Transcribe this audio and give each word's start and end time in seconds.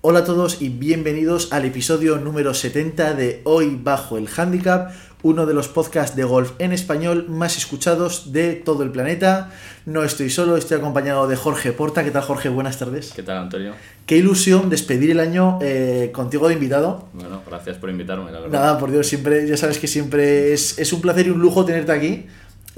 Hola 0.00 0.20
a 0.20 0.24
todos 0.24 0.62
y 0.62 0.68
bienvenidos 0.68 1.52
al 1.52 1.64
episodio 1.64 2.18
número 2.18 2.54
70 2.54 3.14
de 3.14 3.40
Hoy 3.42 3.76
Bajo 3.82 4.16
el 4.16 4.28
Handicap, 4.28 4.92
uno 5.24 5.44
de 5.44 5.54
los 5.54 5.66
podcasts 5.66 6.14
de 6.14 6.22
golf 6.22 6.52
en 6.60 6.70
español 6.70 7.26
más 7.28 7.56
escuchados 7.56 8.32
de 8.32 8.54
todo 8.54 8.84
el 8.84 8.92
planeta. 8.92 9.50
No 9.86 10.04
estoy 10.04 10.30
solo, 10.30 10.56
estoy 10.56 10.78
acompañado 10.78 11.26
de 11.26 11.34
Jorge 11.34 11.72
Porta. 11.72 12.04
¿Qué 12.04 12.12
tal 12.12 12.22
Jorge? 12.22 12.48
Buenas 12.48 12.78
tardes. 12.78 13.12
¿Qué 13.12 13.24
tal 13.24 13.38
Antonio? 13.38 13.74
Qué 14.06 14.18
ilusión 14.18 14.70
despedir 14.70 15.10
el 15.10 15.18
año 15.18 15.58
eh, 15.60 16.12
contigo 16.14 16.46
de 16.46 16.54
invitado. 16.54 17.08
Bueno, 17.12 17.42
gracias 17.44 17.76
por 17.78 17.90
invitarme, 17.90 18.30
la 18.30 18.38
verdad. 18.38 18.60
Nada, 18.60 18.78
por 18.78 18.92
Dios, 18.92 19.04
siempre, 19.08 19.48
ya 19.48 19.56
sabes 19.56 19.80
que 19.80 19.88
siempre 19.88 20.52
es, 20.52 20.78
es 20.78 20.92
un 20.92 21.00
placer 21.00 21.26
y 21.26 21.30
un 21.30 21.40
lujo 21.40 21.64
tenerte 21.64 21.90
aquí 21.90 22.26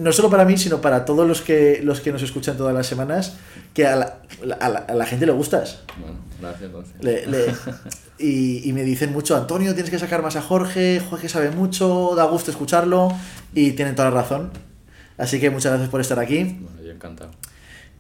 no 0.01 0.13
solo 0.13 0.31
para 0.31 0.45
mí, 0.45 0.57
sino 0.57 0.81
para 0.81 1.05
todos 1.05 1.29
los 1.29 1.43
que, 1.43 1.81
los 1.85 2.01
que 2.01 2.11
nos 2.11 2.23
escuchan 2.23 2.57
todas 2.57 2.75
las 2.75 2.87
semanas, 2.87 3.37
que 3.75 3.87
a 3.87 3.97
la, 3.97 4.19
a 4.59 4.95
la, 4.95 5.07
gente 5.07 5.27
le 5.27 5.33
gustas. 5.33 5.81
Bueno, 5.99 6.19
gracias, 6.41 6.71
y, 8.19 8.69
y, 8.69 8.73
me 8.73 8.83
dicen 8.83 9.13
mucho, 9.13 9.37
Antonio, 9.37 9.75
tienes 9.75 9.91
que 9.91 9.99
sacar 9.99 10.23
más 10.23 10.37
a 10.37 10.43
Jorge, 10.43 11.01
Jorge 11.11 11.29
sabe 11.29 11.51
mucho, 11.51 12.15
da 12.17 12.25
gusto 12.25 12.51
escucharlo, 12.51 13.13
y 13.55 13.73
tienen 13.73 13.95
toda 13.95 14.11
la 14.11 14.23
razón. 14.23 14.51
Así 15.19 15.39
que 15.39 15.51
muchas 15.51 15.73
gracias 15.73 15.91
por 15.91 16.01
estar 16.01 16.19
aquí. 16.19 16.45
Bueno, 16.45 16.83
yo 16.83 16.93
encantado. 16.93 17.31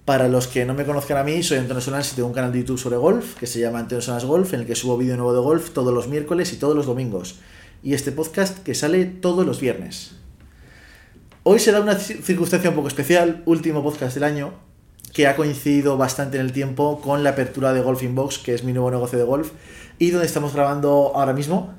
Para 0.06 0.26
los 0.28 0.48
que 0.48 0.64
no 0.64 0.72
me 0.72 0.86
conozcan 0.86 1.18
a 1.18 1.22
mí, 1.22 1.42
soy 1.42 1.58
Antonio 1.58 1.82
Solans 1.82 2.12
y 2.12 2.16
tengo 2.16 2.28
un 2.28 2.34
canal 2.34 2.50
de 2.50 2.60
YouTube 2.60 2.78
sobre 2.78 2.96
golf 2.96 3.34
que 3.34 3.46
se 3.46 3.60
llama 3.60 3.78
Antonio 3.78 4.00
Solans 4.00 4.24
Golf, 4.24 4.54
en 4.54 4.60
el 4.60 4.66
que 4.66 4.74
subo 4.74 4.96
vídeo 4.96 5.16
nuevo 5.16 5.34
de 5.34 5.40
golf 5.40 5.70
todos 5.70 5.92
los 5.92 6.08
miércoles 6.08 6.52
y 6.54 6.56
todos 6.56 6.74
los 6.74 6.86
domingos. 6.86 7.40
Y 7.82 7.92
este 7.92 8.10
podcast 8.10 8.58
que 8.60 8.74
sale 8.74 9.04
todos 9.04 9.46
los 9.46 9.60
viernes. 9.60 10.19
Hoy 11.52 11.58
será 11.58 11.80
una 11.80 11.96
circunstancia 11.96 12.70
un 12.70 12.76
poco 12.76 12.86
especial, 12.86 13.42
último 13.44 13.82
podcast 13.82 14.14
del 14.14 14.22
año, 14.22 14.52
que 15.12 15.26
ha 15.26 15.34
coincidido 15.34 15.96
bastante 15.96 16.38
en 16.38 16.46
el 16.46 16.52
tiempo 16.52 17.00
con 17.00 17.24
la 17.24 17.30
apertura 17.30 17.72
de 17.72 17.80
Golf 17.80 18.04
Box, 18.08 18.38
que 18.38 18.54
es 18.54 18.62
mi 18.62 18.72
nuevo 18.72 18.88
negocio 18.88 19.18
de 19.18 19.24
golf, 19.24 19.50
y 19.98 20.10
donde 20.12 20.28
estamos 20.28 20.54
grabando 20.54 21.10
ahora 21.12 21.32
mismo. 21.32 21.74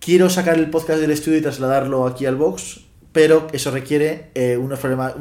Quiero 0.00 0.28
sacar 0.30 0.58
el 0.58 0.68
podcast 0.68 1.00
del 1.00 1.12
estudio 1.12 1.38
y 1.38 1.42
trasladarlo 1.42 2.04
aquí 2.04 2.26
al 2.26 2.34
box, 2.34 2.80
pero 3.12 3.46
eso 3.52 3.70
requiere 3.70 4.32
eh, 4.34 4.56
unos 4.56 4.80
problemas. 4.80 5.14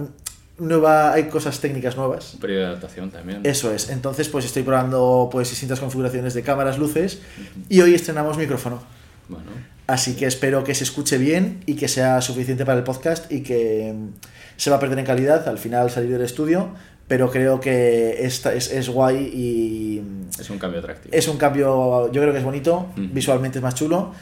Nueva, 0.58 1.14
hay 1.14 1.26
cosas 1.26 1.60
técnicas 1.60 1.96
nuevas. 1.96 2.34
Un 2.34 2.40
periodo 2.40 2.62
de 2.62 2.68
adaptación 2.70 3.12
también. 3.12 3.42
Eso 3.44 3.72
es. 3.72 3.92
Entonces, 3.92 4.28
pues 4.28 4.44
estoy 4.44 4.64
probando 4.64 5.30
pues 5.32 5.52
distintas 5.52 5.80
configuraciones 5.80 6.34
de 6.34 6.42
cámaras, 6.42 6.80
luces, 6.80 7.22
y 7.70 7.80
hoy 7.80 7.94
estrenamos 7.94 8.40
micrófono. 8.40 8.82
Bueno. 9.30 9.52
Así 9.92 10.16
que 10.16 10.26
espero 10.26 10.64
que 10.64 10.74
se 10.74 10.86
escuche 10.86 11.18
bien 11.18 11.64
y 11.66 11.76
que 11.76 11.90
sea 11.90 12.22
suficiente 12.22 12.64
para 12.64 12.78
el 12.78 12.86
podcast 12.86 13.30
y 13.30 13.44
que 13.44 13.94
mm, 13.94 14.08
se 14.56 14.70
va 14.70 14.78
a 14.78 14.80
perder 14.80 14.98
en 15.00 15.06
calidad 15.06 15.46
al 15.50 15.58
final 15.58 15.92
salir 15.92 16.12
del 16.12 16.22
estudio, 16.22 16.70
pero 17.10 17.30
creo 17.30 17.60
que 17.60 18.26
esta 18.26 18.54
es, 18.54 18.72
es 18.72 18.88
guay 18.88 19.18
y... 19.18 20.00
Mm, 20.00 20.40
es 20.40 20.50
un 20.50 20.60
cambio 20.60 20.80
atractivo. 20.80 21.14
Es 21.14 21.28
un 21.28 21.36
cambio, 21.36 22.10
yo 22.10 22.22
creo 22.22 22.32
que 22.32 22.40
es 22.40 22.46
bonito, 22.46 22.88
visualmente 22.96 23.58
es 23.58 23.62
más 23.62 23.76
chulo 23.76 24.14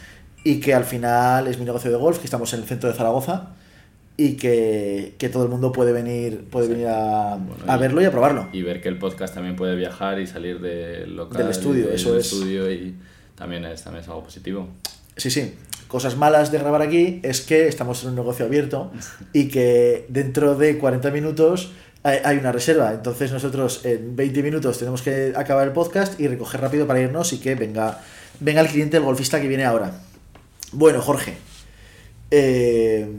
y 0.43 0.59
que 0.59 0.73
al 0.73 0.85
final 0.85 1.45
es 1.45 1.59
mi 1.59 1.65
negocio 1.65 1.91
de 1.91 1.97
golf, 1.97 2.17
que 2.17 2.25
estamos 2.25 2.51
en 2.55 2.61
el 2.61 2.65
centro 2.65 2.89
de 2.89 2.95
Zaragoza 2.95 3.49
y 4.17 4.37
que, 4.37 5.29
todo 5.31 5.43
el 5.43 5.49
mundo 5.49 5.71
puede 5.71 5.91
venir, 5.91 6.45
puede 6.49 6.67
venir 6.67 6.87
a, 6.87 7.37
verlo 7.79 8.01
y 8.01 8.05
a 8.05 8.11
probarlo. 8.11 8.49
Y 8.53 8.63
ver 8.63 8.81
que 8.81 8.89
el 8.89 8.97
podcast 8.97 9.35
también 9.35 9.55
puede 9.55 9.75
viajar 9.75 10.19
y 10.19 10.25
salir 10.25 10.61
del 10.61 11.15
local. 11.15 11.43
Del 11.43 11.51
estudio, 11.51 11.91
eso 11.91 12.17
es. 12.17 12.25
estudio 12.25 12.71
y 12.71 12.95
también 13.35 13.65
es, 13.65 13.83
también 13.83 14.01
es 14.01 14.09
algo 14.09 14.23
positivo. 14.23 14.67
Sí, 15.19 15.29
sí. 15.29 15.53
Cosas 15.89 16.15
malas 16.15 16.49
de 16.49 16.59
grabar 16.59 16.81
aquí 16.81 17.19
es 17.23 17.41
que 17.41 17.67
estamos 17.67 18.03
en 18.03 18.09
un 18.09 18.15
negocio 18.15 18.45
abierto 18.45 18.91
y 19.33 19.49
que 19.49 20.05
dentro 20.07 20.55
de 20.55 20.77
40 20.77 21.11
minutos 21.11 21.73
hay 22.03 22.37
una 22.37 22.53
reserva. 22.53 22.93
Entonces 22.93 23.33
nosotros 23.33 23.85
en 23.85 24.15
20 24.15 24.43
minutos 24.43 24.79
tenemos 24.79 25.01
que 25.01 25.33
acabar 25.35 25.67
el 25.67 25.73
podcast 25.73 26.17
y 26.19 26.27
recoger 26.27 26.61
rápido 26.61 26.87
para 26.87 27.01
irnos 27.01 27.33
y 27.33 27.39
que 27.39 27.55
venga, 27.55 27.99
venga 28.39 28.61
el 28.61 28.67
cliente, 28.67 28.95
el 28.95 29.03
golfista 29.03 29.41
que 29.41 29.49
viene 29.49 29.65
ahora. 29.65 29.99
Bueno, 30.71 31.01
Jorge. 31.01 31.35
Eh, 32.31 33.11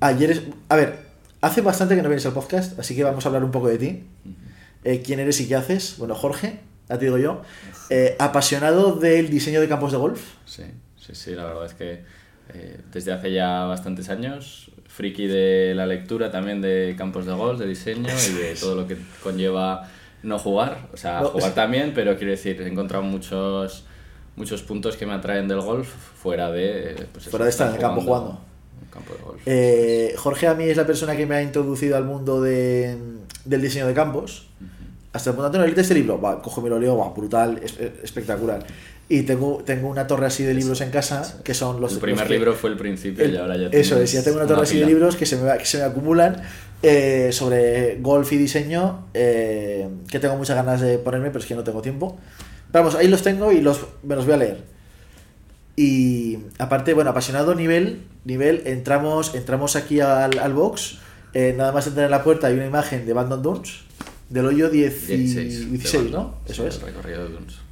ayer 0.00 0.30
es... 0.30 0.42
A 0.68 0.76
ver, 0.76 0.98
hace 1.40 1.62
bastante 1.62 1.96
que 1.96 2.02
no 2.02 2.10
vienes 2.10 2.26
al 2.26 2.34
podcast, 2.34 2.78
así 2.78 2.94
que 2.94 3.02
vamos 3.02 3.24
a 3.24 3.28
hablar 3.28 3.44
un 3.44 3.50
poco 3.50 3.68
de 3.68 3.78
ti. 3.78 4.04
Eh, 4.82 5.00
¿Quién 5.02 5.20
eres 5.20 5.40
y 5.40 5.48
qué 5.48 5.54
haces? 5.54 5.94
Bueno, 5.96 6.14
Jorge, 6.14 6.60
ya 6.90 6.98
te 6.98 7.06
digo 7.06 7.16
yo. 7.16 7.40
Eh, 7.88 8.14
apasionado 8.18 8.96
del 8.96 9.30
diseño 9.30 9.62
de 9.62 9.68
campos 9.68 9.92
de 9.92 9.98
golf. 9.98 10.20
Sí 10.44 10.64
sí, 11.06 11.14
sí, 11.14 11.34
la 11.34 11.44
verdad 11.44 11.66
es 11.66 11.74
que 11.74 12.02
eh, 12.52 12.80
desde 12.92 13.12
hace 13.12 13.32
ya 13.32 13.64
bastantes 13.64 14.08
años, 14.10 14.70
friki 14.86 15.26
de 15.26 15.72
la 15.74 15.86
lectura 15.86 16.30
también 16.30 16.60
de 16.60 16.94
campos 16.96 17.26
de 17.26 17.32
golf, 17.32 17.58
de 17.58 17.66
diseño 17.66 18.12
y 18.28 18.32
de 18.32 18.54
todo 18.60 18.74
lo 18.74 18.86
que 18.86 18.96
conlleva 19.22 19.88
no 20.22 20.38
jugar, 20.38 20.88
o 20.92 20.96
sea, 20.96 21.20
jugar 21.20 21.54
también, 21.54 21.92
pero 21.94 22.16
quiero 22.16 22.30
decir, 22.30 22.60
he 22.60 22.68
encontrado 22.68 23.04
muchos 23.04 23.84
muchos 24.36 24.62
puntos 24.62 24.96
que 24.96 25.06
me 25.06 25.12
atraen 25.12 25.46
del 25.46 25.60
golf 25.60 25.88
fuera 25.88 26.50
de 26.50 27.06
pues 27.12 27.28
fuera 27.28 27.44
de 27.44 27.50
estar 27.50 27.68
en 27.68 27.74
el 27.74 27.80
campo 27.80 28.00
jugando. 28.00 28.40
Campo 28.90 29.14
de 29.14 29.22
golf. 29.22 29.42
Eh, 29.46 30.14
Jorge 30.16 30.46
a 30.46 30.54
mí 30.54 30.64
es 30.64 30.76
la 30.76 30.86
persona 30.86 31.16
que 31.16 31.26
me 31.26 31.36
ha 31.36 31.42
introducido 31.42 31.96
al 31.96 32.04
mundo 32.04 32.40
de, 32.40 32.96
del 33.44 33.62
diseño 33.62 33.86
de 33.86 33.94
campos. 33.94 34.48
Hasta 35.12 35.30
el 35.30 35.36
punto 35.36 35.50
de 35.50 35.58
leerte 35.60 35.82
este 35.82 35.94
libro, 35.94 36.20
va, 36.20 36.42
cojo 36.42 36.60
mi 36.60 36.68
lo 36.68 36.78
leo, 36.78 36.96
va, 36.96 37.10
brutal, 37.10 37.60
espectacular. 38.02 38.66
Y 39.08 39.22
tengo, 39.22 39.62
tengo 39.64 39.88
una 39.88 40.06
torre 40.06 40.26
así 40.26 40.44
de 40.44 40.54
libros 40.54 40.80
en 40.80 40.90
casa 40.90 41.40
que 41.44 41.52
son 41.52 41.80
los. 41.80 41.92
El 41.92 41.98
primer 41.98 42.30
libro 42.30 42.54
fue 42.54 42.70
el 42.70 42.76
principio 42.76 43.28
y 43.28 43.36
ahora 43.36 43.56
ya 43.56 43.68
Eso 43.68 44.00
es, 44.00 44.12
ya 44.12 44.22
tengo 44.22 44.38
una 44.38 44.46
torre 44.46 44.62
así 44.62 44.80
de 44.80 44.86
libros 44.86 45.16
que 45.16 45.26
se 45.26 45.36
me, 45.36 45.58
que 45.58 45.66
se 45.66 45.78
me 45.78 45.84
acumulan 45.84 46.42
eh, 46.82 47.30
sobre 47.32 47.98
golf 48.00 48.32
y 48.32 48.38
diseño 48.38 49.06
eh, 49.12 49.88
que 50.10 50.18
tengo 50.20 50.36
muchas 50.36 50.56
ganas 50.56 50.80
de 50.80 50.98
ponerme, 50.98 51.28
pero 51.28 51.40
es 51.40 51.46
que 51.46 51.54
no 51.54 51.64
tengo 51.64 51.82
tiempo. 51.82 52.18
vamos, 52.72 52.94
ahí 52.94 53.08
los 53.08 53.22
tengo 53.22 53.52
y 53.52 53.60
los, 53.60 53.86
me 54.02 54.16
los 54.16 54.24
voy 54.24 54.34
a 54.34 54.38
leer. 54.38 54.64
Y 55.76 56.38
aparte, 56.58 56.94
bueno, 56.94 57.10
apasionado 57.10 57.54
nivel, 57.54 58.02
nivel 58.24 58.62
entramos, 58.64 59.34
entramos 59.34 59.76
aquí 59.76 60.00
al, 60.00 60.38
al 60.38 60.52
box. 60.54 60.98
Eh, 61.34 61.54
nada 61.56 61.72
más 61.72 61.86
entrar 61.86 62.04
en 62.04 62.10
la 62.10 62.22
puerta 62.22 62.46
hay 62.46 62.54
una 62.54 62.66
imagen 62.66 63.04
de 63.06 63.12
Bandon 63.12 63.42
Dunes 63.42 63.80
del 64.28 64.46
hoyo 64.46 64.70
16, 64.70 65.70
16 65.70 66.10
¿no? 66.10 66.36
Eso 66.48 66.66
es. 66.66 66.80
recorrido 66.80 67.24
de 67.24 67.30
Dunes. 67.30 67.63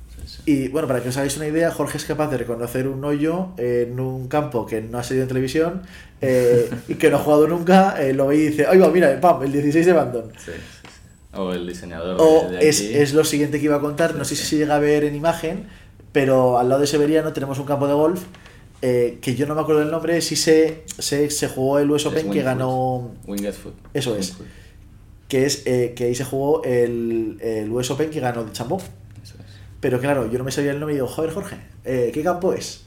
Y 0.44 0.69
bueno, 0.69 0.88
para 0.88 1.00
que 1.00 1.10
os 1.10 1.16
hagáis 1.16 1.36
una 1.36 1.47
idea, 1.47 1.70
Jorge 1.70 1.98
es 1.98 2.04
capaz 2.04 2.28
de 2.28 2.36
reconocer 2.36 2.88
un 2.88 3.04
hoyo 3.04 3.50
en 3.58 4.00
un 4.00 4.26
campo 4.26 4.66
que 4.66 4.80
no 4.80 4.98
ha 4.98 5.04
salido 5.04 5.22
en 5.22 5.28
televisión 5.28 5.82
eh, 6.20 6.69
y 6.88 6.94
que 6.94 7.10
no 7.10 7.16
ha 7.16 7.20
jugado 7.20 7.47
nunca, 7.47 8.03
eh, 8.03 8.12
lo 8.12 8.26
ve 8.26 8.36
y 8.36 8.41
dice, 8.48 8.66
oiga, 8.66 8.88
mira, 8.88 9.20
pam, 9.20 9.42
el 9.44 9.52
16 9.52 9.86
de 9.86 9.92
Bandon. 9.92 10.32
Sí, 10.36 10.50
sí, 10.50 10.88
O 11.34 11.52
el 11.52 11.66
diseñador. 11.66 12.16
O 12.19 12.50
es, 12.60 12.81
es, 12.81 13.14
lo 13.14 13.25
siguiente 13.25 13.60
que 13.60 13.66
iba 13.66 13.76
a 13.76 13.81
contar, 13.81 14.16
no 14.16 14.25
sé 14.25 14.34
si 14.34 14.44
se 14.44 14.56
llega 14.56 14.75
a 14.75 14.81
ver 14.81 15.04
en 15.04 15.14
imagen, 15.14 15.66
pero 16.10 16.58
al 16.58 16.69
lado 16.69 16.81
de 16.81 16.88
Severiano 16.88 17.32
tenemos 17.32 17.60
un 17.60 17.66
campo 17.66 17.86
de 17.86 17.94
golf 17.94 18.25
eh, 18.82 19.19
que 19.22 19.36
yo 19.36 19.47
no 19.47 19.54
me 19.54 19.60
acuerdo 19.60 19.82
del 19.82 19.92
nombre, 19.92 20.20
si 20.22 20.34
se, 20.34 20.82
se, 20.98 21.31
se 21.31 21.47
jugó 21.47 21.78
el 21.78 21.88
US 21.88 22.04
Open 22.06 22.32
que 22.32 22.42
ganó... 22.42 23.12
Winged 23.28 23.52
Foot. 23.52 23.75
Eso 23.94 24.16
es. 24.16 24.34
Que 25.28 25.47
es 25.47 25.58
que 25.58 26.04
ahí 26.04 26.16
se 26.16 26.25
jugó 26.25 26.64
el, 26.64 27.38
el 27.41 27.70
US 27.70 27.92
Open 27.92 28.10
que 28.10 28.19
ganó 28.19 28.42
de 28.42 28.50
Chambó. 28.50 28.82
Pero 29.82 29.98
claro, 29.98 30.31
yo 30.31 30.38
no 30.38 30.44
me 30.44 30.53
sabía 30.53 30.70
el 30.70 30.78
nombre 30.78 30.94
y 30.94 30.98
digo, 30.98 31.09
joder, 31.09 31.32
Jorge, 31.32 31.56
eh, 31.84 32.12
¿qué 32.15 32.22
campo 32.22 32.53
es? 32.53 32.84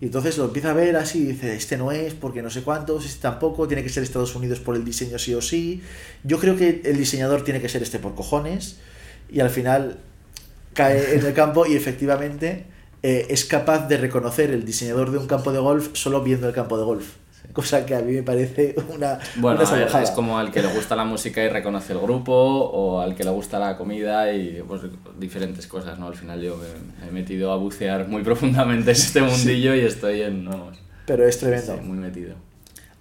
Y 0.00 0.06
entonces 0.06 0.38
lo 0.38 0.46
empieza 0.46 0.70
a 0.70 0.72
ver 0.72 0.96
así 0.96 1.18
y 1.18 1.26
dice, 1.26 1.54
este 1.54 1.76
no 1.76 1.92
es, 1.92 2.14
porque 2.14 2.40
no 2.40 2.48
sé 2.48 2.62
cuántos, 2.62 3.04
este 3.04 3.20
tampoco, 3.20 3.68
tiene 3.68 3.82
que 3.82 3.90
ser 3.90 4.02
Estados 4.02 4.34
Unidos 4.34 4.58
por 4.58 4.74
el 4.74 4.82
diseño 4.82 5.18
sí 5.18 5.34
o 5.34 5.42
sí. 5.42 5.82
Yo 6.24 6.38
creo 6.38 6.56
que 6.56 6.80
el 6.86 6.96
diseñador 6.96 7.44
tiene 7.44 7.60
que 7.60 7.68
ser 7.68 7.82
este 7.82 7.98
por 7.98 8.14
cojones. 8.14 8.78
Y 9.30 9.40
al 9.40 9.50
final 9.50 9.98
cae 10.72 11.16
en 11.16 11.26
el 11.26 11.34
campo 11.34 11.66
y 11.66 11.76
efectivamente 11.76 12.64
eh, 13.02 13.26
es 13.28 13.44
capaz 13.44 13.86
de 13.86 13.98
reconocer 13.98 14.50
el 14.50 14.64
diseñador 14.64 15.10
de 15.10 15.18
un 15.18 15.26
campo 15.26 15.52
de 15.52 15.58
golf 15.58 15.90
solo 15.92 16.22
viendo 16.22 16.48
el 16.48 16.54
campo 16.54 16.78
de 16.78 16.84
golf 16.84 17.04
cosa 17.52 17.84
que 17.84 17.94
a 17.94 18.00
mí 18.00 18.12
me 18.12 18.22
parece 18.22 18.74
una... 18.94 19.18
Bueno, 19.36 19.62
es 19.62 20.10
como 20.10 20.38
al 20.38 20.50
que 20.50 20.62
le 20.62 20.68
gusta 20.68 20.94
la 20.96 21.04
música 21.04 21.42
y 21.42 21.48
reconoce 21.48 21.92
el 21.92 21.98
grupo, 21.98 22.32
o 22.32 23.00
al 23.00 23.14
que 23.14 23.24
le 23.24 23.30
gusta 23.30 23.58
la 23.58 23.76
comida 23.76 24.32
y 24.32 24.62
pues, 24.66 24.82
diferentes 25.18 25.66
cosas, 25.66 25.98
¿no? 25.98 26.08
Al 26.08 26.16
final 26.16 26.40
yo 26.40 26.56
me, 26.56 27.08
he 27.08 27.10
metido 27.10 27.52
a 27.52 27.56
bucear 27.56 28.08
muy 28.08 28.22
profundamente 28.24 28.90
en 28.90 28.96
este 28.96 29.22
mundillo 29.22 29.74
y 29.74 29.80
estoy 29.80 30.22
en... 30.22 30.48
Pero 31.06 31.26
es 31.26 31.38
tremendo. 31.38 31.76
muy 31.78 31.98
metido. 31.98 32.34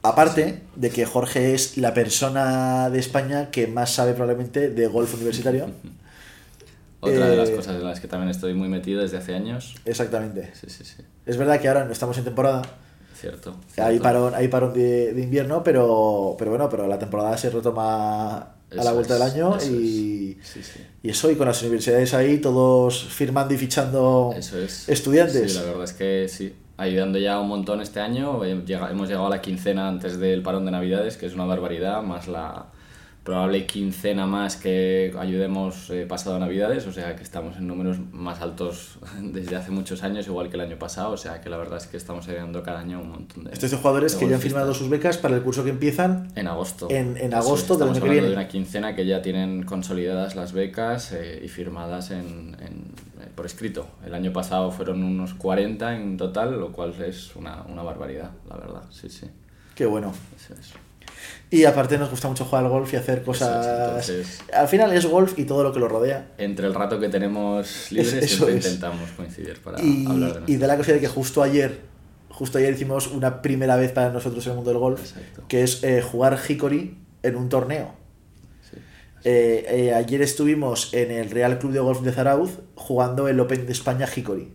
Aparte 0.02 0.62
de 0.76 0.90
que 0.90 1.06
Jorge 1.06 1.54
es 1.54 1.78
la 1.78 1.94
persona 1.94 2.90
de 2.90 3.00
España 3.00 3.52
que 3.52 3.68
más 3.68 3.92
sabe 3.92 4.14
probablemente 4.14 4.70
de 4.70 4.88
golf 4.88 5.14
universitario. 5.16 5.70
Otra 7.00 7.30
de 7.30 7.36
las 7.36 7.50
eh, 7.50 7.56
cosas 7.56 7.76
en 7.76 7.84
las 7.84 8.00
que 8.00 8.08
también 8.08 8.30
estoy 8.30 8.54
muy 8.54 8.70
metido 8.70 9.02
desde 9.02 9.18
hace 9.18 9.36
años. 9.36 9.76
Exactamente. 9.86 10.52
Sí, 10.54 10.68
sí, 10.70 10.84
sí. 10.84 11.04
Es 11.26 11.38
verdad 11.38 11.60
que 11.60 11.68
ahora 11.68 11.84
no 11.84 11.92
estamos 11.92 12.18
en 12.18 12.24
temporada, 12.24 12.62
Cierto. 13.20 13.56
Hay 13.78 14.00
parón, 14.00 14.36
hay 14.36 14.48
parón 14.48 14.74
de, 14.74 15.14
de, 15.14 15.22
invierno, 15.22 15.64
pero, 15.64 16.36
pero 16.38 16.52
bueno, 16.52 16.70
pero 16.70 16.86
la 16.88 17.00
temporada 17.00 17.36
se 17.36 17.50
retoma 17.50 18.38
a 18.38 18.84
la 18.84 18.92
vuelta 18.92 19.16
del 19.16 19.24
año 19.24 19.58
y, 19.66 20.38
y 21.02 21.10
eso, 21.10 21.32
y 21.32 21.36
con 21.36 21.48
las 21.48 21.62
universidades 21.62 22.14
ahí, 22.14 22.38
todos 22.38 23.06
firmando 23.06 23.54
y 23.54 23.58
fichando 23.58 24.36
estudiantes. 24.88 25.54
Sí, 25.54 25.58
la 25.58 25.66
verdad 25.66 25.84
es 25.84 25.94
que 25.94 26.28
sí, 26.30 26.54
ayudando 26.78 27.18
ya 27.18 27.40
un 27.40 27.48
montón 27.48 27.82
este 27.82 28.00
año, 28.00 28.44
hemos 28.44 29.08
llegado 29.08 29.28
a 29.28 29.30
la 29.32 29.42
quincena 29.42 29.88
antes 29.88 30.20
del 30.20 30.44
parón 30.44 30.66
de 30.66 30.72
Navidades, 30.72 31.18
que 31.18 31.26
es 31.26 31.34
una 31.34 31.46
barbaridad, 31.46 32.04
más 32.04 32.28
la 32.28 32.68
probable 33.28 33.66
quincena 33.66 34.26
más 34.26 34.56
que 34.56 35.14
ayudemos 35.20 35.90
eh, 35.90 36.06
pasado 36.08 36.40
Navidades, 36.40 36.88
o 36.88 36.94
sea 36.94 37.14
que 37.18 37.24
estamos 37.24 37.58
en 37.58 37.68
números 37.68 37.98
más 38.14 38.40
altos 38.40 39.00
desde 39.22 39.58
hace 39.58 39.70
muchos 39.70 40.02
años, 40.04 40.26
igual 40.28 40.48
que 40.48 40.56
el 40.56 40.62
año 40.62 40.80
pasado, 40.80 41.12
o 41.12 41.18
sea 41.18 41.42
que 41.42 41.50
la 41.50 41.58
verdad 41.58 41.78
es 41.78 41.88
que 41.88 41.98
estamos 41.98 42.26
ayudando 42.30 42.64
cada 42.64 42.80
año 42.80 43.02
un 43.02 43.10
montón 43.10 43.44
de... 43.44 43.52
Estos 43.52 43.72
de 43.72 43.76
jugadores 43.76 44.16
que 44.16 44.30
ya 44.30 44.36
han 44.36 44.42
firmado 44.42 44.74
sus 44.74 44.88
becas 44.88 45.18
para 45.18 45.36
el 45.36 45.44
curso 45.44 45.66
que 45.66 45.72
empiezan 45.72 46.30
en 46.36 46.48
agosto. 46.48 46.88
En, 46.90 47.18
en 47.18 47.34
agosto 47.34 47.76
del 47.76 47.90
año 47.90 48.02
que 48.02 48.10
viene. 48.10 48.28
de 48.28 48.34
una 48.34 48.48
quincena 48.48 48.96
que 48.96 49.06
ya 49.06 49.22
tienen 49.22 49.64
consolidadas 49.64 50.38
las 50.38 50.54
becas 50.54 51.12
eh, 51.12 51.42
y 51.44 51.50
firmadas 51.50 52.12
en, 52.12 52.56
en, 52.62 52.94
eh, 53.22 53.30
por 53.36 53.46
escrito. 53.46 53.90
El 54.06 54.14
año 54.14 54.32
pasado 54.32 54.72
fueron 54.72 55.04
unos 55.04 55.34
40 55.34 55.98
en 55.98 56.16
total, 56.16 56.58
lo 56.58 56.72
cual 56.72 56.94
es 57.06 57.36
una, 57.36 57.64
una 57.64 57.84
barbaridad, 57.84 58.32
la 58.48 58.56
verdad, 58.56 58.84
sí, 58.90 59.10
sí. 59.10 59.28
Qué 59.76 59.86
bueno. 59.86 60.14
Eso 60.34 60.54
es. 60.54 60.87
Y 61.50 61.64
aparte 61.64 61.98
nos 61.98 62.10
gusta 62.10 62.28
mucho 62.28 62.44
jugar 62.44 62.66
al 62.66 62.70
golf 62.70 62.94
y 62.94 62.98
hacer 62.98 63.24
cosas... 63.24 64.12
Al 64.54 64.68
final 64.68 64.92
es 64.92 65.06
golf 65.06 65.38
y 65.40 65.46
todo 65.46 65.64
lo 65.64 65.72
que 65.72 65.80
lo 65.80 65.88
rodea. 65.88 66.28
Entre 66.38 66.68
el 66.68 66.74
rato 66.74 67.00
que 67.00 67.08
tenemos 67.10 67.92
libres 67.92 68.30
siempre 68.30 68.56
intentamos 68.56 69.12
coincidir 69.12 69.62
para 69.62 69.78
hablar 69.78 70.46
de 70.46 70.52
Y 70.52 70.58
de 70.58 70.68
la 70.68 70.76
cosa 70.76 70.92
de 70.92 71.00
que 71.00 71.08
justo 71.08 71.42
ayer, 71.42 71.80
justo 72.30 72.58
ayer 72.58 72.74
hicimos 72.74 73.08
una 73.08 73.42
primera 73.42 73.78
vez 73.78 73.94
para 73.94 74.10
nosotros 74.10 74.46
en 74.46 74.52
el 74.52 74.56
mundo 74.58 74.72
del 74.72 74.80
golf, 74.80 75.14
que 75.48 75.64
es 75.64 75.84
eh, 75.84 76.02
jugar 76.02 76.38
Hickory 76.48 76.98
en 77.24 77.36
un 77.36 77.48
torneo. 77.48 77.96
Eh, 79.24 79.66
eh, 79.70 79.94
ayer 79.94 80.22
estuvimos 80.22 80.94
en 80.94 81.12
el 81.12 81.30
Real 81.30 81.60
Club 81.60 81.74
de 81.74 81.80
Golf 81.80 82.02
de 82.02 82.12
Zarauz 82.12 82.60
jugando 82.76 83.28
el 83.28 83.40
Open 83.40 83.66
de 83.66 83.72
España 83.72 84.08
Hickory. 84.14 84.54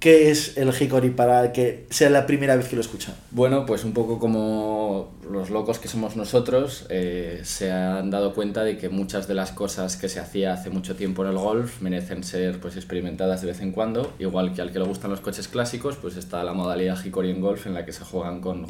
¿Qué 0.00 0.30
es 0.30 0.56
el 0.56 0.68
Hickory 0.68 1.10
para 1.10 1.52
que 1.52 1.84
sea 1.90 2.08
la 2.08 2.24
primera 2.24 2.54
vez 2.54 2.68
que 2.68 2.76
lo 2.76 2.82
escuchan? 2.82 3.16
Bueno, 3.32 3.66
pues 3.66 3.82
un 3.82 3.92
poco 3.92 4.20
como 4.20 5.12
los 5.28 5.50
locos 5.50 5.80
que 5.80 5.88
somos 5.88 6.14
nosotros, 6.14 6.86
eh, 6.88 7.40
se 7.42 7.72
han 7.72 8.08
dado 8.08 8.32
cuenta 8.32 8.62
de 8.62 8.78
que 8.78 8.90
muchas 8.90 9.26
de 9.26 9.34
las 9.34 9.50
cosas 9.50 9.96
que 9.96 10.08
se 10.08 10.20
hacía 10.20 10.52
hace 10.52 10.70
mucho 10.70 10.94
tiempo 10.94 11.24
en 11.24 11.30
el 11.30 11.38
golf 11.38 11.80
merecen 11.80 12.22
ser 12.22 12.60
pues, 12.60 12.76
experimentadas 12.76 13.40
de 13.40 13.48
vez 13.48 13.60
en 13.60 13.72
cuando. 13.72 14.12
Igual 14.20 14.54
que 14.54 14.62
al 14.62 14.70
que 14.70 14.78
le 14.78 14.84
gustan 14.84 15.10
los 15.10 15.20
coches 15.20 15.48
clásicos, 15.48 15.96
pues 15.96 16.16
está 16.16 16.44
la 16.44 16.52
modalidad 16.52 17.04
Hickory 17.04 17.30
en 17.30 17.40
golf 17.40 17.66
en 17.66 17.74
la 17.74 17.84
que 17.84 17.92
se 17.92 18.04
juegan 18.04 18.40
con 18.40 18.68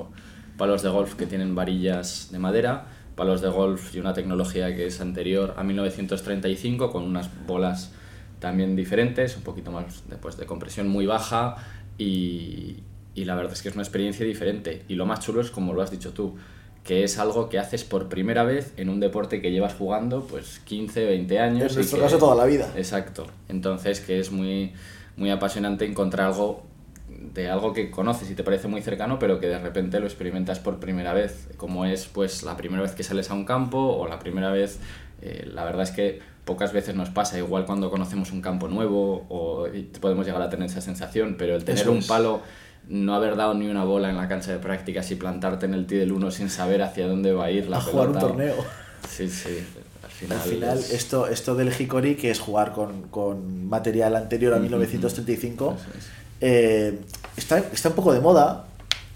palos 0.56 0.82
de 0.82 0.88
golf 0.88 1.14
que 1.14 1.26
tienen 1.26 1.54
varillas 1.54 2.28
de 2.32 2.38
madera, 2.38 2.86
palos 3.16 3.42
de 3.42 3.48
golf 3.48 3.94
y 3.94 3.98
una 4.00 4.14
tecnología 4.14 4.74
que 4.74 4.86
es 4.86 4.98
anterior 5.02 5.52
a 5.58 5.62
1935 5.62 6.90
con 6.90 7.02
unas 7.02 7.28
bolas 7.46 7.92
también 8.38 8.76
diferentes, 8.76 9.36
un 9.36 9.42
poquito 9.42 9.70
más 9.70 10.04
después 10.08 10.36
de 10.36 10.46
compresión 10.46 10.88
muy 10.88 11.06
baja 11.06 11.56
y, 11.96 12.76
y, 13.14 13.24
la 13.24 13.34
verdad 13.34 13.52
es 13.52 13.62
que 13.62 13.68
es 13.68 13.74
una 13.74 13.82
experiencia 13.82 14.24
diferente. 14.24 14.84
Y 14.88 14.94
lo 14.94 15.06
más 15.06 15.20
chulo 15.20 15.40
es 15.40 15.50
como 15.50 15.72
lo 15.72 15.82
has 15.82 15.90
dicho 15.90 16.12
tú, 16.12 16.36
que 16.84 17.04
es 17.04 17.18
algo 17.18 17.48
que 17.48 17.58
haces 17.58 17.84
por 17.84 18.08
primera 18.08 18.44
vez 18.44 18.72
en 18.76 18.88
un 18.88 19.00
deporte 19.00 19.42
que 19.42 19.50
llevas 19.50 19.74
jugando 19.74 20.22
pues 20.22 20.60
15, 20.60 21.04
20 21.04 21.38
años. 21.38 21.72
En 21.72 21.76
nuestro 21.76 22.00
caso 22.00 22.18
toda 22.18 22.34
la 22.34 22.46
vida. 22.46 22.72
Exacto. 22.76 23.26
Entonces 23.48 24.00
que 24.00 24.20
es 24.20 24.32
muy, 24.32 24.72
muy 25.16 25.30
apasionante 25.30 25.84
encontrar 25.84 26.28
algo 26.28 26.62
de 27.34 27.50
algo 27.50 27.72
que 27.72 27.90
conoces 27.90 28.30
y 28.30 28.34
te 28.34 28.44
parece 28.44 28.68
muy 28.68 28.80
cercano, 28.80 29.18
pero 29.18 29.40
que 29.40 29.48
de 29.48 29.58
repente 29.58 30.00
lo 30.00 30.06
experimentas 30.06 30.60
por 30.60 30.78
primera 30.78 31.12
vez, 31.12 31.48
como 31.56 31.84
es 31.84 32.06
pues 32.06 32.42
la 32.42 32.56
primera 32.56 32.82
vez 32.82 32.92
que 32.92 33.02
sales 33.02 33.30
a 33.30 33.34
un 33.34 33.44
campo 33.44 33.78
o 33.78 34.06
la 34.08 34.18
primera 34.18 34.50
vez, 34.50 34.78
eh, 35.20 35.48
la 35.52 35.64
verdad 35.64 35.82
es 35.82 35.90
que 35.90 36.20
pocas 36.48 36.72
veces 36.72 36.94
nos 36.94 37.10
pasa, 37.10 37.36
igual 37.36 37.66
cuando 37.66 37.90
conocemos 37.90 38.32
un 38.32 38.40
campo 38.40 38.68
nuevo 38.68 39.26
o 39.28 39.66
podemos 40.00 40.24
llegar 40.24 40.40
a 40.40 40.48
tener 40.48 40.70
esa 40.70 40.80
sensación, 40.80 41.36
pero 41.38 41.54
el 41.54 41.62
tener 41.62 41.90
un 41.90 42.02
palo, 42.02 42.40
no 42.88 43.14
haber 43.14 43.36
dado 43.36 43.52
ni 43.52 43.68
una 43.68 43.84
bola 43.84 44.08
en 44.08 44.16
la 44.16 44.28
cancha 44.28 44.52
de 44.52 44.58
prácticas 44.58 45.10
y 45.10 45.16
plantarte 45.16 45.66
en 45.66 45.74
el 45.74 45.86
tee 45.86 45.98
del 45.98 46.10
1 46.10 46.30
sin 46.30 46.48
saber 46.48 46.80
hacia 46.80 47.06
dónde 47.06 47.34
va 47.34 47.44
a 47.44 47.50
ir 47.50 47.68
la 47.68 47.76
a 47.76 47.80
jugar 47.82 48.08
un 48.08 48.18
torneo. 48.18 48.54
Sí, 49.06 49.28
sí. 49.28 49.62
Al 50.02 50.10
final, 50.10 50.38
al 50.38 50.48
final 50.48 50.78
esto, 50.78 51.26
esto 51.26 51.54
del 51.54 51.70
Hickory, 51.78 52.16
que 52.16 52.30
es 52.30 52.40
jugar 52.40 52.72
con, 52.72 53.02
con 53.08 53.68
material 53.68 54.16
anterior 54.16 54.54
a 54.54 54.58
1935, 54.58 55.76
eh, 56.40 56.98
está, 57.36 57.58
está 57.58 57.90
un 57.90 57.94
poco 57.94 58.14
de 58.14 58.20
moda, 58.20 58.67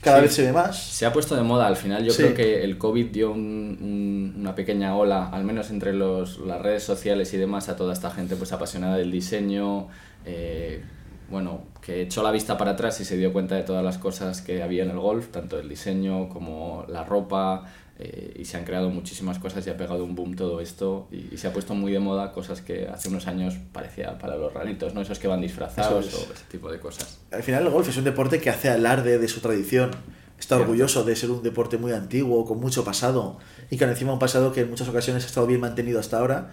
cada 0.03 0.21
vez 0.21 0.35
se 0.35 0.43
ve 0.43 0.53
más. 0.53 0.83
Se 0.83 1.07
ha 1.07 1.13
puesto 1.13 1.37
de 1.37 1.43
moda 1.43 1.67
al 1.67 1.77
final. 1.77 2.05
Yo 2.05 2.15
creo 2.15 2.35
que 2.35 2.65
el 2.65 2.77
COVID 2.77 3.07
dio 3.07 3.31
un, 3.31 4.35
una 4.37 4.55
pequeña 4.55 4.97
ola, 4.97 5.29
al 5.29 5.45
menos 5.45 5.71
entre 5.71 5.93
los, 5.93 6.39
las 6.41 6.61
redes 6.61 6.83
sociales 6.83 7.33
y 7.35 7.37
demás, 7.37 7.69
a 7.69 7.77
toda 7.77 7.93
esta 7.93 8.11
gente 8.11 8.35
pues 8.37 8.53
apasionada 8.53 8.97
del 8.97 9.13
diseño. 9.13 9.87
Eh, 10.27 10.83
bueno, 11.31 11.63
que 11.81 12.03
echó 12.03 12.23
la 12.23 12.31
vista 12.31 12.59
para 12.59 12.73
atrás 12.73 13.01
y 13.01 13.05
se 13.05 13.17
dio 13.17 13.33
cuenta 13.33 13.55
de 13.55 13.63
todas 13.63 13.83
las 13.85 13.97
cosas 13.97 14.43
que 14.43 14.63
había 14.63 14.83
en 14.83 14.91
el 14.91 14.99
golf, 14.99 15.29
tanto 15.29 15.59
el 15.59 15.69
diseño 15.69 16.29
como 16.29 16.85
la 16.89 17.05
ropa, 17.05 17.65
eh, 17.99 18.35
y 18.39 18.45
se 18.47 18.57
han 18.57 18.65
creado 18.65 18.89
muchísimas 18.91 19.39
cosas 19.39 19.67
y 19.67 19.71
ha 19.71 19.77
pegado 19.77 20.05
un 20.05 20.15
boom 20.15 20.35
todo 20.35 20.61
esto 20.61 21.09
y, 21.13 21.37
se 21.37 21.47
ha 21.47 21.53
puesto 21.53 21.75
muy 21.75 21.93
de 21.93 21.99
moda 21.99 22.33
cosas 22.33 22.63
que 22.63 22.89
hace 22.89 23.09
unos 23.09 23.27
años 23.27 23.55
parecía 23.73 24.19
para 24.19 24.37
los 24.37 24.53
raritos, 24.53 24.95
¿no? 24.95 25.03
Esos 25.03 25.19
que 25.19 25.29
van 25.29 25.41
disfrazados 25.41 26.07
o 26.15 26.33
ese 26.33 26.45
tipo 26.51 26.71
de 26.73 26.81
cosas. 26.81 27.19
Al 27.31 27.43
final 27.43 27.65
el 27.65 27.71
golf 27.71 27.89
es 27.89 27.97
un 27.97 28.05
deporte 28.05 28.41
que 28.41 28.51
hace 28.51 28.71
alarde 28.71 29.19
de 29.19 29.29
su 29.29 29.41
tradición. 29.41 29.91
Está 30.39 30.57
orgulloso 30.57 31.05
de 31.05 31.15
ser 31.15 31.31
un 31.31 31.43
deporte 31.43 31.79
muy 31.79 31.93
antiguo, 31.93 32.45
con 32.45 32.59
mucho 32.59 32.83
pasado 32.83 33.39
y 33.71 33.77
que 33.77 33.85
encima 33.85 34.13
un 34.13 34.19
pasado 34.19 34.53
que 34.53 34.63
en 34.63 34.71
muchas 34.71 34.89
ocasiones 34.89 35.23
ha 35.23 35.27
estado 35.27 35.47
bien 35.47 35.61
mantenido 35.61 36.01
hasta 36.01 36.19
ahora. 36.19 36.51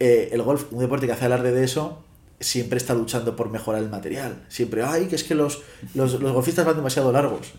Eh, 0.00 0.28
el 0.32 0.42
golf, 0.42 0.70
un 0.72 0.80
deporte 0.80 1.06
que 1.06 1.12
hace 1.12 1.24
alarde 1.24 1.52
de 1.52 1.64
eso, 1.64 2.04
siempre 2.40 2.76
está 2.76 2.92
luchando 2.92 3.34
por 3.36 3.48
mejorar 3.48 3.82
el 3.82 3.88
material. 3.88 4.44
Siempre, 4.48 4.82
ay, 4.82 5.06
que 5.06 5.16
es 5.16 5.24
que 5.24 5.34
los, 5.34 5.62
los, 5.94 6.20
los 6.20 6.32
golfistas 6.32 6.66
van 6.66 6.76
demasiado 6.76 7.12
largos. 7.12 7.52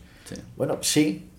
Bueno, 0.55 0.77
sí, 0.81 1.29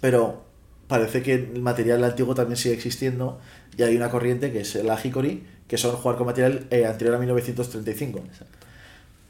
pero 0.00 0.45
parece 0.88 1.22
que 1.22 1.34
el 1.34 1.60
material 1.60 2.04
antiguo 2.04 2.34
también 2.34 2.56
sigue 2.56 2.74
existiendo 2.74 3.40
y 3.76 3.82
hay 3.82 3.96
una 3.96 4.10
corriente 4.10 4.52
que 4.52 4.60
es 4.60 4.74
la 4.76 4.98
Hickory, 5.02 5.44
que 5.66 5.78
son 5.78 5.96
jugar 5.96 6.16
con 6.16 6.26
material 6.26 6.66
eh, 6.70 6.86
anterior 6.86 7.16
a 7.16 7.18
1935. 7.18 8.22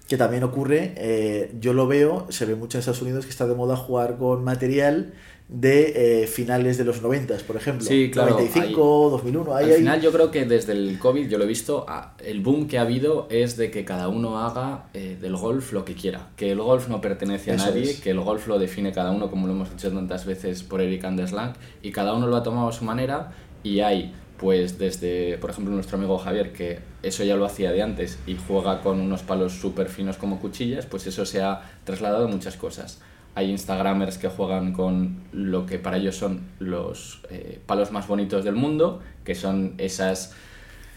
Que 0.08 0.16
también 0.16 0.44
ocurre, 0.44 0.94
eh, 0.96 1.52
yo 1.60 1.72
lo 1.72 1.86
veo, 1.86 2.26
se 2.30 2.46
ve 2.46 2.54
mucho 2.54 2.78
en 2.78 2.80
Estados 2.80 3.02
Unidos 3.02 3.24
que 3.24 3.30
está 3.30 3.46
de 3.46 3.54
moda 3.54 3.76
jugar 3.76 4.18
con 4.18 4.44
material 4.44 5.12
de 5.48 6.22
eh, 6.22 6.26
finales 6.26 6.76
de 6.76 6.84
los 6.84 7.02
90, 7.02 7.36
por 7.46 7.56
ejemplo. 7.56 7.86
Sí, 7.86 8.10
claro. 8.10 8.32
95, 8.32 9.10
2001. 9.10 9.54
al 9.54 9.72
final 9.72 10.00
yo 10.00 10.10
creo 10.10 10.30
que 10.30 10.44
desde 10.44 10.72
el 10.72 10.98
COVID, 10.98 11.28
yo 11.28 11.38
lo 11.38 11.44
he 11.44 11.46
visto, 11.46 11.86
el 12.24 12.40
boom 12.40 12.66
que 12.66 12.78
ha 12.78 12.82
habido 12.82 13.28
es 13.30 13.56
de 13.56 13.70
que 13.70 13.84
cada 13.84 14.08
uno 14.08 14.40
haga 14.40 14.86
eh, 14.92 15.16
del 15.20 15.36
golf 15.36 15.72
lo 15.72 15.84
que 15.84 15.94
quiera. 15.94 16.30
Que 16.36 16.50
el 16.50 16.60
golf 16.60 16.88
no 16.88 17.00
pertenece 17.00 17.52
a 17.52 17.56
nadie, 17.56 17.96
que 18.00 18.10
el 18.10 18.20
golf 18.20 18.48
lo 18.48 18.58
define 18.58 18.92
cada 18.92 19.12
uno, 19.12 19.30
como 19.30 19.46
lo 19.46 19.52
hemos 19.52 19.70
dicho 19.70 19.90
tantas 19.92 20.26
veces 20.26 20.62
por 20.64 20.80
Eric 20.80 21.04
Anderslang, 21.04 21.54
y 21.80 21.92
cada 21.92 22.12
uno 22.14 22.26
lo 22.26 22.36
ha 22.36 22.42
tomado 22.42 22.68
a 22.68 22.72
su 22.72 22.84
manera 22.84 23.32
y 23.62 23.80
hay 23.80 24.12
pues 24.38 24.78
desde, 24.78 25.38
por 25.38 25.50
ejemplo, 25.50 25.74
nuestro 25.74 25.98
amigo 25.98 26.18
Javier, 26.18 26.52
que 26.52 26.80
eso 27.02 27.24
ya 27.24 27.36
lo 27.36 27.44
hacía 27.44 27.72
de 27.72 27.82
antes 27.82 28.18
y 28.26 28.36
juega 28.36 28.80
con 28.82 29.00
unos 29.00 29.22
palos 29.22 29.52
súper 29.52 29.88
finos 29.88 30.16
como 30.16 30.40
cuchillas, 30.40 30.86
pues 30.86 31.06
eso 31.06 31.24
se 31.24 31.42
ha 31.42 31.62
trasladado 31.84 32.26
a 32.26 32.28
muchas 32.28 32.56
cosas 32.56 33.00
hay 33.36 33.50
Instagramers 33.50 34.16
que 34.16 34.28
juegan 34.28 34.72
con 34.72 35.18
lo 35.30 35.66
que 35.66 35.78
para 35.78 35.98
ellos 35.98 36.16
son 36.16 36.40
los 36.58 37.20
eh, 37.28 37.60
palos 37.66 37.92
más 37.92 38.08
bonitos 38.08 38.46
del 38.46 38.54
mundo, 38.54 39.02
que 39.24 39.34
son 39.34 39.74
esas, 39.76 40.32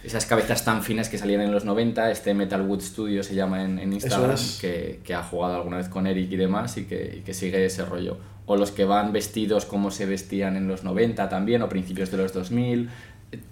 esas 0.05 0.25
cabezas 0.25 0.63
tan 0.63 0.81
finas 0.81 1.09
que 1.09 1.17
salían 1.17 1.41
en 1.41 1.51
los 1.51 1.65
90. 1.65 2.09
Este 2.11 2.33
Metalwood 2.33 2.79
Studio 2.79 3.23
se 3.23 3.35
llama 3.35 3.65
en, 3.65 3.77
en 3.77 3.91
Instagram, 3.91 4.37
que, 4.61 5.01
que, 5.03 5.13
ha 5.13 5.21
jugado 5.21 5.55
alguna 5.55 5.75
vez 5.75 5.89
con 5.89 6.07
Eric 6.07 6.31
y 6.31 6.37
demás 6.37 6.77
y 6.77 6.85
que, 6.85 7.17
y 7.17 7.21
que 7.23 7.33
sigue 7.33 7.65
ese 7.65 7.83
rollo. 7.83 8.17
O 8.45 8.55
los 8.55 8.71
que 8.71 8.85
van 8.85 9.11
vestidos 9.11 9.65
como 9.65 9.91
se 9.91 10.05
vestían 10.05 10.55
en 10.55 10.69
los 10.69 10.85
90 10.85 11.27
también, 11.27 11.61
o 11.61 11.67
principios 11.67 12.09
de 12.09 12.17
los 12.19 12.31
2000. 12.31 12.89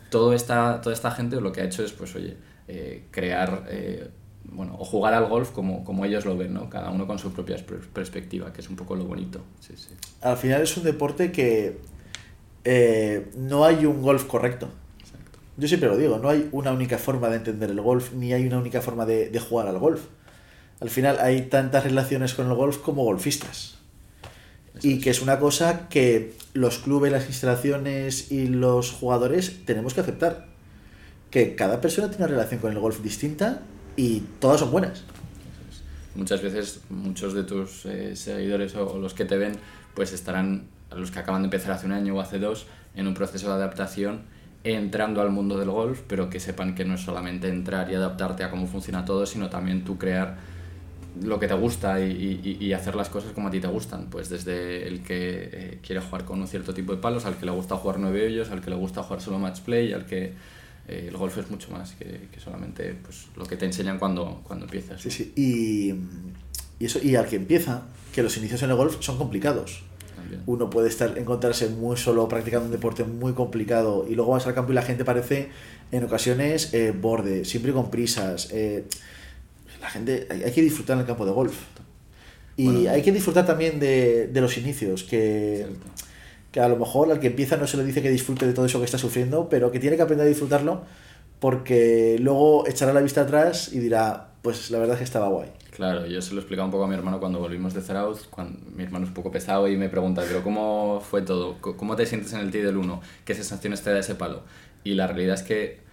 Todo 0.09 0.33
esta, 0.33 0.81
toda 0.81 0.93
esta 0.93 1.11
gente 1.11 1.39
lo 1.41 1.51
que 1.51 1.61
ha 1.61 1.65
hecho 1.65 1.83
es, 1.83 1.91
pues, 1.91 2.15
oye, 2.15 2.37
eh, 2.67 3.07
crear 3.11 3.65
eh, 3.69 4.09
bueno, 4.51 4.75
o 4.79 4.85
jugar 4.85 5.13
al 5.13 5.25
golf 5.27 5.51
como, 5.51 5.83
como 5.83 6.05
ellos 6.05 6.25
lo 6.25 6.37
ven, 6.37 6.53
¿no? 6.53 6.69
Cada 6.69 6.89
uno 6.89 7.05
con 7.07 7.19
su 7.19 7.31
propia 7.31 7.57
perspectiva, 7.93 8.53
que 8.53 8.61
es 8.61 8.69
un 8.69 8.75
poco 8.75 8.95
lo 8.95 9.05
bonito. 9.05 9.41
Sí, 9.59 9.73
sí. 9.75 9.89
Al 10.21 10.37
final 10.37 10.61
es 10.61 10.75
un 10.77 10.83
deporte 10.83 11.31
que 11.31 11.79
eh, 12.63 13.29
no 13.35 13.65
hay 13.65 13.85
un 13.85 14.01
golf 14.01 14.25
correcto. 14.25 14.69
Exacto. 14.99 15.39
Yo 15.57 15.67
siempre 15.67 15.89
lo 15.89 15.97
digo, 15.97 16.17
no 16.19 16.29
hay 16.29 16.47
una 16.51 16.71
única 16.71 16.97
forma 16.97 17.29
de 17.29 17.37
entender 17.37 17.69
el 17.69 17.81
golf, 17.81 18.13
ni 18.13 18.33
hay 18.33 18.45
una 18.47 18.57
única 18.57 18.81
forma 18.81 19.05
de, 19.05 19.29
de 19.29 19.39
jugar 19.39 19.67
al 19.67 19.79
golf. 19.79 20.01
Al 20.79 20.89
final 20.89 21.17
hay 21.19 21.43
tantas 21.43 21.83
relaciones 21.83 22.33
con 22.33 22.47
el 22.47 22.53
golf 22.53 22.77
como 22.77 23.03
golfistas. 23.03 23.76
Y 24.81 24.99
que 24.99 25.09
es 25.09 25.21
una 25.21 25.39
cosa 25.39 25.87
que 25.89 26.33
los 26.53 26.79
clubes, 26.79 27.11
las 27.11 27.27
instalaciones 27.27 28.31
y 28.31 28.47
los 28.47 28.91
jugadores 28.91 29.65
tenemos 29.65 29.93
que 29.93 30.01
aceptar. 30.01 30.47
Que 31.31 31.55
cada 31.55 31.81
persona 31.81 32.09
tiene 32.09 32.25
una 32.25 32.33
relación 32.33 32.59
con 32.59 32.71
el 32.71 32.79
golf 32.79 33.01
distinta 33.01 33.61
y 33.95 34.21
todas 34.39 34.59
son 34.61 34.71
buenas. 34.71 35.03
Muchas 36.15 36.41
veces 36.41 36.81
muchos 36.89 37.33
de 37.33 37.43
tus 37.43 37.85
eh, 37.85 38.15
seguidores 38.15 38.75
o, 38.75 38.97
los 38.97 39.13
que 39.13 39.25
te 39.25 39.37
ven 39.37 39.53
pues 39.93 40.13
estarán, 40.13 40.67
los 40.95 41.11
que 41.11 41.19
acaban 41.19 41.41
de 41.41 41.47
empezar 41.47 41.71
hace 41.71 41.85
un 41.85 41.91
año 41.91 42.15
o 42.15 42.21
hace 42.21 42.39
dos, 42.39 42.65
en 42.95 43.07
un 43.07 43.13
proceso 43.13 43.47
de 43.47 43.53
adaptación 43.53 44.21
entrando 44.63 45.21
al 45.21 45.29
mundo 45.29 45.57
del 45.57 45.69
golf, 45.69 46.01
pero 46.07 46.29
que 46.29 46.39
sepan 46.39 46.75
que 46.75 46.85
no 46.85 46.95
es 46.95 47.01
solamente 47.01 47.47
entrar 47.47 47.91
y 47.91 47.95
adaptarte 47.95 48.43
a 48.43 48.49
cómo 48.49 48.67
funciona 48.67 49.05
todo, 49.05 49.25
sino 49.25 49.49
también 49.49 49.83
tú 49.83 49.97
crear 49.97 50.37
lo 51.23 51.39
que 51.39 51.47
te 51.47 51.53
gusta 51.53 51.99
y, 51.99 52.39
y, 52.43 52.65
y, 52.65 52.73
hacer 52.73 52.95
las 52.95 53.09
cosas 53.09 53.31
como 53.31 53.47
a 53.47 53.51
ti 53.51 53.59
te 53.59 53.67
gustan. 53.67 54.07
Pues 54.09 54.29
desde 54.29 54.87
el 54.87 55.01
que 55.01 55.49
eh, 55.51 55.79
quiere 55.85 56.01
jugar 56.01 56.25
con 56.25 56.39
un 56.39 56.47
cierto 56.47 56.73
tipo 56.73 56.93
de 56.93 57.01
palos, 57.01 57.25
al 57.25 57.35
que 57.35 57.45
le 57.45 57.51
gusta 57.51 57.75
jugar 57.75 57.99
nueve 57.99 58.25
hoyos, 58.25 58.49
al 58.51 58.61
que 58.61 58.69
le 58.69 58.75
gusta 58.75 59.03
jugar 59.03 59.21
solo 59.21 59.39
match 59.39 59.61
play, 59.61 59.93
al 59.93 60.05
que 60.05 60.33
eh, 60.87 61.05
el 61.09 61.17
golf 61.17 61.37
es 61.37 61.49
mucho 61.49 61.71
más 61.71 61.93
que, 61.93 62.27
que, 62.31 62.39
solamente 62.39 62.95
pues, 63.03 63.27
lo 63.35 63.45
que 63.45 63.57
te 63.57 63.65
enseñan 63.65 63.99
cuando, 63.99 64.41
cuando 64.43 64.65
empiezas. 64.65 65.01
Sí, 65.01 65.11
sí. 65.11 65.33
Y, 65.35 65.93
y, 66.79 66.85
eso, 66.85 66.99
y 67.01 67.15
al 67.15 67.27
que 67.27 67.35
empieza, 67.35 67.83
que 68.13 68.23
los 68.23 68.37
inicios 68.37 68.63
en 68.63 68.69
el 68.69 68.75
golf 68.75 68.97
son 69.01 69.17
complicados. 69.17 69.83
También. 70.15 70.41
Uno 70.45 70.69
puede 70.69 70.89
estar 70.89 71.17
encontrarse 71.17 71.69
muy 71.69 71.97
solo 71.97 72.27
practicando 72.27 72.65
un 72.65 72.71
deporte 72.71 73.03
muy 73.03 73.33
complicado 73.33 74.05
y 74.09 74.15
luego 74.15 74.31
vas 74.31 74.47
al 74.47 74.53
campo 74.53 74.71
y 74.71 74.75
la 74.75 74.81
gente 74.81 75.05
parece 75.05 75.49
en 75.91 76.03
ocasiones 76.03 76.73
eh, 76.73 76.91
borde, 76.91 77.45
siempre 77.45 77.71
con 77.71 77.91
prisas. 77.91 78.49
Eh, 78.51 78.85
la 79.87 79.91
gente, 79.91 80.27
hay, 80.29 80.43
hay, 80.43 80.51
que 80.51 80.61
disfrutar 80.61 80.95
en 80.95 81.01
el 81.01 81.07
campo 81.07 81.25
de 81.25 81.31
golf. 81.31 81.55
Y 82.57 82.65
bueno, 82.65 82.91
hay 82.91 83.01
que 83.01 83.13
disfrutar 83.13 83.45
también 83.45 83.79
de, 83.79 84.27
de 84.27 84.41
los 84.41 84.57
inicios, 84.57 85.03
que, 85.03 85.65
que, 86.51 86.59
a 86.59 86.67
lo 86.67 86.75
mejor 86.75 87.09
al 87.09 87.19
que 87.19 87.27
empieza 87.27 87.55
no 87.55 87.67
se 87.67 87.77
le 87.77 87.85
dice 87.85 88.01
que 88.01 88.09
disfrute 88.09 88.45
de 88.45 88.53
todo 88.53 88.65
eso 88.65 88.79
que 88.79 88.85
está 88.85 88.97
sufriendo, 88.97 89.47
pero 89.47 89.71
que 89.71 89.79
tiene 89.79 89.95
que 89.95 90.01
aprender 90.01 90.25
a 90.25 90.29
disfrutarlo 90.29 90.83
porque 91.39 92.17
luego 92.19 92.67
echará 92.67 92.93
la 92.93 93.01
vista 93.01 93.21
atrás 93.21 93.71
y 93.71 93.79
dirá, 93.79 94.31
pues 94.41 94.71
la 94.71 94.79
verdad 94.79 94.95
es 94.95 94.99
que 94.99 95.03
estaba 95.05 95.27
guay. 95.29 95.49
Claro, 95.71 96.05
yo 96.07 96.21
se 96.21 96.33
lo 96.33 96.41
explicaba 96.41 96.65
un 96.65 96.71
poco 96.71 96.85
a 96.85 96.87
mi 96.87 96.95
hermano 96.95 97.19
cuando 97.19 97.39
volvimos 97.39 97.73
de 97.73 97.81
Zarauz, 97.81 98.27
cuando 98.27 98.59
mi 98.71 98.83
hermano 98.83 99.05
es 99.05 99.09
un 99.09 99.13
poco 99.13 99.31
pesado 99.31 99.67
y 99.67 99.77
me 99.77 99.87
pregunta, 99.87 100.23
pero 100.27 100.43
¿cómo 100.43 100.99
fue 100.99 101.21
todo? 101.21 101.57
¿Cómo 101.61 101.95
te 101.95 102.05
sientes 102.07 102.33
en 102.33 102.39
el 102.39 102.51
tee 102.51 102.63
del 102.63 102.75
1? 102.75 103.01
¿Qué 103.23 103.35
sensaciones 103.35 103.83
te 103.83 103.91
da 103.91 103.99
ese 103.99 104.15
palo? 104.15 104.41
Y 104.83 104.95
la 104.95 105.05
realidad 105.05 105.35
es 105.35 105.43
que 105.43 105.86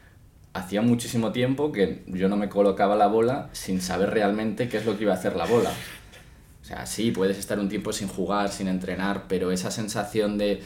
hacía 0.55 0.81
muchísimo 0.81 1.33
tiempo 1.33 1.73
que 1.73 2.05
yo 2.07 2.29
no 2.29 2.37
me 2.37 2.49
colocaba 2.49 2.97
la 2.97 3.09
bola 3.09 3.51
sin 3.53 3.81
saber 3.81 4.11
realmente 4.11 4.69
qué 4.69 4.79
es 4.79 4.87
lo 4.87 4.97
que 4.97 5.03
iba 5.03 5.13
a 5.13 5.17
hacer 5.17 5.37
la 5.37 5.45
bola. 5.45 5.71
O 6.63 6.65
sea, 6.65 6.87
sí, 6.87 7.11
puedes 7.11 7.37
estar 7.37 7.59
un 7.59 7.69
tiempo 7.69 7.93
sin 7.93 8.09
jugar, 8.09 8.51
sin 8.51 8.69
entrenar, 8.69 9.25
pero 9.29 9.51
esa 9.51 9.71
sensación 9.71 10.39
de 10.39 10.63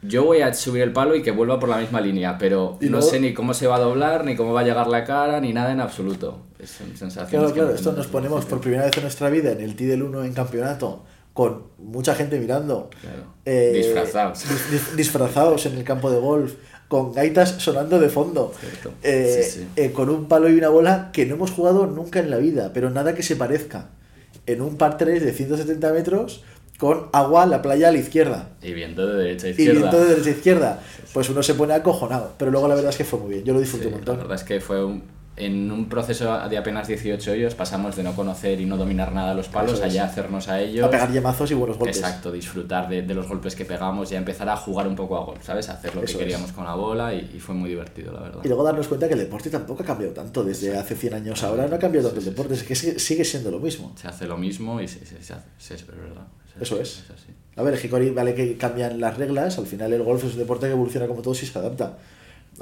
yo 0.00 0.24
voy 0.24 0.40
a 0.40 0.54
subir 0.54 0.82
el 0.82 0.92
palo 0.92 1.14
y 1.14 1.22
que 1.22 1.30
vuelva 1.30 1.60
por 1.60 1.68
la 1.68 1.76
misma 1.76 2.00
línea, 2.00 2.38
pero 2.38 2.78
no 2.80 2.88
luego? 2.88 3.06
sé 3.06 3.20
ni 3.20 3.34
cómo 3.34 3.52
se 3.52 3.66
va 3.66 3.76
a 3.76 3.80
doblar, 3.80 4.24
ni 4.24 4.34
cómo 4.34 4.52
va 4.52 4.60
a 4.60 4.64
llegar 4.64 4.86
la 4.88 5.04
cara, 5.04 5.40
ni 5.40 5.52
nada 5.52 5.72
en 5.72 5.80
absoluto. 5.80 6.40
Es 6.58 6.70
sensación. 6.70 7.26
Claro, 7.28 7.52
claro, 7.52 7.74
esto 7.74 7.92
nos 7.92 8.06
ponemos 8.06 8.44
por 8.46 8.60
primera 8.60 8.84
vez 8.84 8.96
en 8.96 9.02
nuestra 9.02 9.28
vida 9.28 9.52
en 9.52 9.60
el 9.60 9.76
T 9.76 9.84
del 9.86 10.02
1 10.02 10.24
en 10.24 10.32
campeonato, 10.32 11.04
con 11.32 11.64
mucha 11.78 12.14
gente 12.14 12.38
mirando. 12.40 12.90
Claro. 13.00 13.34
Eh, 13.44 13.72
disfrazados. 13.74 14.44
Dis, 14.70 14.96
disfrazados 14.96 15.66
en 15.66 15.76
el 15.76 15.84
campo 15.84 16.10
de 16.10 16.18
golf 16.18 16.54
con 16.92 17.14
gaitas 17.14 17.52
sonando 17.52 17.98
de 17.98 18.10
fondo, 18.10 18.52
eh, 19.02 19.40
sí, 19.42 19.60
sí. 19.60 19.66
Eh, 19.76 19.92
con 19.92 20.10
un 20.10 20.28
palo 20.28 20.50
y 20.50 20.58
una 20.58 20.68
bola 20.68 21.08
que 21.10 21.24
no 21.24 21.36
hemos 21.36 21.50
jugado 21.50 21.86
nunca 21.86 22.20
en 22.20 22.28
la 22.28 22.36
vida, 22.36 22.72
pero 22.74 22.90
nada 22.90 23.14
que 23.14 23.22
se 23.22 23.34
parezca. 23.34 23.88
En 24.44 24.60
un 24.60 24.76
par 24.76 24.98
3 24.98 25.24
de 25.24 25.32
170 25.32 25.90
metros, 25.94 26.44
con 26.76 27.06
agua, 27.14 27.46
la 27.46 27.62
playa 27.62 27.88
a 27.88 27.92
la 27.92 27.96
izquierda. 27.96 28.50
Y 28.60 28.74
viento 28.74 29.06
de 29.06 29.24
derecha 29.24 29.46
a 29.46 29.50
izquierda. 29.50 29.72
Y 29.72 29.76
viento 29.78 30.00
de 30.00 30.08
derecha 30.10 30.28
a 30.28 30.32
izquierda. 30.32 30.82
Pues 31.14 31.30
uno 31.30 31.42
se 31.42 31.54
pone 31.54 31.72
acojonado, 31.72 32.34
pero 32.36 32.50
luego 32.50 32.68
la 32.68 32.74
verdad 32.74 32.90
es 32.90 32.98
que 32.98 33.04
fue 33.04 33.20
muy 33.20 33.30
bien, 33.30 33.44
yo 33.44 33.54
lo 33.54 33.60
disfruté 33.60 33.86
un 33.86 33.94
montón. 33.94 34.18
La 34.18 34.24
verdad 34.24 34.36
es 34.36 34.44
que 34.44 34.60
fue 34.60 34.84
un, 34.84 35.02
en 35.36 35.70
un 35.70 35.88
proceso 35.88 36.38
de 36.48 36.58
apenas 36.58 36.88
18 36.88 37.32
hoyos 37.32 37.54
pasamos 37.54 37.96
de 37.96 38.02
no 38.02 38.14
conocer 38.14 38.60
y 38.60 38.66
no 38.66 38.76
dominar 38.76 39.12
nada 39.12 39.34
los 39.34 39.48
palos 39.48 39.80
a 39.80 39.88
ya 39.88 40.04
hacernos 40.04 40.48
a 40.48 40.60
ellos. 40.60 40.86
A 40.86 40.90
pegar 40.90 41.10
yemazos 41.10 41.50
y 41.50 41.54
buenos 41.54 41.78
golpes. 41.78 41.98
Exacto, 41.98 42.30
disfrutar 42.30 42.88
de, 42.88 43.02
de, 43.02 43.14
los 43.14 43.26
golpes 43.26 43.56
que 43.56 43.64
pegamos 43.64 44.12
y 44.12 44.14
a 44.14 44.18
empezar 44.18 44.48
a 44.48 44.56
jugar 44.56 44.86
un 44.86 44.94
poco 44.94 45.16
a 45.16 45.24
golf, 45.24 45.42
¿sabes? 45.42 45.68
A 45.70 45.74
hacer 45.74 45.94
lo 45.94 46.02
Eso 46.02 46.18
que 46.18 46.24
queríamos 46.24 46.50
es. 46.50 46.54
con 46.54 46.64
la 46.64 46.74
bola 46.74 47.14
y, 47.14 47.30
y, 47.34 47.40
fue 47.40 47.54
muy 47.54 47.70
divertido, 47.70 48.12
la 48.12 48.20
verdad. 48.20 48.40
Y 48.44 48.48
luego 48.48 48.62
darnos 48.62 48.88
cuenta 48.88 49.08
que 49.08 49.14
el 49.14 49.20
deporte 49.20 49.48
tampoco 49.48 49.82
ha 49.82 49.86
cambiado 49.86 50.12
tanto 50.12 50.44
desde 50.44 50.76
hace 50.76 50.94
100 50.94 51.14
años 51.14 51.42
ahora, 51.42 51.66
no 51.66 51.76
ha 51.76 51.78
cambiado 51.78 52.08
tanto 52.08 52.20
el 52.20 52.26
deporte, 52.26 52.54
es 52.54 52.64
que 52.64 52.74
sigue 52.74 53.24
siendo 53.24 53.50
lo 53.50 53.58
mismo. 53.58 53.92
Se 53.96 54.08
hace 54.08 54.26
lo 54.26 54.36
mismo 54.36 54.80
y 54.80 54.88
se, 54.88 55.04
se, 55.06 55.22
se 55.22 55.32
hace, 55.32 55.46
sí, 55.56 55.74
es 55.74 55.86
verdad. 55.86 56.26
Eso 56.60 56.78
es. 56.80 57.04
es 57.04 57.10
así. 57.10 57.32
A 57.56 57.62
ver, 57.62 57.78
Hikori 57.82 58.10
vale 58.10 58.34
que 58.34 58.56
cambian 58.56 59.00
las 59.00 59.16
reglas, 59.16 59.58
al 59.58 59.66
final 59.66 59.92
el 59.92 60.02
golf 60.02 60.24
es 60.24 60.32
un 60.32 60.38
deporte 60.38 60.66
que 60.66 60.72
evoluciona 60.72 61.06
como 61.06 61.22
todo 61.22 61.34
y 61.34 61.36
se 61.36 61.58
adapta. 61.58 61.98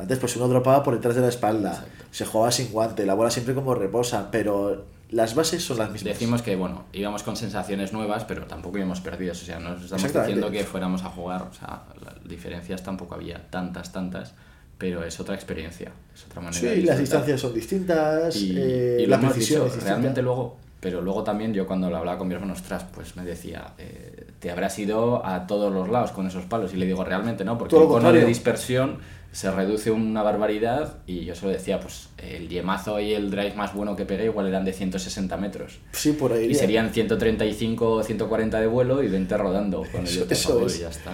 Antes 0.00 0.19
pues 0.19 0.37
uno 0.37 0.49
dropaba 0.49 0.83
por 0.83 0.95
detrás 0.95 1.14
de 1.14 1.21
la 1.21 1.28
espalda, 1.28 1.71
Exacto. 1.71 2.04
se 2.11 2.25
jugaba 2.25 2.52
sin 2.52 2.71
guante, 2.73 3.07
la 3.07 3.14
bola 3.14 3.30
siempre 3.30 3.54
como 3.54 3.75
reposa, 3.75 4.30
pero 4.30 4.85
las 5.11 5.35
bases 5.35 5.64
son 5.64 5.78
las 5.78 5.90
mismas. 5.90 6.14
Decimos 6.14 6.42
que, 6.42 6.57
bueno, 6.57 6.85
íbamos 6.92 7.23
con 7.23 7.37
sensaciones 7.37 7.92
nuevas, 7.92 8.25
pero 8.25 8.47
tampoco 8.47 8.78
íbamos 8.78 9.00
perdidos, 9.00 9.42
o 9.42 9.45
sea, 9.45 9.59
no 9.59 9.75
estamos 9.75 10.12
diciendo 10.12 10.50
que 10.50 10.64
fuéramos 10.64 11.02
a 11.02 11.11
jugar, 11.11 11.42
o 11.42 11.52
sea, 11.52 11.83
las 12.04 12.28
diferencias 12.28 12.83
tampoco 12.83 13.14
había 13.14 13.50
tantas, 13.50 13.92
tantas, 13.92 14.35
pero 14.78 15.04
es 15.04 15.19
otra 15.21 15.35
experiencia, 15.35 15.92
es 16.14 16.25
otra 16.25 16.40
manera 16.40 16.61
sí, 16.61 16.80
de 16.80 16.83
las 16.83 16.99
distancias 16.99 17.40
son 17.40 17.52
distintas, 17.52 18.37
y, 18.37 18.54
eh, 18.57 18.99
y 19.00 19.07
la 19.07 19.21
precisión 19.21 19.64
dicho, 19.64 19.80
realmente 19.85 20.23
luego 20.23 20.57
pero 20.80 21.02
luego 21.02 21.23
también 21.23 21.52
yo 21.52 21.66
cuando 21.66 21.90
lo 21.90 21.99
hablaba 21.99 22.16
con 22.16 22.26
mi 22.26 22.35
hermano, 22.35 22.54
ostras, 22.54 22.87
pues 22.95 23.14
me 23.14 23.23
decía, 23.23 23.75
eh, 23.76 24.28
te 24.38 24.50
habrás 24.50 24.78
ido 24.78 25.25
a 25.25 25.47
todos 25.47 25.71
los 25.71 25.90
lados 25.90 26.11
con 26.11 26.26
esos 26.26 26.47
palos. 26.47 26.73
Y 26.73 26.78
le 26.78 26.87
digo, 26.87 27.04
realmente 27.04 27.45
no, 27.45 27.59
porque 27.59 27.76
el 27.76 27.87
cono 27.87 28.11
de 28.11 28.25
dispersión 28.25 28.99
se 29.33 29.51
reduce 29.51 29.91
una 29.91 30.23
barbaridad. 30.23 30.99
Y 31.07 31.25
yo 31.25 31.35
solo 31.35 31.53
decía, 31.53 31.81
pues 31.81 32.09
el 32.19 32.49
yemazo 32.49 33.01
y 33.01 33.13
el 33.13 33.31
drive 33.31 33.55
más 33.55 33.75
bueno 33.75 33.97
que 33.97 34.05
pegué 34.05 34.27
igual 34.27 34.47
eran 34.47 34.65
de 34.65 34.73
160 34.73 35.37
metros. 35.37 35.79
Sí, 35.93 36.13
por 36.13 36.33
ahí. 36.33 36.47
Y 36.47 36.55
serían 36.55 36.93
135 36.93 37.91
o 37.91 38.03
140 38.03 38.61
de 38.61 38.67
vuelo 38.67 39.03
y 39.03 39.09
20 39.09 39.37
rodando 39.37 39.85
con 39.91 40.07
el 40.07 40.27
eso, 40.31 40.67
es. 40.67 40.77
y 40.77 40.81
ya 40.81 40.89
está. 40.89 41.13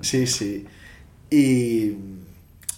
Sí, 0.00 0.26
sí. 0.26 0.66
Y 1.30 1.96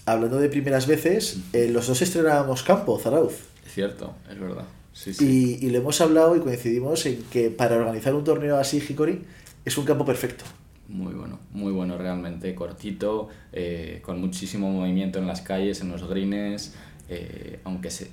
hablando 0.06 0.38
de 0.38 0.49
primeras 0.49 0.87
veces, 0.87 1.38
eh, 1.52 1.68
los 1.68 1.87
dos 1.87 2.00
estrenábamos 2.00 2.62
campo, 2.62 2.99
Zarauz. 2.99 3.35
Es 3.66 3.75
cierto, 3.75 4.14
es 4.30 4.38
verdad. 4.38 4.64
Sí, 4.92 5.14
sí. 5.14 5.58
Y, 5.61 5.66
y, 5.66 5.70
le 5.70 5.78
hemos 5.78 6.00
hablado 6.00 6.35
y 6.35 6.40
coincidimos 6.40 7.06
en 7.06 7.23
que 7.25 7.50
para 7.50 7.76
organizar 7.76 8.14
un 8.14 8.25
torneo 8.25 8.56
así, 8.56 8.78
Hikori, 8.78 9.23
es 9.64 9.78
un 9.78 9.85
campo 9.85 10.04
perfecto. 10.04 10.44
Muy 10.88 11.12
bueno, 11.12 11.38
muy 11.52 11.71
bueno 11.71 11.99
realmente, 11.99 12.54
cortito, 12.54 13.28
eh, 13.52 14.00
con 14.02 14.21
muchísimo 14.21 14.71
movimiento 14.71 15.18
en 15.18 15.26
las 15.26 15.42
calles, 15.42 15.83
en 15.83 15.90
los 15.90 16.09
greens, 16.09 16.75
eh, 17.11 17.61
aunque, 17.64 17.90
se, 17.90 18.11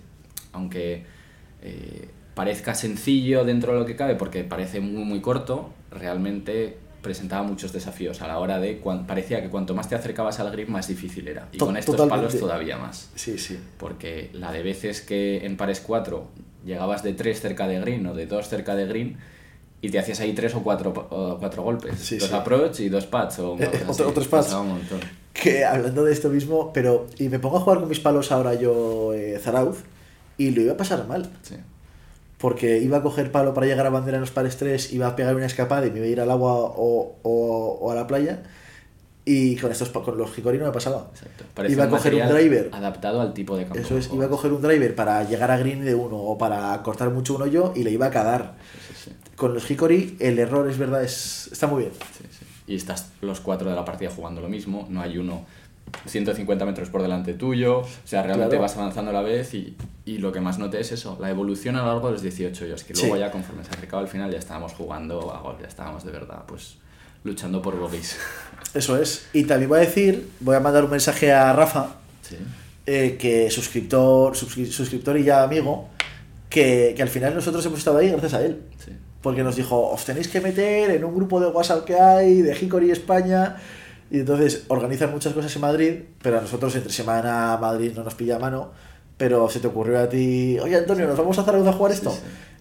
aunque 0.51 1.05
eh, 1.61 2.09
parezca 2.33 2.75
sencillo 2.75 3.45
dentro 3.45 3.73
de 3.73 3.79
lo 3.79 3.85
que 3.85 3.95
cabe, 3.95 4.15
porque 4.15 4.43
parece 4.43 4.81
muy 4.81 5.05
muy 5.05 5.21
corto, 5.21 5.73
realmente 5.89 6.77
presentaba 7.01 7.43
muchos 7.43 7.71
desafíos 7.71 8.21
a 8.21 8.27
la 8.27 8.39
hora 8.39 8.59
de 8.59 8.79
cuan, 8.79 9.07
parecía 9.07 9.41
que 9.41 9.49
cuanto 9.49 9.73
más 9.73 9.87
te 9.87 9.95
acercabas 9.95 10.39
al 10.39 10.51
grip 10.51 10.67
más 10.67 10.87
difícil 10.87 11.27
era. 11.27 11.47
Y 11.53 11.57
con 11.57 11.77
estos 11.77 11.95
Totalmente. 11.95 12.27
palos 12.27 12.39
todavía 12.39 12.77
más. 12.77 13.11
Sí 13.15 13.37
sí. 13.37 13.57
Porque 13.77 14.31
la 14.33 14.51
de 14.51 14.63
veces 14.63 15.01
que 15.01 15.45
en 15.45 15.55
pares 15.55 15.79
4 15.79 16.27
llegabas 16.65 17.03
de 17.03 17.13
3 17.13 17.39
cerca 17.39 17.67
de 17.67 17.79
green 17.79 18.05
o 18.07 18.15
de 18.15 18.25
2 18.25 18.49
cerca 18.49 18.75
de 18.75 18.87
green 18.87 19.17
y 19.85 19.89
te 19.89 19.99
hacías 19.99 20.19
ahí 20.19 20.33
tres 20.33 20.55
o 20.55 20.63
cuatro, 20.63 20.91
o 21.11 21.37
cuatro 21.37 21.61
golpes. 21.61 21.99
Sí, 21.99 22.17
dos 22.17 22.29
sí. 22.29 22.35
approach 22.35 22.79
y 22.79 22.89
dos 22.89 23.05
pads. 23.05 23.39
O 23.39 23.55
eh, 23.59 23.69
otro, 23.87 24.09
otros 24.09 24.27
pads. 24.27 24.55
Que 25.31 25.63
hablando 25.63 26.03
de 26.03 26.11
esto 26.11 26.29
mismo, 26.29 26.73
pero. 26.73 27.05
Y 27.19 27.29
me 27.29 27.37
pongo 27.37 27.57
a 27.57 27.59
jugar 27.59 27.79
con 27.79 27.89
mis 27.89 27.99
palos 27.99 28.31
ahora 28.31 28.55
yo, 28.55 29.13
eh, 29.13 29.37
Zarauz, 29.39 29.83
y 30.39 30.49
lo 30.51 30.61
iba 30.61 30.73
a 30.73 30.77
pasar 30.77 31.07
mal. 31.07 31.29
Sí. 31.43 31.55
Porque 32.39 32.79
iba 32.79 32.97
a 32.97 33.03
coger 33.03 33.31
palo 33.31 33.53
para 33.53 33.67
llegar 33.67 33.85
a 33.85 33.91
bandera 33.91 34.17
en 34.17 34.21
los 34.21 34.31
pares 34.31 34.57
3, 34.57 34.93
iba 34.93 35.07
a 35.07 35.15
pegar 35.15 35.35
una 35.35 35.45
escapada 35.45 35.85
y 35.85 35.91
me 35.91 35.97
iba 35.97 36.07
a 36.07 36.09
ir 36.09 36.21
al 36.21 36.31
agua 36.31 36.53
o, 36.53 37.15
o, 37.21 37.77
o 37.79 37.91
a 37.91 37.95
la 37.95 38.07
playa. 38.07 38.41
Y 39.23 39.55
con 39.55 39.71
estos 39.71 39.89
con 39.89 40.17
los 40.17 40.37
Hikori 40.37 40.57
no 40.57 40.65
me 40.65 40.71
pasaba. 40.71 41.07
Exacto. 41.11 41.45
iba 41.67 41.83
a 41.83 41.89
coger 41.89 42.15
un 42.15 42.29
driver. 42.29 42.69
Adaptado 42.71 43.21
al 43.21 43.33
tipo 43.33 43.55
de 43.55 43.65
campo. 43.65 43.79
Eso 43.79 43.97
es, 43.97 44.09
iba 44.11 44.25
a 44.25 44.29
coger 44.29 44.51
un 44.51 44.61
driver 44.61 44.95
para 44.95 45.23
llegar 45.23 45.49
a 45.51 45.57
green 45.57 45.83
de 45.83 45.95
uno 45.95 46.17
o 46.17 46.37
para 46.37 46.81
cortar 46.83 47.09
mucho 47.09 47.35
un 47.35 47.43
hoyo 47.43 47.73
y 47.75 47.83
le 47.83 47.91
iba 47.91 48.07
a 48.07 48.11
cagar. 48.11 48.55
Sí. 48.84 48.84
Con 49.35 49.53
los 49.53 49.69
Hikori 49.69 50.17
el 50.19 50.39
error 50.39 50.69
es 50.69 50.77
verdad, 50.77 51.03
es, 51.03 51.49
está 51.51 51.67
muy 51.67 51.81
bien. 51.83 51.93
Sí, 52.17 52.23
sí. 52.31 52.45
Y 52.67 52.75
estás 52.75 53.09
los 53.21 53.39
cuatro 53.41 53.69
de 53.69 53.75
la 53.75 53.83
partida 53.85 54.09
jugando 54.09 54.41
lo 54.41 54.47
mismo, 54.49 54.87
no 54.89 55.01
hay 55.01 55.17
uno 55.17 55.45
150 56.07 56.65
metros 56.65 56.89
por 56.89 57.01
delante 57.01 57.33
tuyo, 57.33 57.79
o 57.79 57.87
sea, 58.05 58.23
realmente 58.23 58.51
Claro. 58.55 58.63
vas 58.63 58.75
avanzando 58.75 59.11
a 59.11 59.13
la 59.13 59.21
vez 59.21 59.53
y, 59.53 59.75
y 60.05 60.17
lo 60.17 60.31
que 60.31 60.41
más 60.41 60.57
noté 60.57 60.79
es 60.79 60.91
eso, 60.91 61.17
la 61.21 61.29
evolución 61.29 61.75
a 61.75 61.81
lo 61.81 61.87
largo 61.87 62.07
de 62.07 62.13
los 62.13 62.21
18 62.21 62.65
hoyos, 62.65 62.83
que 62.83 62.93
luego 62.93 63.13
Sí. 63.15 63.19
ya 63.19 63.31
conforme 63.31 63.63
se 63.63 63.69
acercaba 63.71 64.01
al 64.01 64.07
final 64.07 64.31
ya 64.31 64.39
estábamos 64.39 64.73
jugando 64.73 65.31
a 65.33 65.39
golf, 65.41 65.61
ya 65.61 65.67
estábamos 65.67 66.03
de 66.03 66.11
verdad, 66.11 66.43
pues 66.47 66.77
luchando 67.23 67.61
por 67.61 67.77
bogies. 67.77 68.17
Eso 68.73 68.97
es. 68.99 69.27
Y 69.33 69.43
también 69.45 69.69
voy 69.69 69.77
a 69.79 69.81
decir, 69.81 70.27
voy 70.39 70.55
a 70.55 70.59
mandar 70.59 70.83
un 70.83 70.91
mensaje 70.91 71.31
a 71.31 71.53
Rafa, 71.53 71.95
Sí. 72.23 72.37
eh, 72.87 73.15
que 73.19 73.49
suscriptor, 73.51 74.33
suscri- 74.35 74.65
suscriptor 74.71 75.17
y 75.19 75.23
ya 75.23 75.43
amigo, 75.43 75.89
que, 76.49 76.93
que 76.95 77.01
al 77.03 77.09
final 77.09 77.35
nosotros 77.35 77.63
hemos 77.65 77.79
estado 77.79 77.99
ahí 77.99 78.09
gracias 78.09 78.33
a 78.33 78.43
él. 78.45 78.61
Sí. 78.83 78.91
Porque 79.25 79.41
nos 79.41 79.55
dijo, 79.55 79.89
os 79.89 80.05
tenéis 80.05 80.27
que 80.27 80.39
meter 80.39 80.91
en 80.91 81.03
un 81.03 81.15
grupo 81.15 81.39
de 81.39 81.47
WhatsApp 81.47 81.83
que 81.83 81.99
hay, 81.99 82.43
de 82.43 82.55
Hickory 82.55 82.91
España. 82.91 83.55
Y 84.11 84.19
entonces 84.19 84.65
organizan 84.67 85.09
muchas 85.09 85.33
cosas 85.33 85.55
en 85.55 85.63
Madrid, 85.63 85.93
pero 86.21 86.37
a 86.37 86.41
nosotros 86.41 86.75
entre 86.75 86.93
semana 86.93 87.57
Madrid 87.59 87.91
no 87.95 88.03
nos 88.03 88.13
pilla 88.13 88.37
mano. 88.37 88.69
Pero 89.17 89.49
se 89.49 89.59
te 89.59 89.65
ocurrió 89.65 89.99
a 89.99 90.07
ti, 90.07 90.59
oye 90.59 90.77
Antonio, 90.77 91.07
¿nos 91.07 91.17
vamos 91.17 91.39
a 91.39 91.43
Zaragoza 91.43 91.71
a 91.71 91.73
jugar 91.73 91.91
esto? 91.91 92.15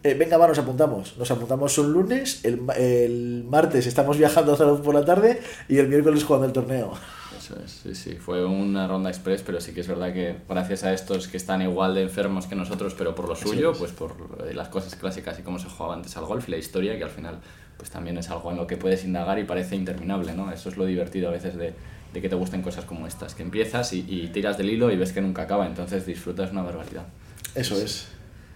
Eh, 0.04 0.14
venga, 0.14 0.36
va, 0.36 0.46
nos 0.46 0.58
apuntamos. 0.58 1.16
Nos 1.16 1.30
apuntamos 1.30 1.76
un 1.78 1.92
lunes, 1.92 2.44
el, 2.44 2.60
el 2.76 3.44
martes 3.48 3.86
estamos 3.86 4.18
viajando 4.18 4.52
a 4.52 4.56
Salud 4.56 4.80
por 4.80 4.94
la 4.94 5.04
tarde 5.04 5.40
y 5.68 5.78
el 5.78 5.88
miércoles 5.88 6.22
jugando 6.22 6.46
el 6.46 6.52
torneo. 6.52 6.92
Eso 7.36 7.56
es, 7.62 7.72
sí, 7.82 7.94
sí. 7.94 8.14
Fue 8.14 8.44
una 8.44 8.86
ronda 8.86 9.10
express, 9.10 9.42
pero 9.42 9.60
sí 9.60 9.72
que 9.74 9.80
es 9.80 9.88
verdad 9.88 10.12
que 10.12 10.36
gracias 10.48 10.84
a 10.84 10.92
estos 10.94 11.28
que 11.28 11.36
están 11.36 11.60
igual 11.62 11.94
de 11.94 12.02
enfermos 12.02 12.46
que 12.46 12.54
nosotros, 12.54 12.94
pero 12.96 13.14
por 13.14 13.28
lo 13.28 13.34
suyo, 13.34 13.72
es. 13.72 13.78
pues 13.78 13.92
por 13.92 14.14
eh, 14.46 14.54
las 14.54 14.68
cosas 14.68 14.94
clásicas 14.94 15.38
y 15.38 15.42
cómo 15.42 15.58
se 15.58 15.68
jugaba 15.68 15.94
antes 15.94 16.16
al 16.16 16.24
golf 16.24 16.48
y 16.48 16.52
la 16.52 16.58
historia, 16.58 16.96
que 16.96 17.04
al 17.04 17.10
final 17.10 17.40
pues 17.76 17.90
también 17.90 18.16
es 18.18 18.30
algo 18.30 18.50
en 18.50 18.56
lo 18.56 18.66
que 18.66 18.76
puedes 18.76 19.04
indagar 19.04 19.38
y 19.38 19.44
parece 19.44 19.74
interminable, 19.74 20.32
¿no? 20.32 20.52
Eso 20.52 20.68
es 20.68 20.76
lo 20.76 20.86
divertido 20.86 21.28
a 21.28 21.32
veces 21.32 21.56
de, 21.56 21.74
de 22.12 22.22
que 22.22 22.28
te 22.28 22.36
gusten 22.36 22.62
cosas 22.62 22.84
como 22.84 23.06
estas, 23.06 23.34
que 23.34 23.42
empiezas 23.42 23.92
y, 23.92 24.06
y 24.08 24.28
tiras 24.28 24.56
del 24.56 24.70
hilo 24.70 24.90
y 24.90 24.96
ves 24.96 25.12
que 25.12 25.20
nunca 25.20 25.42
acaba, 25.42 25.66
entonces 25.66 26.06
disfrutas 26.06 26.52
una 26.52 26.62
barbaridad. 26.62 27.06
Eso 27.54 27.76
es. 27.76 28.08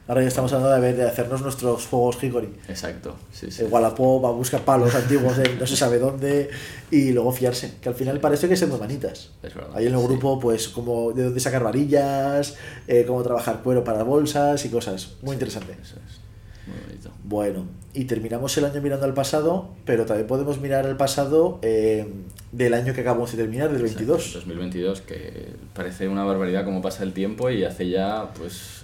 Ahora 0.09 0.23
ya 0.23 0.29
estamos 0.29 0.51
hablando 0.55 0.75
de, 0.75 0.81
ver- 0.81 0.97
de 0.97 1.05
hacernos 1.05 1.43
nuestros 1.43 1.87
juegos 1.87 2.17
Hickory. 2.23 2.49
Exacto, 2.67 3.15
sí, 3.31 3.51
sí. 3.51 3.63
El 3.63 3.69
Wallapop 3.71 4.25
va 4.25 4.31
a 4.31 4.33
buscar 4.33 4.63
palos 4.63 4.95
antiguos 4.95 5.37
de 5.37 5.55
no 5.57 5.67
se 5.67 5.77
sabe 5.77 5.99
dónde 5.99 6.49
y 6.91 7.13
luego 7.13 7.31
fiarse. 7.31 7.75
Que 7.83 7.91
al 7.91 7.95
final 7.95 8.19
parece 8.19 8.49
que 8.49 8.57
ser 8.57 8.69
muy 8.69 8.81
manitas. 8.81 9.31
Es 9.43 9.55
verdad. 9.55 9.71
Ahí 9.75 9.87
en 9.87 9.95
el 9.95 10.01
sí. 10.01 10.07
grupo, 10.07 10.41
pues, 10.41 10.69
como 10.69 11.13
de 11.13 11.25
dónde 11.25 11.41
sacar 11.41 11.63
varillas, 11.63 12.55
eh, 12.87 13.05
cómo 13.07 13.23
trabajar 13.23 13.61
cuero 13.63 13.85
para 13.85 14.03
bolsas 14.03 14.65
y 14.65 14.71
cosas. 14.71 15.11
Muy 15.21 15.35
interesante. 15.35 15.73
Eso 15.81 15.97
es. 15.97 16.21
Muy 16.67 16.77
bonito. 16.87 17.11
Bueno, 17.25 17.65
y 17.95 18.05
terminamos 18.05 18.57
el 18.59 18.65
año 18.65 18.81
mirando 18.81 19.05
al 19.05 19.15
pasado, 19.15 19.71
pero 19.85 20.07
también 20.07 20.27
podemos 20.27 20.59
mirar 20.61 20.87
el 20.87 20.97
pasado 20.97 21.59
eh, 21.63 22.07
del 22.53 22.73
año 22.75 22.95
que 22.95 23.03
acabamos 23.03 23.31
de 23.33 23.37
terminar, 23.39 23.71
del 23.73 23.83
22. 23.83 24.19
Exacto, 24.19 24.39
2022, 24.41 25.01
que 25.03 25.49
parece 25.75 26.09
una 26.09 26.25
barbaridad 26.25 26.65
cómo 26.65 26.81
pasa 26.83 27.03
el 27.05 27.13
tiempo 27.13 27.51
y 27.51 27.65
hace 27.65 27.89
ya, 27.91 28.31
pues, 28.39 28.83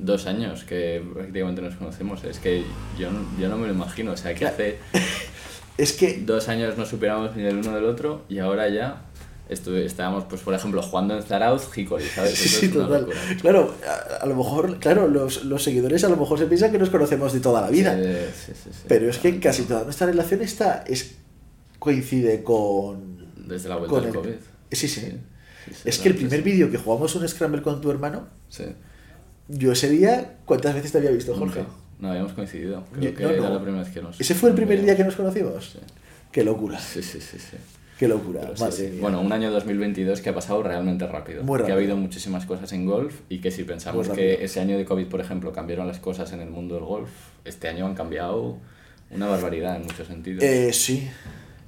dos 0.00 0.26
años 0.26 0.64
que 0.64 1.02
prácticamente 1.14 1.62
nos 1.62 1.76
conocemos. 1.76 2.24
Es 2.24 2.38
que 2.38 2.64
yo 2.98 3.10
no, 3.10 3.20
yo 3.38 3.48
no 3.48 3.56
me 3.58 3.66
lo 3.66 3.72
imagino. 3.72 4.12
O 4.12 4.16
sea, 4.16 4.34
que 4.34 4.46
hace 4.46 4.78
Es 5.78 5.92
que 5.94 6.18
dos 6.26 6.48
años 6.48 6.76
no 6.76 6.84
superamos 6.84 7.34
ni 7.36 7.42
del 7.42 7.56
uno 7.58 7.74
del 7.74 7.84
otro 7.86 8.24
y 8.28 8.38
ahora 8.38 8.68
ya 8.68 9.02
estábamos, 9.48 10.24
pues, 10.24 10.42
por 10.42 10.52
ejemplo, 10.54 10.80
jugando 10.82 11.16
en 11.16 11.22
Zarauz, 11.22 11.76
Hickory, 11.76 12.04
¿sabes? 12.04 12.34
Sí, 12.34 12.46
Eso 12.48 12.60
sí, 12.60 12.68
total. 12.68 13.00
locura. 13.00 13.18
Claro, 13.40 13.74
a, 13.88 14.22
a 14.22 14.26
lo 14.26 14.36
mejor, 14.36 14.78
claro, 14.78 15.08
los, 15.08 15.44
los 15.44 15.62
seguidores 15.64 16.04
a 16.04 16.08
lo 16.08 16.16
mejor 16.16 16.38
se 16.38 16.46
piensan 16.46 16.70
que 16.70 16.78
nos 16.78 16.90
conocemos 16.90 17.32
de 17.32 17.40
toda 17.40 17.60
la 17.62 17.68
vida. 17.70 17.96
Sí, 17.96 18.52
sí, 18.54 18.70
sí. 18.70 18.84
pero 18.86 19.08
es 19.10 19.18
que 19.18 19.40
casi 19.40 19.62
toda 19.64 19.82
nuestra 19.84 20.06
relación 20.06 20.42
está, 20.42 20.84
es, 20.86 21.16
coincide 21.78 22.42
con... 22.44 23.26
Desde 23.48 23.68
la 23.70 23.76
vuelta 23.76 23.96
del 23.96 24.04
el- 24.06 24.14
COVID. 24.14 24.34
Sí, 24.70 24.86
sí. 24.86 25.18
Es 25.84 25.98
que 25.98 26.10
el 26.10 26.14
primer 26.14 26.42
vídeo 26.42 26.70
que 26.70 26.78
jugamos 26.78 27.14
un 27.16 27.26
Scramble 27.26 27.62
con 27.62 27.80
tu 27.80 27.90
hermano, 27.90 28.28
Sí. 28.48 28.64
Yo 29.50 29.72
ese 29.72 29.88
día, 29.90 30.36
¿cuántas 30.44 30.74
veces 30.74 30.92
te 30.92 30.98
había 30.98 31.10
visto, 31.10 31.34
Jorge? 31.34 31.60
Nunca. 31.60 31.72
No, 31.98 32.08
habíamos 32.10 32.32
coincidido. 32.32 32.84
Creo 32.92 33.10
Yo- 33.10 33.14
que 33.16 33.22
no, 33.24 33.30
era 33.30 33.42
no. 33.42 33.54
la 33.54 33.60
primera 33.62 33.82
vez 33.84 33.92
que 33.92 34.00
nos... 34.00 34.18
¿Ese 34.20 34.34
fue 34.34 34.50
el 34.50 34.54
primer 34.54 34.82
día 34.82 34.96
que 34.96 35.04
nos 35.04 35.16
conocimos? 35.16 35.78
Qué 36.32 36.42
locura, 36.44 36.78
Sí, 36.78 37.02
sí, 37.02 37.20
sí, 37.20 37.38
sí. 37.38 37.56
qué 37.98 38.08
locura, 38.08 38.40
Pero 38.42 38.56
sí, 38.56 38.62
madre 38.62 38.76
sí. 38.76 38.82
mía. 38.92 39.00
Bueno, 39.02 39.20
un 39.20 39.32
año 39.32 39.50
2022 39.50 40.20
que 40.22 40.30
ha 40.30 40.34
pasado 40.34 40.62
realmente 40.62 41.06
rápido. 41.06 41.42
Muy 41.42 41.56
Que 41.58 41.62
rápido. 41.64 41.74
ha 41.76 41.78
habido 41.78 41.96
muchísimas 41.96 42.46
cosas 42.46 42.72
en 42.72 42.86
golf 42.86 43.14
y 43.28 43.40
que 43.40 43.50
si 43.50 43.64
pensamos 43.64 44.06
Muy 44.08 44.16
que 44.16 44.44
ese 44.44 44.60
año 44.60 44.78
de 44.78 44.84
COVID, 44.86 45.06
por 45.08 45.20
ejemplo, 45.20 45.52
cambiaron 45.52 45.86
las 45.88 45.98
cosas 45.98 46.32
en 46.32 46.40
el 46.40 46.48
mundo 46.50 46.76
del 46.76 46.84
golf, 46.84 47.10
este 47.44 47.68
año 47.68 47.84
han 47.86 47.94
cambiado 47.94 48.56
una 49.10 49.26
barbaridad 49.26 49.76
en 49.76 49.82
muchos 49.82 50.06
sentidos. 50.06 50.42
Eh, 50.44 50.72
sí, 50.72 51.08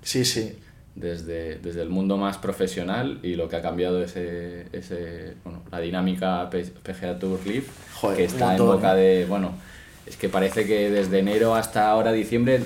sí, 0.01 0.25
sí. 0.25 0.57
Desde, 0.95 1.57
desde 1.57 1.81
el 1.81 1.89
mundo 1.89 2.19
más 2.19 2.37
profesional 2.37 3.19
y 3.23 3.35
lo 3.35 3.49
que 3.49 3.57
ha 3.57 3.63
cambiado 3.63 4.03
ese, 4.03 4.67
ese 4.73 5.35
bueno, 5.43 5.63
la 5.73 5.81
dinámica 5.81 6.51
PGA 6.51 7.19
Tour 7.19 7.41
Live, 7.47 7.65
Joder, 7.95 8.17
que 8.19 8.25
está 8.25 8.45
en 8.55 8.59
montón, 8.59 8.77
boca 8.77 8.95
¿eh? 8.99 9.01
de, 9.21 9.25
bueno, 9.25 9.53
es 10.05 10.19
que 10.19 10.29
parece 10.29 10.67
que 10.67 10.91
desde 10.91 11.21
enero 11.21 11.55
hasta 11.55 11.89
ahora 11.89 12.13
diciembre 12.13 12.61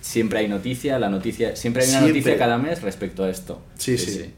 siempre 0.00 0.40
hay 0.40 0.48
noticia, 0.48 0.98
la 0.98 1.08
noticia, 1.08 1.54
siempre 1.54 1.84
hay 1.84 1.88
una 1.90 1.98
Siempre. 2.00 2.18
noticia 2.20 2.38
cada 2.38 2.58
mes 2.58 2.82
respecto 2.82 3.22
a 3.24 3.30
esto. 3.30 3.60
Sí, 3.76 3.96
sí. 3.96 4.32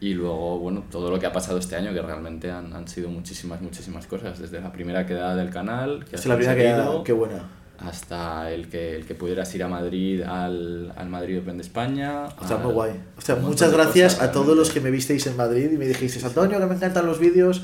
Y 0.00 0.12
luego, 0.12 0.58
bueno, 0.58 0.84
todo 0.90 1.10
lo 1.10 1.18
que 1.18 1.24
ha 1.24 1.32
pasado 1.32 1.56
este 1.58 1.76
año, 1.76 1.94
que 1.94 2.02
realmente 2.02 2.50
han, 2.50 2.74
han 2.74 2.86
sido 2.88 3.08
muchísimas, 3.08 3.62
muchísimas 3.62 4.06
cosas, 4.06 4.38
desde 4.38 4.60
la 4.60 4.70
primera 4.70 5.06
quedada 5.06 5.34
del 5.34 5.48
canal, 5.48 6.04
que 6.04 6.16
Es 6.16 6.26
la 6.26 6.36
primera 6.36 6.54
que 6.54 6.64
conseguido, 6.64 7.04
qué 7.04 7.12
buena. 7.12 7.48
Hasta 7.88 8.50
el 8.52 8.68
que, 8.68 8.96
el 8.96 9.04
que 9.06 9.14
pudieras 9.14 9.54
ir 9.54 9.62
a 9.62 9.68
Madrid 9.68 10.22
al, 10.22 10.92
al 10.96 11.08
Madrid 11.08 11.38
Open 11.40 11.56
de 11.58 11.62
España. 11.62 12.26
Está 12.40 12.56
al- 12.56 12.62
muy 12.64 12.72
guay. 12.72 12.92
O 13.16 13.20
sea, 13.20 13.36
muchas 13.36 13.72
gracias 13.72 14.14
cosas, 14.14 14.28
a 14.28 14.32
todos 14.32 14.56
los 14.56 14.70
que 14.70 14.80
me 14.80 14.90
visteis 14.90 15.26
en 15.26 15.36
Madrid 15.36 15.70
y 15.72 15.76
me 15.76 15.86
dijisteis, 15.86 16.24
Antonio, 16.24 16.58
que 16.58 16.66
me 16.66 16.74
encantan 16.74 17.06
los 17.06 17.18
vídeos. 17.18 17.62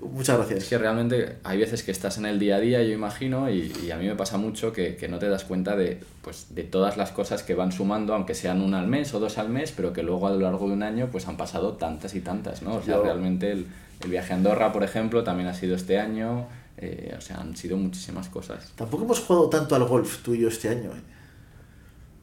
Muchas 0.00 0.36
gracias. 0.36 0.64
Es 0.64 0.68
que 0.68 0.78
realmente 0.78 1.36
hay 1.44 1.58
veces 1.58 1.84
que 1.84 1.92
estás 1.92 2.18
en 2.18 2.26
el 2.26 2.40
día 2.40 2.56
a 2.56 2.60
día, 2.60 2.82
yo 2.82 2.92
imagino, 2.92 3.48
y, 3.48 3.72
y 3.86 3.92
a 3.92 3.96
mí 3.96 4.06
me 4.08 4.16
pasa 4.16 4.36
mucho 4.36 4.72
que, 4.72 4.96
que 4.96 5.06
no 5.06 5.20
te 5.20 5.28
das 5.28 5.44
cuenta 5.44 5.76
de, 5.76 6.00
pues, 6.22 6.46
de 6.56 6.64
todas 6.64 6.96
las 6.96 7.12
cosas 7.12 7.44
que 7.44 7.54
van 7.54 7.70
sumando, 7.70 8.12
aunque 8.12 8.34
sean 8.34 8.62
una 8.62 8.80
al 8.80 8.88
mes 8.88 9.14
o 9.14 9.20
dos 9.20 9.38
al 9.38 9.48
mes, 9.48 9.72
pero 9.76 9.92
que 9.92 10.02
luego 10.02 10.26
a 10.26 10.32
lo 10.32 10.40
largo 10.40 10.66
de 10.66 10.72
un 10.72 10.82
año 10.82 11.08
pues 11.12 11.28
han 11.28 11.36
pasado 11.36 11.74
tantas 11.74 12.16
y 12.16 12.20
tantas, 12.20 12.62
¿no? 12.62 12.74
O 12.78 12.82
sea, 12.82 12.96
Yo- 12.96 13.04
realmente 13.04 13.52
el, 13.52 13.66
el 14.02 14.10
viaje 14.10 14.32
a 14.32 14.36
Andorra, 14.36 14.72
por 14.72 14.82
ejemplo, 14.82 15.22
también 15.22 15.48
ha 15.48 15.54
sido 15.54 15.76
este 15.76 16.00
año, 16.00 16.48
eh, 16.78 17.14
o 17.16 17.20
sea, 17.20 17.40
han 17.40 17.56
sido 17.56 17.76
muchísimas 17.76 18.28
cosas. 18.28 18.72
Tampoco 18.76 19.04
hemos 19.04 19.20
jugado 19.20 19.48
tanto 19.48 19.74
al 19.74 19.84
golf 19.84 20.22
tú 20.22 20.34
y 20.34 20.40
yo 20.40 20.48
este 20.48 20.68
año. 20.68 20.90
¿eh? 20.90 21.00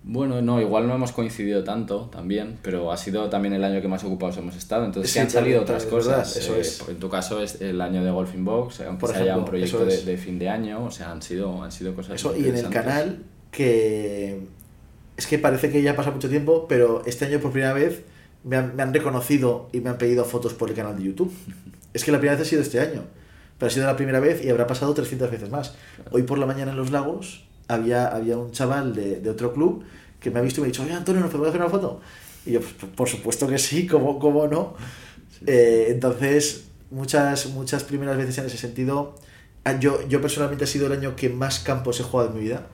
Bueno, 0.04 0.42
no, 0.42 0.62
igual 0.62 0.88
no 0.88 0.96
hemos 0.96 1.12
coincidido 1.12 1.64
tanto 1.64 2.06
también, 2.06 2.58
pero 2.62 2.92
ha 2.92 2.98
sido 2.98 3.30
también 3.30 3.54
el 3.54 3.64
año 3.64 3.82
que 3.82 3.88
más 3.90 4.04
ocupados 4.04 4.38
hemos 4.38 4.56
estado, 4.56 4.86
entonces 4.86 5.12
Sí, 5.12 5.20
han 5.20 5.30
salido 5.30 5.62
otras 5.62 5.84
verdad, 5.86 5.98
cosas. 5.98 6.38
eso 6.38 6.56
eh, 6.56 6.62
es. 6.62 6.82
En 6.88 6.98
tu 7.00 7.10
caso 7.10 7.42
es 7.42 7.60
el 7.62 7.80
año 7.82 8.04
de 8.04 8.10
Golfing 8.10 8.46
Box, 8.46 8.80
aunque 8.82 9.02
Por 9.02 9.10
sea 9.10 9.20
ya 9.20 9.24
ejemplo, 9.34 9.44
un 9.44 9.50
proyecto 9.50 9.86
de, 9.86 10.04
de 10.04 10.18
fin 10.18 10.40
de 10.40 10.48
año, 10.50 10.86
o 10.86 10.92
sea, 10.92 11.12
han 11.12 11.22
sido, 11.22 11.62
han 11.62 11.72
sido 11.72 11.94
cosas 11.94 12.16
Eso, 12.16 12.36
y 12.36 12.48
en 12.48 12.56
el 12.56 12.70
canal, 12.70 13.24
que 13.52 14.40
es 15.18 15.28
que 15.28 15.38
parece 15.38 15.70
que 15.70 15.82
ya 15.82 15.98
pasa 15.98 16.12
mucho 16.12 16.30
tiempo, 16.30 16.66
pero 16.70 17.04
este 17.06 17.26
año 17.26 17.40
por 17.40 17.52
primera 17.52 17.74
vez 17.74 18.04
me 18.46 18.56
han, 18.56 18.76
me 18.78 18.84
han 18.84 18.94
reconocido 18.94 19.68
y 19.74 19.82
me 19.82 19.90
han 19.90 19.98
pedido 19.98 20.24
fotos 20.24 20.54
por 20.54 20.70
el 20.70 20.76
canal 20.76 20.98
de 20.98 21.04
YouTube. 21.04 21.34
Es 21.94 22.04
que 22.06 22.12
la 22.12 22.20
primera 22.20 22.38
vez 22.38 22.46
ha 22.48 22.50
sido 22.50 22.62
este 22.62 22.80
año, 22.80 23.04
pero 23.60 23.68
ha 23.68 23.74
sido 23.74 23.86
la 23.86 23.96
primera 23.96 24.20
vez 24.20 24.44
y 24.44 24.50
habrá 24.50 24.66
pasado 24.66 24.94
300 24.96 25.30
veces 25.30 25.50
más. 25.52 25.76
Hoy 26.12 26.24
por 26.24 26.40
la 26.40 26.48
mañana 26.48 26.72
en 26.72 26.78
Los 26.78 26.90
Lagos 26.92 27.44
había, 27.68 28.08
había 28.08 28.38
un 28.38 28.52
chaval 28.52 28.96
de, 28.96 29.20
de 29.20 29.30
otro 29.30 29.54
club 29.54 29.84
que 30.20 30.32
me 30.32 30.40
ha 30.40 30.42
visto 30.42 30.60
y 30.60 30.64
me 30.64 30.68
ha 30.68 30.72
dicho, 30.72 30.82
oye 30.84 30.94
Antonio, 30.94 31.22
¿nos 31.22 31.30
podemos 31.30 31.50
hacer 31.50 31.62
una 31.62 31.70
foto? 31.70 32.02
Y 32.46 32.54
yo, 32.54 32.62
pues, 32.62 32.74
por 32.96 33.08
supuesto 33.08 33.48
que 33.48 33.60
sí, 33.60 33.86
¿cómo, 33.86 34.18
cómo 34.18 34.48
no? 34.48 34.74
Eh, 35.46 35.88
entonces, 35.90 36.66
muchas, 36.90 37.48
muchas 37.48 37.84
primeras 37.84 38.18
veces 38.18 38.38
en 38.40 38.46
ese 38.48 38.58
sentido. 38.58 39.16
Ah, 39.66 39.78
Yo, 39.80 40.08
yo 40.08 40.22
personalmente 40.22 40.64
ha 40.64 40.68
sido 40.68 40.88
el 40.88 40.94
año 40.94 41.16
que 41.16 41.30
más 41.30 41.60
campos 41.60 42.00
he 42.00 42.04
jugado 42.04 42.30
en 42.30 42.36
mi 42.36 42.42
vida, 42.42 42.66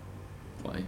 Guay. 0.63 0.85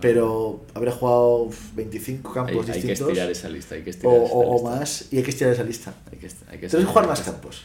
pero 0.00 0.60
habré 0.74 0.90
jugado 0.92 1.42
uf, 1.42 1.74
25 1.74 2.28
Hay, 2.28 2.34
campos 2.34 2.54
hay 2.68 2.80
que 2.80 2.88
distintos 2.88 3.08
estirar 3.08 3.30
esa 3.30 3.48
lista, 3.48 3.74
hay 3.74 3.82
que 3.82 3.90
o, 3.90 3.92
estirar 3.92 4.14
esa 4.22 4.34
o- 4.34 4.38
o 4.48 4.52
lista. 4.54 4.70
más 4.70 5.08
y 5.12 5.16
hay 5.18 5.22
que 5.22 5.30
estirar 5.30 5.52
esa 5.52 5.64
lista. 5.64 5.94
Hay 6.10 6.18
que, 6.18 6.26
hay 6.48 6.58
que 6.58 6.66
estirar 6.66 6.86
jugar 6.86 7.06
más 7.08 7.20
campos. 7.20 7.62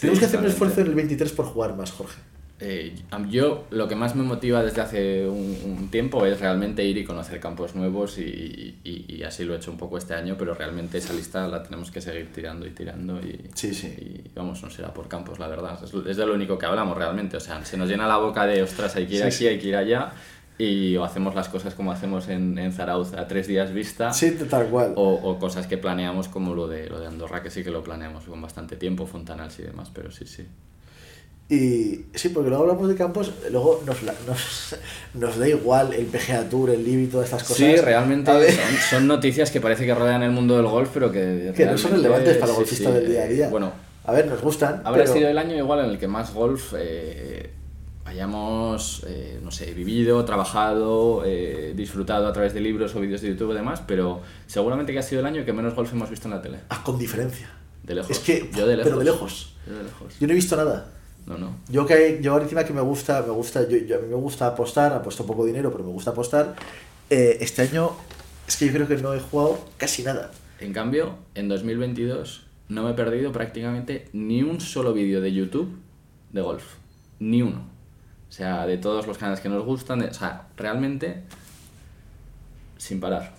Tenemos 0.00 0.18
que 0.18 0.26
hacer 0.26 0.40
un 0.40 0.46
esfuerzo 0.46 0.80
en 0.80 0.88
el 0.88 0.94
23 0.94 1.32
por 1.32 1.46
jugar 1.46 1.74
más, 1.76 1.90
Jorge. 1.92 2.20
Eh, 2.58 2.94
yo 3.28 3.66
lo 3.68 3.86
que 3.86 3.94
más 3.96 4.16
me 4.16 4.22
motiva 4.22 4.62
desde 4.62 4.80
hace 4.80 5.28
un, 5.28 5.58
un 5.62 5.90
tiempo 5.90 6.24
es 6.24 6.40
realmente 6.40 6.82
ir 6.82 6.96
y 6.96 7.04
conocer 7.04 7.38
campos 7.38 7.74
nuevos 7.74 8.16
y, 8.18 8.76
y- 8.82 9.04
y 9.14 9.22
así 9.24 9.44
lo 9.44 9.52
he 9.52 9.58
hecho 9.58 9.70
un 9.70 9.76
poco 9.76 9.98
este 9.98 10.14
año, 10.14 10.36
pero 10.38 10.54
realmente 10.54 10.96
esa 10.96 11.12
lista 11.12 11.46
la 11.48 11.62
tenemos 11.62 11.90
que 11.90 12.00
seguir 12.00 12.32
tirando 12.32 12.66
y 12.66 12.70
tirando 12.70 13.20
y, 13.20 13.38
Sí, 13.54 13.74
sí. 13.74 13.88
y 13.88 14.30
vamos, 14.34 14.62
no 14.62 14.70
será 14.70 14.94
por 14.94 15.06
campos, 15.06 15.38
la 15.38 15.48
verdad. 15.48 15.78
Es, 15.84 15.92
es 15.92 16.16
de 16.16 16.24
lo 16.26 16.32
único 16.32 16.56
que 16.56 16.64
hablamos 16.64 16.96
realmente, 16.96 17.36
o 17.36 17.40
sea, 17.40 17.62
se 17.62 17.76
nos 17.76 17.90
llena 17.90 18.06
la 18.08 18.16
boca 18.16 18.46
de, 18.46 18.62
ostras, 18.62 18.96
hay 18.96 19.06
que 19.06 19.16
ir 19.16 19.30
Sí, 19.30 19.44
aquí, 19.44 19.46
hay 19.48 19.58
que 19.58 19.68
ir 19.68 19.76
allá 19.76 20.12
y 20.58 20.96
o 20.96 21.04
hacemos 21.04 21.34
las 21.34 21.48
cosas 21.48 21.74
como 21.74 21.92
hacemos 21.92 22.28
en, 22.28 22.58
en 22.58 22.72
Zarauz 22.72 23.12
a 23.12 23.28
tres 23.28 23.46
días 23.46 23.72
vista. 23.72 24.12
Sí, 24.12 24.32
tal 24.48 24.66
cual. 24.68 24.92
O, 24.96 25.14
o 25.14 25.38
cosas 25.38 25.66
que 25.66 25.76
planeamos 25.76 26.28
como 26.28 26.54
lo 26.54 26.66
de, 26.66 26.88
lo 26.88 26.98
de 26.98 27.06
Andorra, 27.06 27.42
que 27.42 27.50
sí 27.50 27.62
que 27.62 27.70
lo 27.70 27.82
planeamos 27.82 28.24
con 28.24 28.40
bastante 28.40 28.76
tiempo, 28.76 29.06
Fontanals 29.06 29.58
y 29.58 29.62
demás, 29.62 29.90
pero 29.92 30.10
sí, 30.10 30.26
sí. 30.26 30.46
Y 31.48 32.06
sí, 32.18 32.30
porque 32.30 32.48
luego 32.48 32.64
hablamos 32.64 32.88
de 32.88 32.96
campos, 32.96 33.30
luego 33.52 33.80
nos, 33.86 34.02
nos, 34.02 34.76
nos 35.14 35.38
da 35.38 35.46
igual 35.48 35.92
el 35.92 36.06
PGA 36.06 36.48
Tour, 36.48 36.70
el 36.70 36.84
LIV 36.84 37.00
y 37.00 37.06
todas 37.06 37.26
estas 37.26 37.42
cosas. 37.44 37.56
Sí, 37.58 37.76
realmente 37.76 38.32
ver, 38.32 38.50
son, 38.50 38.76
son 38.90 39.06
noticias 39.06 39.52
que 39.52 39.60
parece 39.60 39.86
que 39.86 39.94
rodean 39.94 40.24
el 40.24 40.32
mundo 40.32 40.56
del 40.56 40.66
golf, 40.66 40.90
pero 40.92 41.12
que, 41.12 41.52
que 41.56 41.66
no 41.66 41.78
son 41.78 41.92
relevantes 41.92 42.38
para 42.38 42.50
el 42.50 42.56
golfista 42.56 42.88
sí, 42.88 42.94
del 42.96 43.08
día 43.08 43.20
a 43.20 43.26
eh, 43.26 43.32
día. 43.32 43.48
Bueno, 43.48 43.70
a 44.04 44.12
ver, 44.12 44.26
nos 44.26 44.40
gustan. 44.42 44.80
habrá 44.84 45.04
pero- 45.04 45.12
sido 45.12 45.28
el 45.28 45.38
año 45.38 45.56
igual 45.56 45.84
en 45.84 45.90
el 45.90 45.98
que 45.98 46.08
más 46.08 46.34
golf 46.34 46.74
eh, 46.76 47.50
hayamos, 48.06 49.02
eh, 49.06 49.40
no 49.42 49.50
sé, 49.50 49.72
vivido, 49.72 50.24
trabajado, 50.24 51.22
eh, 51.26 51.72
disfrutado 51.76 52.26
a 52.26 52.32
través 52.32 52.54
de 52.54 52.60
libros 52.60 52.94
o 52.94 53.00
vídeos 53.00 53.20
de 53.20 53.28
YouTube 53.28 53.52
y 53.52 53.54
demás, 53.56 53.82
pero 53.86 54.20
seguramente 54.46 54.92
que 54.92 54.98
ha 54.98 55.02
sido 55.02 55.20
el 55.20 55.26
año 55.26 55.44
que 55.44 55.52
menos 55.52 55.74
golf 55.74 55.92
hemos 55.92 56.08
visto 56.10 56.28
en 56.28 56.34
la 56.34 56.42
tele. 56.42 56.58
Ah, 56.68 56.82
con 56.84 56.98
diferencia. 56.98 57.50
De 57.82 57.94
lejos. 57.94 58.10
Es 58.10 58.18
que, 58.20 58.50
yo 58.54 58.66
de 58.66 58.76
lejos. 58.76 58.84
pero 58.90 58.98
de 58.98 59.04
lejos. 59.04 59.54
Yo 59.66 59.74
de 59.76 59.84
lejos. 59.84 60.18
Yo 60.18 60.26
no 60.26 60.32
he 60.32 60.36
visto 60.36 60.56
nada. 60.56 60.92
No, 61.26 61.36
no. 61.36 61.56
Yo 61.68 61.84
que 61.86 62.20
yo 62.22 62.38
encima 62.40 62.64
que 62.64 62.72
me 62.72 62.80
gusta, 62.80 63.22
me 63.22 63.32
gusta, 63.32 63.68
yo, 63.68 63.76
yo- 63.78 63.96
a 63.96 63.98
mí 64.00 64.06
me 64.08 64.14
gusta 64.14 64.46
apostar, 64.46 64.92
apuesto 64.92 65.26
poco 65.26 65.44
dinero, 65.44 65.72
pero 65.72 65.84
me 65.84 65.90
gusta 65.90 66.10
apostar. 66.10 66.54
eh, 67.10 67.38
este 67.40 67.62
año 67.62 67.92
es 68.48 68.56
que 68.56 68.66
yo 68.66 68.72
creo 68.72 68.88
que 68.88 68.96
no 68.96 69.14
he 69.14 69.20
jugado 69.20 69.58
casi 69.76 70.02
nada. 70.02 70.30
En 70.60 70.72
cambio, 70.72 71.16
en 71.34 71.48
2022 71.48 72.46
no 72.68 72.82
me 72.84 72.90
he 72.90 72.94
perdido 72.94 73.30
prácticamente 73.32 74.08
ni 74.12 74.42
un 74.42 74.60
solo 74.60 74.92
vídeo 74.92 75.20
de 75.20 75.32
YouTube 75.32 75.76
de 76.32 76.40
golf. 76.40 76.64
Ni 77.20 77.42
uno. 77.42 77.75
O 78.28 78.32
sea, 78.32 78.66
de 78.66 78.76
todos 78.78 79.06
los 79.06 79.16
canales 79.18 79.40
que 79.40 79.48
nos 79.48 79.64
gustan, 79.64 80.00
de- 80.00 80.06
o 80.08 80.14
sea, 80.14 80.42
realmente 80.56 81.22
sin 82.78 83.00
parar. 83.00 83.32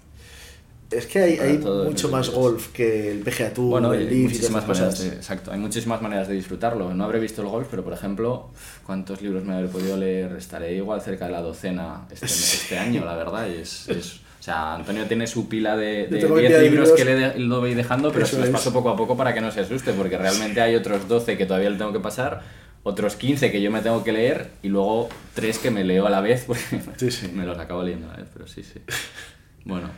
Es 0.90 1.06
que 1.06 1.20
hay, 1.20 1.38
hay 1.38 1.58
mucho 1.58 2.08
más 2.08 2.28
2022. 2.28 2.36
golf 2.36 2.68
que 2.72 3.12
el 3.12 3.20
PGA 3.20 3.54
Tour, 3.54 3.70
Bueno, 3.72 3.94
el 3.94 4.06
Leaf 4.08 4.12
y 4.14 4.16
todas 4.40 4.52
muchísimas 4.52 4.64
esas 4.64 4.68
maneras 4.70 4.96
cosas. 4.96 5.12
de, 5.12 5.16
exacto, 5.18 5.52
hay 5.52 5.60
muchísimas 5.60 6.02
maneras 6.02 6.28
de 6.30 6.34
disfrutarlo. 6.36 6.94
No 6.94 7.04
habré 7.04 7.20
visto 7.20 7.42
el 7.42 7.50
golf, 7.50 7.68
pero 7.70 7.84
por 7.84 7.92
ejemplo, 7.92 8.50
¿cuántos 8.86 9.22
libros 9.22 9.44
me 9.44 9.54
habré 9.56 9.68
podido 9.68 9.98
leer? 9.98 10.32
Estaré 10.38 10.74
igual 10.76 11.02
cerca 11.02 11.26
de 11.26 11.32
la 11.34 11.42
docena 11.42 12.06
este, 12.10 12.26
este 12.28 12.80
año, 12.80 13.04
la 13.04 13.16
verdad. 13.16 13.48
Y 13.50 13.62
es, 13.62 13.90
es- 13.90 14.22
o 14.40 14.44
sea, 14.48 14.76
Antonio 14.76 15.06
tiene 15.08 15.28
su 15.28 15.50
pila 15.50 15.76
de, 15.76 16.08
de 16.08 16.20
tengo 16.20 16.36
mi 16.36 16.40
10 16.42 16.52
pila 16.54 16.60
de 16.64 16.70
libros, 16.70 16.88
libros. 16.98 17.04
que 17.06 17.38
le 17.38 17.38
lo 17.46 17.60
voy 17.60 17.74
dejando, 17.74 18.10
pero 18.14 18.24
Eso 18.24 18.36
se 18.36 18.40
los 18.40 18.48
es. 18.48 18.54
paso 18.54 18.72
poco 18.72 18.90
a 18.90 18.96
poco 18.96 19.18
para 19.18 19.34
que 19.34 19.42
no 19.42 19.52
se 19.52 19.60
asuste, 19.60 19.92
porque 19.92 20.18
realmente 20.18 20.62
hay 20.62 20.74
otros 20.76 21.06
12 21.10 21.38
que 21.38 21.46
todavía 21.46 21.70
le 21.70 21.76
tengo 21.78 21.92
que 21.92 22.00
pasar, 22.00 22.44
otros 22.84 23.16
15 23.16 23.52
que 23.52 23.62
yo 23.62 23.70
me 23.72 23.82
tengo 23.82 24.04
que 24.04 24.12
leer 24.14 24.52
y 24.64 24.70
luego 24.70 25.10
3 25.34 25.60
que 25.60 25.72
me 25.72 25.84
leo 25.84 26.08
a 26.08 26.10
la 26.10 26.22
vez, 26.22 26.46
porque 26.48 26.64
Sí, 26.98 27.12
sí. 27.12 27.28
me 27.34 27.46
los 27.46 27.58
acabo 27.58 27.84
leyendo 27.84 28.08
a 28.10 28.12
la 28.14 28.18
vez, 28.18 28.30
pero 28.34 28.48
sí, 28.48 28.64
sí. 28.64 28.80
Bueno, 29.66 29.90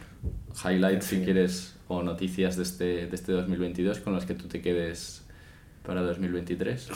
highlights 0.65 1.05
si 1.05 1.17
fin. 1.17 1.25
quieres 1.25 1.75
o 1.87 2.01
noticias 2.01 2.55
de 2.55 2.63
este, 2.63 2.83
de 3.07 3.15
este 3.15 3.31
2022 3.33 3.99
con 3.99 4.13
las 4.13 4.25
que 4.25 4.33
tú 4.33 4.47
te 4.47 4.61
quedes 4.61 5.23
para 5.85 6.01
2023. 6.01 6.87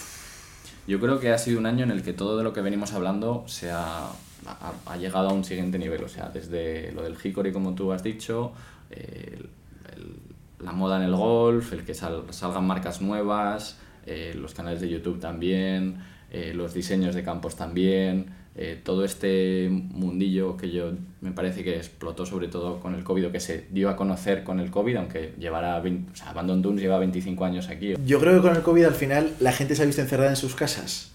Yo 0.88 1.00
creo 1.00 1.20
que 1.20 1.32
ha 1.32 1.38
sido 1.38 1.60
un 1.60 1.66
año 1.68 1.84
en 1.84 1.92
el 1.92 2.02
que 2.02 2.14
todo 2.14 2.36
de 2.38 2.44
lo 2.44 2.52
que 2.52 2.62
venimos 2.62 2.94
hablando 2.94 3.44
se 3.48 3.70
ha, 3.72 4.08
ha, 4.46 4.74
ha 4.88 4.98
llegado 4.98 5.30
a 5.30 5.34
un 5.34 5.44
siguiente 5.44 5.78
nivel. 5.78 6.04
O 6.04 6.10
sea, 6.10 6.30
desde 6.30 6.92
lo 6.94 7.04
del 7.04 7.16
Hickory, 7.24 7.52
como 7.54 7.76
tú 7.76 7.92
has 7.92 8.02
dicho, 8.04 8.54
eh, 8.90 9.38
el- 9.38 9.50
el- 9.96 10.66
la 10.66 10.72
moda 10.72 10.98
en 10.98 11.04
el 11.04 11.16
golf, 11.16 11.74
el 11.74 11.84
que 11.86 11.94
sal- 11.94 12.24
salgan 12.32 12.66
marcas 12.66 13.02
nuevas, 13.02 13.78
eh, 14.06 14.34
los 14.36 14.54
canales 14.54 14.82
de 14.82 14.90
YouTube 14.90 15.20
también, 15.20 15.98
eh, 16.32 16.54
los 16.56 16.74
diseños 16.74 17.16
de 17.16 17.24
campos 17.24 17.56
también, 17.56 18.28
eh, 18.56 18.80
todo 18.84 19.04
este 19.04 19.68
mundillo 19.72 20.58
que 20.58 20.70
yo 20.70 20.92
me 21.22 21.32
parece 21.32 21.64
que 21.64 21.76
explotó 21.76 22.26
sobre 22.26 22.48
todo 22.48 22.80
con 22.80 22.94
el 22.94 23.04
COVID, 23.04 23.28
o 23.28 23.32
que 23.32 23.40
se 23.40 23.66
dio 23.72 23.90
a 23.90 23.96
conocer 23.96 24.44
con 24.44 24.60
el 24.60 24.70
COVID, 24.70 24.98
aunque 24.98 25.34
llevara 25.40 25.80
20, 25.80 26.12
o 26.12 26.16
sea, 26.16 26.30
Abandon 26.30 26.62
Dunes 26.62 26.82
lleva 26.82 27.00
25 27.00 27.46
años 27.46 27.70
aquí. 27.70 27.96
Yo 28.06 28.20
creo 28.20 28.36
que 28.36 28.48
con 28.48 28.56
el 28.56 28.62
COVID 28.62 28.84
al 28.84 28.94
final 28.94 29.34
la 29.40 29.54
gente 29.54 29.76
se 29.76 29.82
ha 29.82 29.86
visto 29.86 30.02
encerrada 30.02 30.30
en 30.30 30.36
sus 30.36 30.54
casas 30.54 31.14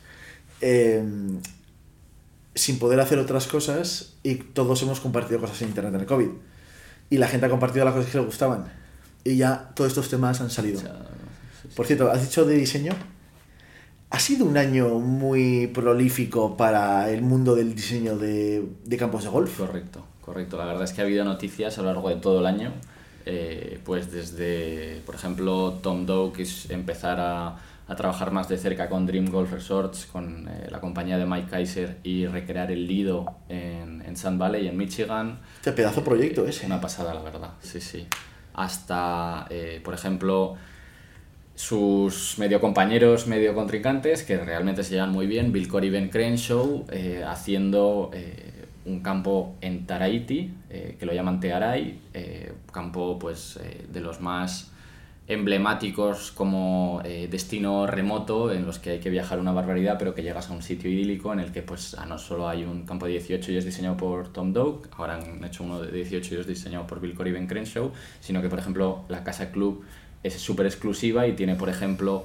eh, 0.61 1.05
sin 2.57 2.81
poder 2.81 2.99
hacer 2.99 3.21
otras 3.21 3.47
cosas 3.47 4.15
y 4.25 4.35
todos 4.35 4.83
hemos 4.83 4.99
compartido 4.99 5.39
cosas 5.39 5.63
en 5.63 5.69
internet 5.69 5.95
en 5.95 6.01
el 6.01 6.07
COVID. 6.07 6.29
Y 7.11 7.19
la 7.19 7.29
gente 7.29 7.47
ha 7.47 7.51
compartido 7.51 7.85
las 7.85 7.95
cosas 7.95 8.11
que 8.11 8.19
le 8.19 8.25
gustaban. 8.25 8.65
Y 9.23 9.37
ya 9.37 9.71
todos 9.77 9.93
estos 9.93 10.09
temas 10.09 10.41
han 10.41 10.51
salido. 10.51 10.79
O 10.79 10.83
sea. 10.83 11.18
Por 11.77 11.87
cierto, 11.87 12.11
has 12.11 12.23
dicho 12.23 12.45
de 12.45 12.55
diseño. 12.57 12.93
Ha 14.11 14.19
sido 14.19 14.47
un 14.47 14.57
año 14.57 14.99
muy 15.01 15.67
prolífico 15.69 16.57
para 16.57 17.11
el 17.11 17.21
mundo 17.23 17.55
del 17.55 17.75
diseño 17.75 18.17
de, 18.17 18.67
de 18.85 18.97
campos 18.97 19.25
de 19.25 19.29
golf. 19.31 19.59
Correcto, 19.59 20.05
correcto. 20.23 20.57
La 20.57 20.65
verdad 20.65 20.85
es 20.85 20.93
que 20.93 21.03
ha 21.03 21.05
habido 21.05 21.25
noticias 21.25 21.79
a 21.79 21.83
lo 21.83 21.89
largo 21.93 22.09
de 22.09 22.17
todo 22.17 22.41
el 22.41 22.47
año. 22.47 22.73
eh, 23.27 23.79
pues 23.85 24.11
desde, 24.11 25.03
por 25.05 25.15
ejemplo, 25.15 25.75
Tom 25.83 26.07
Doe, 26.07 26.33
empezar 26.71 27.21
a, 27.21 27.59
a 27.87 27.97
trabajar 27.97 28.31
más 28.33 28.49
de 28.49 28.57
cerca 28.57 28.89
con 28.89 29.05
Dream 29.05 29.27
Golf 29.27 29.53
Resorts, 29.53 30.07
con 30.07 30.49
eh, 30.49 30.69
la 30.71 30.81
compañía 30.81 31.19
de 31.19 31.27
Mike 31.27 31.49
Kaiser 31.51 31.99
y 32.03 32.25
recrear 32.27 32.71
el 32.73 32.87
Lido 32.87 33.27
en, 33.51 34.01
en 34.07 34.17
Sand 34.17 34.39
Valley, 34.41 34.69
en 34.69 34.79
Michigan. 34.79 35.41
Este 35.57 35.73
pedazo 35.73 36.03
proyecto 36.03 36.47
Eh, 36.47 36.51
ese. 36.51 36.65
Una 36.65 36.81
pasada, 36.81 37.13
la 37.13 37.21
verdad, 37.21 37.51
sí, 37.61 37.83
sí. 37.83 38.07
Hasta, 38.55 39.47
por 39.85 39.93
ejemplo, 39.93 40.57
sus 41.59 42.39
medio 42.39 42.61
compañeros, 42.61 43.27
medio 43.27 43.53
contrincantes, 43.53 44.23
que 44.23 44.39
realmente 44.39 44.85
se 44.85 44.93
llevan 44.95 45.11
muy 45.11 45.27
bien, 45.27 45.51
Bill 45.51 45.67
Corey 45.67 45.89
y 45.89 45.91
Ben 45.91 46.09
Crenshaw, 46.09 46.87
eh, 46.93 47.25
haciendo 47.27 48.13
eh, 48.15 48.67
un 48.85 49.01
campo 49.01 49.57
en 49.61 49.85
Taraiti, 49.85 50.55
eh, 50.71 50.97
que 51.01 51.05
lo 51.05 51.13
llaman 51.13 51.41
Tearai, 51.41 51.99
campo 52.71 53.19
pues 53.19 53.59
de 53.93 54.01
los 54.01 54.21
más 54.21 54.71
emblemáticos 55.27 56.31
como 56.31 57.03
destino 57.29 57.89
remoto 57.89 58.53
en 58.53 58.65
los 58.65 58.79
que 58.79 58.91
hay 58.91 59.01
que 59.01 59.11
viajar 59.11 59.39
una 59.39 59.53
barbaridad 59.53 59.97
pero 59.99 60.15
que 60.15 60.23
llegas 60.23 60.49
a 60.51 60.55
un 60.55 60.63
sitio 60.63 60.91
idílico 60.91 61.33
en 61.33 61.41
el 61.41 61.53
que 61.53 61.63
pues 61.63 61.95
ah, 61.99 62.07
no 62.07 62.19
solo 62.19 62.49
hay 62.49 62.65
un 62.65 62.87
campo 62.87 63.07
de 63.07 63.13
18 63.13 63.53
y 63.53 63.57
es 63.57 63.65
diseñado 63.65 63.97
por 63.97 64.33
Tom 64.33 64.53
Doak, 64.53 64.89
ahora 64.97 65.17
han 65.17 65.45
hecho 65.45 65.65
uno 65.65 65.81
de 65.81 65.91
18 65.91 66.35
y 66.35 66.39
es 66.39 66.47
diseñado 66.47 66.87
por 66.87 67.01
Bill 67.01 67.15
Corey 67.15 67.31
y 67.31 67.35
Ben 67.35 67.47
Crenshaw, 67.47 67.93
sino 68.21 68.41
que 68.41 68.49
por 68.49 68.59
ejemplo 68.61 69.05
la 69.09 69.23
casa 69.23 69.51
club 69.51 69.85
es 70.23 70.35
súper 70.35 70.67
exclusiva 70.67 71.27
y 71.27 71.33
tiene 71.33 71.55
por 71.55 71.69
ejemplo 71.69 72.25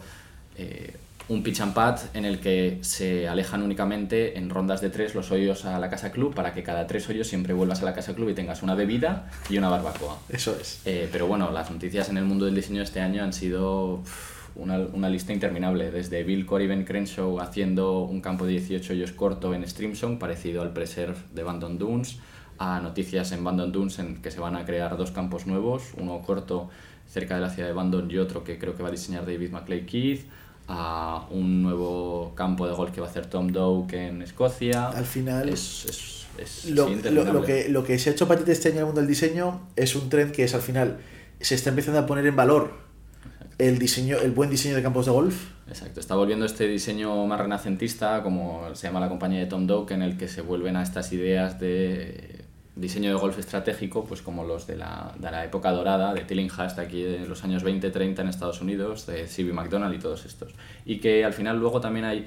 eh, 0.58 0.95
un 1.29 1.41
pitch 1.41 1.62
and 1.62 1.73
pad 1.73 1.99
en 2.13 2.25
el 2.25 2.39
que 2.39 2.79
se 2.82 3.27
alejan 3.27 3.62
únicamente 3.62 4.38
en 4.38 4.49
rondas 4.49 4.82
de 4.82 4.89
tres 4.89 5.15
los 5.15 5.32
hoyos 5.32 5.65
a 5.65 5.79
la 5.79 5.89
casa 5.89 6.12
club 6.12 6.34
para 6.34 6.53
que 6.53 6.63
cada 6.63 6.86
tres 6.86 7.08
hoyos 7.08 7.27
siempre 7.27 7.53
vuelvas 7.53 7.82
a 7.82 7.86
la 7.86 7.93
casa 7.93 8.13
club 8.13 8.29
y 8.29 8.34
tengas 8.34 8.62
una 8.62 8.75
bebida 8.75 9.29
y 9.49 9.58
una 9.58 9.69
barbacoa. 9.69 10.19
Eso 10.29 10.56
es. 10.60 10.82
Eh, 10.86 11.08
pero 11.12 11.27
bueno, 11.27 11.51
las 11.51 11.71
noticias 11.71 12.10
en 12.10 12.17
el 12.17 12.25
mundo 12.25 12.45
del 12.45 12.56
diseño 12.56 12.82
este 12.82 12.99
año 12.99 13.23
han 13.23 13.32
sido 13.32 14.03
una, 14.56 14.79
una 14.79 15.10
lista 15.10 15.32
interminable. 15.32 15.91
Desde 15.91 16.23
Bill 16.23 16.45
Corey 16.45 16.65
y 16.65 16.69
Ben 16.69 16.84
Crenshaw 16.84 17.39
haciendo 17.39 18.01
un 18.01 18.19
campo 18.19 18.45
de 18.45 18.51
18 18.53 18.93
hoyos 18.93 19.12
corto 19.13 19.53
en 19.53 19.67
Streamsong, 19.67 20.19
parecido 20.19 20.62
al 20.62 20.73
Preserve 20.73 21.17
de 21.34 21.43
Bandon 21.43 21.77
Dunes, 21.77 22.19
a 22.58 22.82
noticias 22.82 23.32
en 23.32 23.43
Bandon 23.43 23.71
Dunes 23.71 23.97
en 23.99 24.21
que 24.21 24.29
se 24.29 24.41
van 24.41 24.56
a 24.56 24.65
crear 24.65 24.97
dos 24.97 25.12
campos 25.12 25.47
nuevos, 25.47 25.93
uno 25.97 26.21
corto 26.21 26.69
cerca 27.13 27.36
de 27.36 27.41
la 27.41 27.49
ciudad 27.49 27.67
de 27.67 27.73
Bandon 27.76 28.10
y 28.10 28.17
otro 28.17 28.43
que 28.43 28.58
creo 28.58 28.76
que 28.76 28.82
va 28.82 28.89
a 28.89 28.91
diseñar 28.91 29.26
David 29.26 29.52
McLeay 29.52 29.86
Keith, 29.86 30.26
a 30.67 31.28
un 31.30 31.62
nuevo 31.62 32.34
campo 32.36 32.65
de 32.67 32.73
golf 32.73 32.91
que 32.91 33.02
va 33.02 33.08
a 33.08 33.10
hacer 33.10 33.28
Tom 33.28 33.49
Doak 33.49 33.93
en 33.93 34.21
Escocia. 34.21 34.88
Al 34.89 35.06
final, 35.06 35.49
es, 35.49 35.86
es, 35.86 36.26
es 36.65 36.69
Lo, 36.71 36.89
lo- 36.89 37.32
lo 37.34 37.43
que, 37.43 37.69
lo 37.69 37.84
que 37.84 37.99
se 37.99 38.10
ha 38.10 38.13
hecho 38.13 38.28
patente 38.28 38.52
este 38.54 38.69
año 38.69 38.76
en 38.78 38.80
el 38.80 38.86
mundo 38.88 39.02
del 39.02 39.08
diseño 39.10 39.62
es 39.76 39.95
un 39.95 40.10
trend 40.10 40.32
que 40.32 40.45
es 40.45 40.56
al 40.56 40.62
final 40.62 40.97
se 41.39 41.56
está 41.56 41.69
empezando 41.69 41.99
a 41.99 42.06
poner 42.06 42.26
en 42.26 42.36
valor 42.36 42.73
el 43.60 43.78
diseño 43.78 44.17
el 44.17 44.32
buen 44.32 44.49
diseño 44.49 44.76
de 44.76 44.82
campos 44.82 45.06
de 45.06 45.12
golf. 45.12 45.49
Exacto, 45.67 45.99
está 45.99 46.15
volviendo 46.15 46.45
este 46.45 46.67
diseño 46.67 47.26
más 47.28 47.39
renacentista, 47.39 48.23
como 48.23 48.73
se 48.73 48.88
llama 48.88 48.99
la 49.02 49.10
compañía 49.10 49.39
de 49.39 49.45
Tom 49.45 49.67
Doak, 49.67 49.91
en 49.91 50.02
el 50.02 50.17
que 50.17 50.28
se 50.28 50.41
vuelven 50.41 50.76
a 50.78 50.84
estas 50.84 51.12
ideas 51.13 51.60
de 51.60 52.42
diseño 52.75 53.09
de 53.09 53.15
golf 53.15 53.38
estratégico, 53.38 54.03
pues 54.03 54.21
como 54.21 54.43
los 54.43 54.65
de 54.65 54.75
la, 54.77 55.13
de 55.17 55.29
la 55.29 55.45
época 55.45 55.71
dorada, 55.71 56.13
de 56.13 56.21
Tillinghast 56.21 56.79
aquí 56.79 57.03
de 57.03 57.25
los 57.27 57.43
años 57.43 57.63
20-30 57.63 58.19
en 58.19 58.27
Estados 58.27 58.62
Unidos, 58.62 59.05
de 59.05 59.27
C.B. 59.27 59.53
McDonald 59.53 59.93
y 59.93 59.99
todos 59.99 60.25
estos. 60.25 60.53
Y 60.86 60.97
que 60.97 61.23
al 61.23 61.33
final 61.33 61.59
luego 61.59 61.79
también 61.81 62.05
hay, 62.05 62.25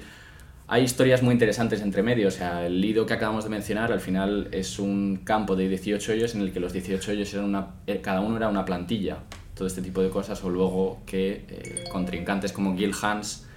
hay 0.67 0.83
historias 0.83 1.21
muy 1.21 1.33
interesantes 1.33 1.81
entre 1.81 2.01
medio, 2.01 2.29
o 2.29 2.31
sea, 2.31 2.65
el 2.65 2.79
Lido 2.79 3.05
que 3.05 3.13
acabamos 3.13 3.43
de 3.43 3.49
mencionar 3.49 3.91
al 3.91 3.99
final 3.99 4.47
es 4.51 4.79
un 4.79 5.21
campo 5.23 5.55
de 5.55 5.67
18 5.67 6.13
hoyos 6.13 6.35
en 6.35 6.41
el 6.41 6.53
que 6.53 6.59
los 6.59 6.71
18 6.71 7.11
hoyos 7.11 7.33
eran 7.33 7.45
una, 7.45 7.67
eh, 7.85 7.99
cada 8.01 8.21
uno 8.21 8.37
era 8.37 8.47
una 8.47 8.63
plantilla, 8.63 9.19
todo 9.53 9.67
este 9.67 9.81
tipo 9.81 10.01
de 10.01 10.09
cosas, 10.09 10.41
o 10.45 10.49
luego 10.49 11.01
que 11.05 11.45
eh, 11.49 11.83
contrincantes 11.91 12.53
como 12.53 12.77
Gil 12.77 12.93
Hans 13.01 13.47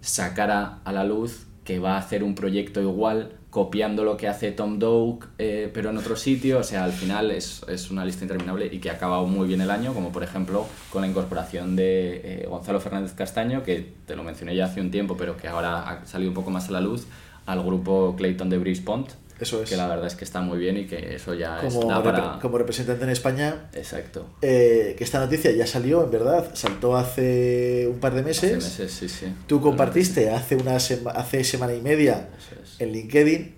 sacara 0.00 0.78
a 0.84 0.92
la 0.92 1.04
luz 1.04 1.46
que 1.64 1.78
va 1.78 1.96
a 1.96 1.98
hacer 1.98 2.22
un 2.22 2.34
proyecto 2.34 2.80
igual 2.80 3.39
copiando 3.50 4.04
lo 4.04 4.16
que 4.16 4.28
hace 4.28 4.52
Tom 4.52 4.78
Doak 4.78 5.28
eh, 5.38 5.70
pero 5.74 5.90
en 5.90 5.98
otro 5.98 6.16
sitio, 6.16 6.60
o 6.60 6.62
sea, 6.62 6.84
al 6.84 6.92
final 6.92 7.32
es, 7.32 7.64
es 7.68 7.90
una 7.90 8.04
lista 8.04 8.24
interminable 8.24 8.68
y 8.70 8.78
que 8.78 8.90
ha 8.90 8.94
acabado 8.94 9.26
muy 9.26 9.48
bien 9.48 9.60
el 9.60 9.70
año, 9.70 9.92
como 9.92 10.12
por 10.12 10.22
ejemplo 10.22 10.66
con 10.90 11.02
la 11.02 11.08
incorporación 11.08 11.74
de 11.74 12.20
eh, 12.24 12.46
Gonzalo 12.48 12.80
Fernández 12.80 13.12
Castaño, 13.12 13.62
que 13.64 13.92
te 14.06 14.14
lo 14.14 14.22
mencioné 14.22 14.54
ya 14.54 14.66
hace 14.66 14.80
un 14.80 14.90
tiempo, 14.90 15.16
pero 15.16 15.36
que 15.36 15.48
ahora 15.48 15.88
ha 15.88 16.06
salido 16.06 16.30
un 16.30 16.34
poco 16.34 16.50
más 16.50 16.68
a 16.68 16.72
la 16.72 16.80
luz, 16.80 17.06
al 17.46 17.62
grupo 17.62 18.14
Clayton 18.16 18.48
de 18.48 18.58
Breeze 18.58 18.82
Pond, 18.82 19.08
eso 19.40 19.62
es 19.62 19.68
que 19.70 19.76
la 19.76 19.86
verdad 19.88 20.06
es 20.06 20.14
que 20.14 20.24
está 20.24 20.40
muy 20.40 20.58
bien 20.58 20.76
y 20.76 20.86
que 20.86 21.14
eso 21.16 21.34
ya 21.34 21.60
es, 21.60 21.72
como, 21.74 22.02
para... 22.02 22.38
como 22.40 22.58
representante 22.58 23.04
en 23.04 23.10
España 23.10 23.68
Exacto. 23.72 24.26
eh, 24.42 24.94
que 24.98 25.04
esta 25.04 25.18
noticia 25.20 25.50
ya 25.52 25.66
salió 25.66 26.04
en 26.04 26.10
verdad 26.10 26.50
saltó 26.54 26.96
hace 26.96 27.88
un 27.90 27.98
par 28.00 28.14
de 28.14 28.22
meses, 28.22 28.64
Hace 28.64 28.82
meses, 28.84 28.92
sí, 28.92 29.08
sí. 29.08 29.26
tú 29.46 29.60
compartiste 29.60 30.30
hace 30.30 30.56
una 30.56 30.78
sema- 30.78 31.12
hace 31.12 31.42
semana 31.44 31.74
y 31.74 31.80
media 31.80 32.28
es. 32.62 32.80
en 32.80 32.92
LinkedIn 32.92 33.54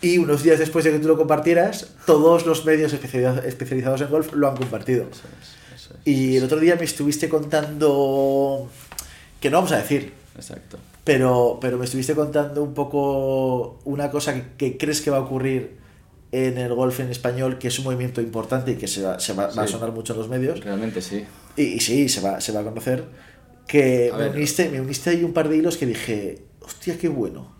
y 0.00 0.18
unos 0.18 0.42
días 0.44 0.58
después 0.60 0.84
de 0.84 0.92
que 0.92 0.98
tú 1.00 1.08
lo 1.08 1.16
compartieras 1.16 1.88
todos 2.06 2.46
los 2.46 2.64
medios 2.64 2.92
especializados, 2.92 3.44
especializados 3.44 4.00
en 4.02 4.10
golf 4.10 4.32
lo 4.32 4.48
han 4.48 4.56
compartido 4.56 5.08
Eso 5.10 5.22
es, 5.40 5.80
eso 5.82 5.94
es. 5.94 6.00
Y 6.06 6.36
el 6.36 6.44
otro 6.44 6.60
día 6.60 6.76
me 6.76 6.84
estuviste 6.84 7.28
contando, 7.28 8.70
que 9.40 9.50
no 9.50 9.56
vamos 9.58 9.72
a 9.72 9.78
decir, 9.78 10.12
Exacto. 10.36 10.78
Pero, 11.08 11.58
pero 11.60 11.78
me 11.78 11.86
estuviste 11.86 12.14
contando 12.14 12.62
un 12.62 12.74
poco 12.74 13.78
una 13.84 14.10
cosa 14.10 14.34
que, 14.34 14.42
que 14.58 14.76
crees 14.78 15.00
que 15.00 15.10
va 15.10 15.16
a 15.18 15.20
ocurrir 15.20 15.78
en 16.32 16.58
el 16.58 16.74
golf 16.74 17.00
en 17.00 17.08
español, 17.10 17.58
que 17.58 17.68
es 17.68 17.78
un 17.78 17.86
movimiento 17.86 18.20
importante 18.20 18.72
y 18.72 18.76
que 18.76 18.86
se 18.88 19.02
va, 19.02 19.18
se 19.18 19.32
va, 19.32 19.46
va 19.54 19.62
a 19.62 19.66
sonar 19.66 19.92
mucho 19.92 20.12
en 20.12 20.18
los 20.18 20.28
medios. 20.28 20.60
Realmente 20.60 21.00
sí. 21.00 21.24
Y, 21.56 21.62
y 21.76 21.80
sí, 21.80 22.08
se 22.08 22.20
va, 22.20 22.40
se 22.40 22.52
va 22.52 22.60
a 22.60 22.64
conocer. 22.64 23.04
Que 23.66 24.12
A 24.12 24.18
me, 24.18 24.28
ver. 24.28 24.30
uniste, 24.30 24.68
me 24.70 24.80
uniste 24.80 25.10
ahí 25.10 25.24
un 25.24 25.32
par 25.32 25.48
de 25.48 25.56
hilos 25.56 25.76
que 25.78 25.86
dije, 25.86 26.48
hostia, 26.60 26.98
qué 26.98 27.08
bueno. 27.08 27.56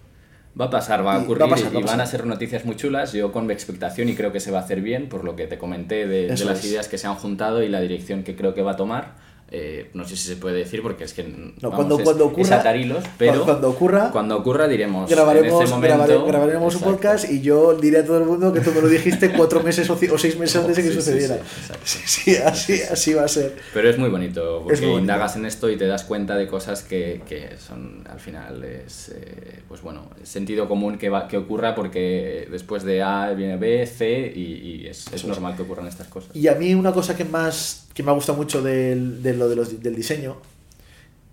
Va 0.60 0.66
a 0.66 0.70
pasar, 0.70 1.06
va 1.06 1.14
a 1.14 1.18
Y 1.18 1.38
va 1.38 1.44
a 1.44 1.48
ocurrir 1.48 1.48
pasar, 1.48 1.74
va 1.74 1.80
a 1.80 1.80
y 1.80 1.84
van 1.84 2.00
a 2.00 2.04
pasar. 2.04 2.08
ser 2.08 2.26
noticias 2.26 2.64
muy 2.64 2.76
chulas. 2.76 3.12
Yo 3.12 3.32
con 3.32 3.50
expectación 3.50 4.08
y 4.08 4.16
creo 4.16 4.32
que 4.32 4.40
se 4.40 4.50
va 4.50 4.58
a 4.58 4.62
hacer 4.62 4.80
bien, 4.82 5.08
por 5.08 5.24
lo 5.24 5.36
que 5.36 5.46
te 5.46 5.58
comenté 5.58 6.06
de, 6.06 6.38
las 6.44 6.64
es. 6.64 6.64
ideas 6.64 6.88
que 6.88 6.98
se 6.98 7.06
han 7.06 7.14
juntado 7.14 7.62
y 7.62 7.68
la 7.68 7.80
dirección 7.80 8.24
que 8.24 8.36
creo 8.36 8.54
que 8.54 8.62
va 8.62 8.72
a 8.72 8.76
tomar. 8.76 9.16
Eh, 9.50 9.88
no 9.94 10.06
sé 10.06 10.14
si 10.16 10.28
se 10.28 10.36
puede 10.36 10.56
decir 10.56 10.82
porque 10.82 11.04
es 11.04 11.14
que 11.14 11.22
no, 11.24 11.70
cuando, 11.70 11.98
cuando 12.00 12.26
ocurra, 12.26 12.42
es 12.42 12.52
atarilos, 12.52 13.02
pero 13.16 13.44
cuando 13.44 13.70
ocurra, 13.70 14.10
cuando 14.10 14.36
ocurra 14.36 14.68
diremos 14.68 15.08
grabaremos, 15.08 15.60
en 15.60 15.62
este 15.64 15.74
momento, 15.74 16.26
grabaremos 16.26 16.74
un 16.74 16.82
podcast 16.82 17.30
y 17.30 17.40
yo 17.40 17.74
diré 17.74 18.00
a 18.00 18.04
todo 18.04 18.18
el 18.18 18.24
mundo 18.24 18.52
que 18.52 18.60
tú 18.60 18.72
me 18.72 18.82
lo 18.82 18.88
dijiste 18.88 19.32
cuatro 19.32 19.62
meses 19.62 19.88
o, 19.88 19.96
seis 20.18 20.38
meses 20.38 20.56
antes 20.60 20.76
de 20.76 20.82
que 20.82 20.88
Sí, 20.90 20.94
sucediera. 20.94 21.38
sí, 21.84 21.98
Sí, 21.98 21.98
sí, 22.06 22.36
así, 22.36 22.82
así 22.82 23.14
va 23.14 23.24
a 23.24 23.28
ser. 23.28 23.56
Pero 23.72 23.88
es 23.88 23.96
muy 23.98 24.10
bonito, 24.10 24.60
porque 24.64 24.74
Es 24.74 24.80
bonito. 24.82 25.00
indagas 25.00 25.36
en 25.36 25.46
esto 25.46 25.70
y 25.70 25.76
te 25.78 25.86
das 25.86 26.04
cuenta 26.04 26.36
de 26.36 26.46
cosas 26.46 26.82
que, 26.82 27.22
que 27.26 27.56
son, 27.58 28.06
al 28.10 28.20
final, 28.20 28.62
es, 28.64 29.08
eh, 29.14 29.60
pues 29.66 29.80
bueno, 29.80 30.10
sentido 30.24 30.68
común 30.68 30.98
que, 30.98 31.08
va, 31.08 31.26
que 31.26 31.38
ocurra 31.38 31.74
porque 31.74 32.46
después 32.50 32.82
de 32.82 33.02
A 33.02 33.32
viene 33.32 33.56
B, 33.56 33.86
C 33.86 34.30
y, 34.34 34.82
y 34.82 34.86
es, 34.88 35.06
es 35.12 35.24
normal 35.24 35.56
que 35.56 35.62
ocurran 35.62 35.86
estas 35.86 36.08
cosas. 36.08 36.36
Y 36.36 36.48
a 36.48 36.54
mí 36.54 36.74
una 36.74 36.92
cosa 36.92 37.16
que 37.16 37.24
más 37.24 37.86
que 37.98 38.04
me 38.04 38.12
ha 38.12 38.14
gustado 38.14 38.38
mucho 38.38 38.62
del, 38.62 39.22
lo 39.38 39.48
de 39.48 39.56
los- 39.56 39.82
del 39.82 39.94
diseño 39.96 40.36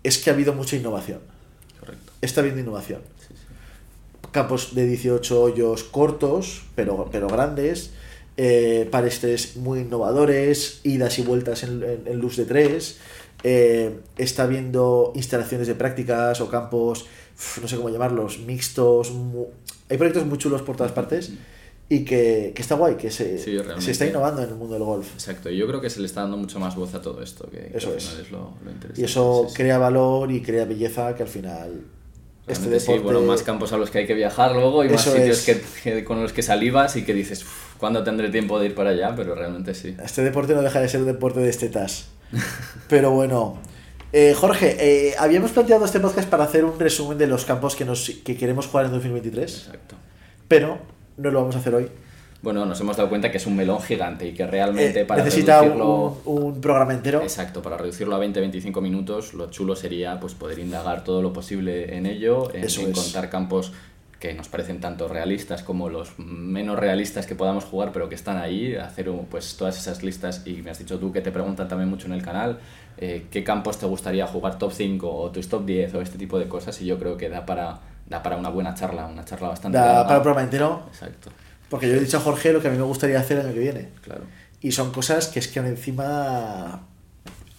es 0.03 0.17
que 0.19 0.29
ha 0.29 0.33
habido 0.33 0.53
mucha 0.53 0.75
innovación. 0.75 1.19
Correcto. 1.79 2.11
Está 2.21 2.41
habiendo 2.41 2.61
innovación. 2.61 3.01
Sí, 3.19 3.33
sí. 3.33 3.43
Campos 4.31 4.75
de 4.75 4.85
18 4.85 5.41
hoyos 5.41 5.83
cortos, 5.83 6.63
pero, 6.75 7.09
pero 7.11 7.27
grandes. 7.27 7.91
Eh, 8.37 8.87
pares 8.91 9.19
3 9.21 9.55
muy 9.55 9.79
innovadores, 9.79 10.81
idas 10.83 11.17
y 11.19 11.21
vueltas 11.21 11.63
en, 11.63 11.81
en- 11.83 12.03
en 12.07 12.19
luz 12.19 12.35
de 12.37 12.45
3. 12.45 12.97
está 14.17 14.43
habiendo 14.43 15.11
instalaciones 15.15 15.67
de 15.67 15.75
prácticas 15.75 16.41
o 16.41 16.49
campos, 16.49 17.05
no 17.61 17.67
sé 17.67 17.75
cómo 17.77 17.89
llamarlos, 17.89 18.39
mixtos. 18.39 19.11
hay 19.89 19.97
proyectos 19.97 20.25
muy 20.25 20.39
chulos 20.39 20.63
por 20.63 20.75
todas 20.75 20.91
partes 20.93 21.31
y 21.88 22.04
que, 22.04 22.52
que 22.56 22.62
está 22.62 22.76
guay, 22.76 22.95
que 22.95 23.12
se, 23.12 23.38
Sí, 23.38 23.58
se 23.80 23.91
está 23.91 24.06
innovando 24.08 24.41
en 24.43 24.50
el 24.50 24.56
mundo 24.56 24.74
del 24.74 24.84
golf. 24.84 25.13
Exacto, 25.13 25.50
y 25.52 25.58
yo 25.58 25.67
creo 25.67 25.82
que 25.82 25.89
se 25.89 26.00
le 26.00 26.08
está 26.08 26.21
dando 26.21 26.38
mucho 26.38 26.60
más 26.60 26.76
voz 26.76 26.93
a 26.95 27.02
todo 27.02 27.21
esto, 27.21 27.48
que, 27.50 27.58
que 27.71 27.78
Eso 27.78 27.89
al 27.91 27.98
es. 27.98 28.04
final 28.06 28.21
es 28.26 28.32
lo, 28.32 28.39
lo 28.63 28.71
interesante. 28.71 29.02
Y 29.02 29.04
eso 29.04 29.45
sí, 29.50 29.54
crea 29.56 29.78
valor 29.78 30.32
y 30.32 30.41
crea 30.41 30.65
belleza 30.65 31.13
que 31.15 31.24
al 31.24 31.30
final 31.30 31.82
este 32.48 32.62
Realmente 32.62 32.80
sí, 32.80 32.91
deporte... 32.93 33.04
bueno, 33.13 33.21
más 33.32 33.43
campos 33.43 33.71
a 33.74 33.78
los 33.78 33.89
que 33.91 34.00
hay 34.00 34.08
que 34.08 34.13
viajar 34.13 34.54
luego 34.54 34.84
y 34.84 34.89
más 34.89 35.02
Eso 35.06 35.15
sitios 35.15 35.48
es. 35.48 35.82
que, 35.84 36.04
con 36.04 36.21
los 36.21 36.32
que 36.34 36.41
salivas 36.43 36.95
y 36.95 37.04
que 37.04 37.13
dices, 37.13 37.43
"Uf, 37.43 37.76
¿cuándo 37.78 38.04
tendré 38.04 38.30
tiempo 38.30 38.60
de 38.60 38.67
ir 38.67 38.76
para 38.76 38.91
allá? 38.91 39.13
Pero 39.15 39.34
realmente 39.36 39.74
sí. 39.76 39.95
Este 40.04 40.24
deporte 40.24 40.54
no 40.54 40.62
deja 40.62 40.80
de 40.80 40.88
ser 40.89 41.02
un 41.02 41.08
deporte 41.08 41.39
de 41.39 41.50
estetas. 41.50 42.08
Pero 42.89 43.12
bueno. 43.12 43.58
Eh, 44.13 44.34
Jorge, 44.36 44.78
eh, 44.80 45.15
habíamos 45.19 45.52
planteado 45.52 45.84
este 45.86 46.00
podcast 46.00 46.30
para 46.30 46.43
hacer 46.45 46.63
un 46.65 46.80
resumen 46.80 47.17
de 47.17 47.28
los 47.28 47.43
campos 47.45 47.76
que, 47.76 47.84
nos, 47.84 48.10
que 48.24 48.38
queremos 48.38 48.67
jugar 48.67 48.86
en 48.86 48.91
2023, 48.93 49.58
Exacto. 49.65 49.95
pero 50.48 50.78
no 51.17 51.32
lo 51.32 51.39
vamos 51.41 51.56
a 51.56 51.60
hacer 51.60 51.75
hoy. 51.75 51.88
Bueno, 52.41 52.65
nos 52.65 52.80
hemos 52.80 52.95
dado 52.95 53.10
cuenta 53.10 53.32
que 53.32 53.38
es 53.38 53.47
un 53.47 53.56
melón 53.56 53.82
gigante 53.82 54.28
y 54.28 54.34
que 54.34 54.45
realmente 54.45 55.01
Eh, 55.01 55.06
para 55.06 55.23
necesita 55.23 55.62
un, 55.62 55.69
reducirlo... 55.69 56.17
un 56.25 56.62
programa 56.62 56.93
entero. 56.93 57.21
Exacto, 57.21 57.62
para 57.62 57.78
reducirlo 57.78 58.15
a 58.15 58.19
20-25 58.23 58.82
minutos, 58.82 59.34
lo 59.34 59.49
chulo 59.49 59.75
sería 59.75 60.19
pues 60.19 60.36
poder 60.36 60.60
indagar 60.60 61.04
todo 61.04 61.21
lo 61.23 61.34
posible 61.34 61.97
en 61.97 62.06
ello, 62.06 62.54
en, 62.54 62.63
Eso 62.65 62.82
en 62.82 62.91
es. 62.91 62.93
contar 62.99 63.30
campos 63.30 63.71
que 64.19 64.34
nos 64.34 64.47
parecen 64.47 64.80
tanto 64.80 65.08
realistas 65.08 65.63
como 65.63 65.89
los 65.89 66.17
menos 66.19 66.78
realistas 66.78 67.25
que 67.25 67.36
podamos 67.36 67.65
jugar, 67.65 67.91
pero 67.91 68.10
que 68.10 68.15
están 68.15 68.38
ahí, 68.38 68.75
hacer 68.75 69.12
pues 69.30 69.58
todas 69.58 69.78
esas 69.78 70.04
listas 70.04 70.45
y 70.45 70.62
me 70.62 70.69
has 70.71 70.80
dicho 70.80 70.99
tú 70.99 71.12
que 71.12 71.21
te 71.21 71.32
preguntan 71.32 71.67
también 71.67 71.89
mucho 71.89 72.08
en 72.08 72.13
el 72.13 72.21
canal 72.21 72.60
eh, 72.97 73.25
qué 73.30 73.43
campos 73.43 73.78
te 73.78 73.86
gustaría 73.86 74.25
jugar 74.25 74.58
top 74.58 74.71
5 74.71 75.10
o 75.10 75.30
tus 75.32 75.49
top 75.49 75.65
10 75.65 75.95
o 75.95 76.01
este 76.01 76.17
tipo 76.17 76.39
de 76.39 76.47
cosas 76.47 76.80
y 76.82 76.86
yo 76.86 76.97
creo 76.97 77.17
que 77.17 77.28
da 77.30 77.45
para, 77.45 77.80
da 78.05 78.21
para 78.23 78.37
una 78.37 78.49
buena 78.49 78.73
charla, 78.73 79.05
una 79.05 79.25
charla 79.25 79.49
bastante 79.49 79.77
Da 79.77 79.85
larga. 79.85 80.03
para 80.03 80.15
el 80.17 80.21
programa 80.21 80.43
entero, 80.43 80.83
Exacto, 80.91 81.31
porque 81.69 81.87
yo 81.89 81.95
he 81.95 81.99
dicho 81.99 82.17
a 82.17 82.19
Jorge 82.21 82.53
lo 82.53 82.61
que 82.61 82.67
a 82.67 82.71
mí 82.71 82.77
me 82.77 82.83
gustaría 82.83 83.19
hacer 83.19 83.37
el 83.39 83.45
año 83.45 83.53
que 83.53 83.59
viene. 83.59 83.89
claro. 84.01 84.23
Y 84.61 84.71
son 84.71 84.91
cosas 84.91 85.27
que 85.27 85.39
es 85.39 85.47
que 85.47 85.59
encima 85.59 86.87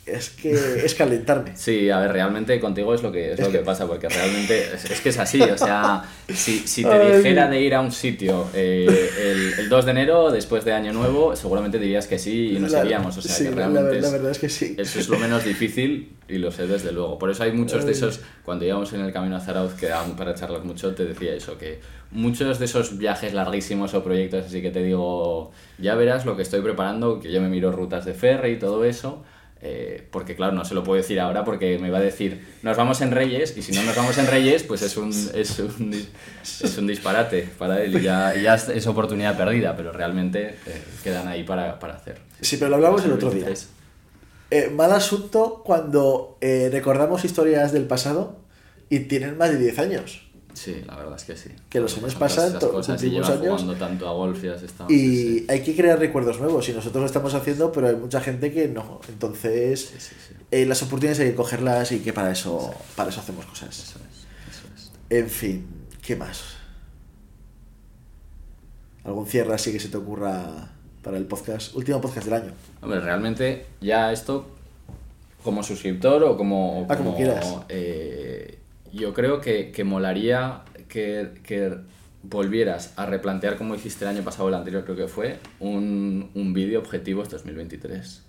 es 0.06 0.30
que 0.30 0.84
es 0.84 0.94
calentarme. 0.94 1.56
Sí, 1.56 1.90
a 1.90 1.98
ver, 1.98 2.12
realmente 2.12 2.58
contigo 2.60 2.94
es 2.94 3.02
lo 3.02 3.10
que, 3.10 3.32
es 3.32 3.40
lo 3.40 3.50
que 3.50 3.58
pasa, 3.58 3.86
porque 3.88 4.08
realmente 4.08 4.74
es, 4.74 4.84
es 4.90 5.00
que 5.00 5.08
es 5.08 5.18
así, 5.18 5.42
o 5.42 5.58
sea, 5.58 6.04
si, 6.32 6.60
si 6.60 6.84
te 6.84 6.90
Ay. 7.00 7.16
dijera 7.16 7.48
de 7.48 7.60
ir 7.60 7.74
a 7.74 7.80
un 7.80 7.90
sitio 7.90 8.46
eh, 8.54 8.86
el, 9.56 9.60
el 9.64 9.68
2 9.68 9.84
de 9.84 9.90
enero, 9.90 10.30
después 10.30 10.64
de 10.64 10.72
Año 10.72 10.92
Nuevo, 10.92 11.34
seguramente 11.34 11.78
dirías 11.78 12.06
que 12.06 12.18
sí 12.18 12.54
y 12.56 12.58
nos 12.60 12.70
La- 12.72 12.84
iríamos, 12.84 13.16
o 13.18 13.22
sea, 13.22 13.34
sí, 13.34 13.44
que 13.44 13.50
realmente 13.50 14.00
la, 14.00 14.10
verdad 14.10 14.30
es 14.30 14.38
que 14.38 14.48
sí. 14.48 14.76
eso 14.78 15.00
es 15.00 15.08
lo 15.08 15.18
menos 15.18 15.44
difícil 15.44 16.12
y 16.28 16.38
lo 16.38 16.50
sé 16.52 16.66
desde 16.66 16.92
luego. 16.92 17.18
Por 17.18 17.30
eso 17.30 17.42
hay 17.42 17.52
muchos 17.52 17.84
de 17.84 17.92
esos, 17.92 18.20
cuando 18.44 18.64
íbamos 18.64 18.92
en 18.92 19.00
el 19.00 19.12
camino 19.12 19.36
a 19.36 19.40
Zarauz, 19.40 19.74
que 19.74 19.86
daban 19.86 20.16
para 20.16 20.34
charlar 20.34 20.64
mucho, 20.64 20.94
te 20.94 21.04
decía 21.04 21.34
eso, 21.34 21.58
que 21.58 21.80
muchos 22.12 22.58
de 22.60 22.64
esos 22.66 22.96
viajes 22.98 23.34
larguísimos 23.34 23.92
o 23.94 24.04
proyectos 24.04 24.46
así 24.46 24.62
que 24.62 24.70
te 24.70 24.82
digo, 24.84 25.50
ya 25.78 25.94
verás 25.96 26.24
lo 26.24 26.36
que 26.36 26.42
estoy 26.42 26.60
preparando, 26.60 27.18
que 27.20 27.32
yo 27.32 27.40
me 27.40 27.48
miro 27.48 27.72
rutas 27.72 28.04
de 28.04 28.14
ferry 28.14 28.52
y 28.52 28.58
todo 28.58 28.84
eso. 28.84 29.24
Eh, 29.62 30.06
porque 30.10 30.36
claro, 30.36 30.52
no 30.52 30.64
se 30.64 30.74
lo 30.74 30.84
puedo 30.84 31.00
decir 31.00 31.18
ahora 31.18 31.44
porque 31.44 31.78
me 31.78 31.90
va 31.90 31.98
a 31.98 32.02
decir, 32.02 32.46
nos 32.62 32.76
vamos 32.76 33.00
en 33.00 33.10
Reyes 33.10 33.56
y 33.56 33.62
si 33.62 33.72
no 33.72 33.82
nos 33.82 33.96
vamos 33.96 34.16
en 34.18 34.26
Reyes, 34.26 34.62
pues 34.62 34.82
es 34.82 34.96
un, 34.96 35.10
es 35.10 35.58
un, 35.58 35.92
es 36.42 36.78
un 36.78 36.86
disparate 36.86 37.48
para 37.58 37.82
él 37.82 37.96
y 37.98 38.02
ya, 38.02 38.34
y 38.36 38.42
ya 38.42 38.54
es- 38.56 38.86
oportunidad 38.86 39.36
perdida, 39.36 39.76
pero 39.76 39.92
realmente 39.92 40.56
eh, 40.66 40.82
quedan 41.02 41.26
ahí 41.28 41.42
para, 41.44 41.78
para 41.78 41.94
hacer. 41.94 42.18
Sí, 42.40 42.56
pero 42.58 42.68
lo 42.70 42.76
hablamos 42.76 43.04
el 43.04 43.12
otro 43.12 43.30
día. 43.30 43.46
2023. 43.48 43.68
Eh, 44.50 44.70
mal 44.70 44.92
asunto 44.92 45.62
cuando 45.64 46.38
recordamos 46.40 47.24
historias 47.24 47.72
del 47.72 47.84
pasado 47.86 48.36
y 48.88 49.00
tienen 49.00 49.36
más 49.36 49.50
de 49.50 49.58
10 49.58 49.78
años. 49.80 50.25
Sí, 50.56 50.82
la 50.86 50.96
verdad 50.96 51.16
es 51.16 51.24
que 51.24 51.36
sí. 51.36 51.50
Que 51.68 51.80
los 51.80 51.92
son 51.92 52.02
pasan, 52.18 52.18
todas 52.36 52.48
esas 52.48 52.60
to- 52.60 52.70
cosas 52.72 53.02
y 53.02 53.06
cumplimos 53.10 53.28
llevas 53.28 53.40
años. 53.42 53.60
jugando 53.62 53.74
tanto 53.86 54.08
a 54.08 54.12
golf 54.12 54.42
y 54.42 54.48
has 54.48 54.62
estado... 54.62 54.90
Y 54.90 54.98
sí, 54.98 55.38
sí. 55.40 55.46
hay 55.50 55.62
que 55.62 55.76
crear 55.76 55.98
recuerdos 55.98 56.40
nuevos 56.40 56.66
y 56.70 56.72
nosotros 56.72 57.02
lo 57.02 57.06
estamos 57.06 57.34
haciendo, 57.34 57.70
pero 57.72 57.88
hay 57.88 57.96
mucha 57.96 58.22
gente 58.22 58.50
que 58.50 58.66
no. 58.66 59.00
Entonces, 59.06 59.92
Sí, 59.98 60.14
eh, 60.50 60.64
las 60.64 60.82
oportunidades 60.82 61.20
hay 61.20 61.30
que 61.30 61.34
cogerlas 61.34 61.92
y 61.92 61.98
que 62.00 62.14
para 62.14 62.30
eso, 62.32 62.74
para 62.96 63.10
eso 63.10 63.20
hacemos 63.20 63.44
cosas. 63.44 63.68
Eso 63.68 63.98
es, 63.98 64.56
eso 64.56 64.66
es. 64.74 64.90
En 65.10 65.28
fin, 65.28 65.66
¿qué 66.00 66.16
más? 66.16 66.42
¿Algún 69.04 69.26
cierre 69.26 69.54
así 69.54 69.72
que 69.72 69.78
se 69.80 69.88
te 69.88 69.96
ocurra 69.98 70.70
para 71.02 71.16
el 71.18 71.26
podcast? 71.26 71.74
Último 71.76 72.00
podcast 72.00 72.26
del 72.26 72.34
año. 72.42 72.52
Hombre, 72.82 73.00
realmente 73.00 73.66
ya 73.80 74.10
esto, 74.12 74.46
como 75.44 75.62
suscriptor 75.62 76.24
o 76.24 76.36
como... 76.36 76.86
Ah, 76.88 76.96
como 76.96 77.14
quieras. 77.14 77.46
eh, 77.68 78.55
yo 78.96 79.14
creo 79.14 79.40
que, 79.40 79.70
que 79.72 79.84
molaría 79.84 80.62
que, 80.88 81.30
que 81.44 81.76
volvieras 82.22 82.92
a 82.96 83.06
replantear 83.06 83.56
como 83.56 83.74
hiciste 83.74 84.04
el 84.04 84.10
año 84.10 84.22
pasado 84.22 84.46
o 84.46 84.48
el 84.48 84.54
anterior 84.54 84.84
creo 84.84 84.96
que 84.96 85.08
fue, 85.08 85.38
un, 85.60 86.30
un 86.34 86.52
vídeo 86.52 86.80
objetivos 86.80 87.28
2023. 87.30 88.22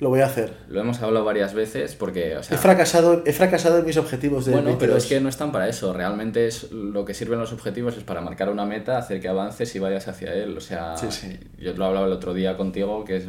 Lo 0.00 0.08
voy 0.08 0.20
a 0.20 0.26
hacer. 0.26 0.52
Lo 0.68 0.80
hemos 0.80 1.00
hablado 1.02 1.24
varias 1.24 1.54
veces 1.54 1.94
porque, 1.94 2.36
o 2.36 2.42
sea... 2.42 2.56
He 2.56 2.60
fracasado, 2.60 3.22
he 3.24 3.32
fracasado 3.32 3.78
en 3.78 3.86
mis 3.86 3.96
objetivos 3.96 4.44
de 4.44 4.52
Bueno, 4.52 4.70
pero 4.78 4.92
22. 4.92 5.02
es 5.04 5.08
que 5.08 5.20
no 5.20 5.28
están 5.28 5.52
para 5.52 5.68
eso. 5.68 5.92
Realmente 5.92 6.48
es 6.48 6.72
lo 6.72 7.04
que 7.04 7.14
sirven 7.14 7.38
los 7.38 7.52
objetivos 7.52 7.96
es 7.96 8.02
para 8.02 8.20
marcar 8.20 8.50
una 8.50 8.66
meta, 8.66 8.98
hacer 8.98 9.20
que 9.20 9.28
avances 9.28 9.74
y 9.76 9.78
vayas 9.78 10.08
hacia 10.08 10.34
él. 10.34 10.58
O 10.58 10.60
sea, 10.60 10.96
Sí, 10.96 11.06
sí. 11.10 11.38
yo 11.58 11.72
lo 11.74 11.84
hablaba 11.86 12.06
el 12.08 12.12
otro 12.12 12.34
día 12.34 12.56
contigo, 12.56 13.04
que 13.04 13.16
es... 13.18 13.24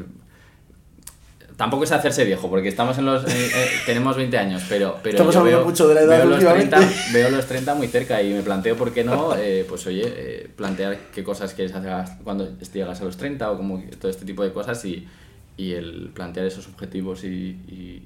Tampoco 1.58 1.86
es 1.86 1.91
hacerse 1.94 2.26
viejo, 2.26 2.50
porque 2.50 2.68
estamos 2.68 2.98
en 2.98 3.06
los... 3.06 3.24
eh, 3.24 3.28
eh, 3.56 3.68
tenemos 3.86 4.18
20 4.18 4.38
años, 4.38 4.63
pero, 4.68 4.98
pero 5.02 5.15
Estamos 5.15 5.36
hablando 5.38 5.60
veo, 5.60 5.68
mucho 5.70 5.88
de 5.88 5.96
la 5.96 6.02
edad 6.02 6.18
veo 6.18 6.26
los, 6.26 6.34
últimamente. 6.39 6.76
30, 6.76 6.96
veo 7.13 7.30
los 7.30 7.46
30 7.46 7.76
muy 7.76 7.88
cerca 7.88 8.22
y 8.22 8.34
me 8.34 8.41
planteo 8.41 8.76
por 8.76 8.91
qué 8.94 9.06
no, 9.06 9.34
eh, 9.38 9.65
pues 9.68 9.88
oye, 9.88 10.04
eh, 10.06 10.50
plantear 10.54 10.98
qué 11.13 11.24
cosas 11.24 11.54
quieres 11.54 11.74
hacer 11.74 11.94
cuando 12.26 12.50
llegas 12.74 13.00
a 13.00 13.06
los 13.06 13.15
30 13.15 13.52
o 13.52 13.58
como 13.58 13.82
todo 14.00 14.12
este 14.12 14.26
tipo 14.26 14.44
de 14.44 14.52
cosas 14.52 14.84
y, 14.84 15.08
y 15.56 15.72
el 15.72 16.10
plantear 16.13 16.46
esos 16.46 16.68
objetivos 16.68 17.24
y, 17.24 17.28
y, 17.28 18.04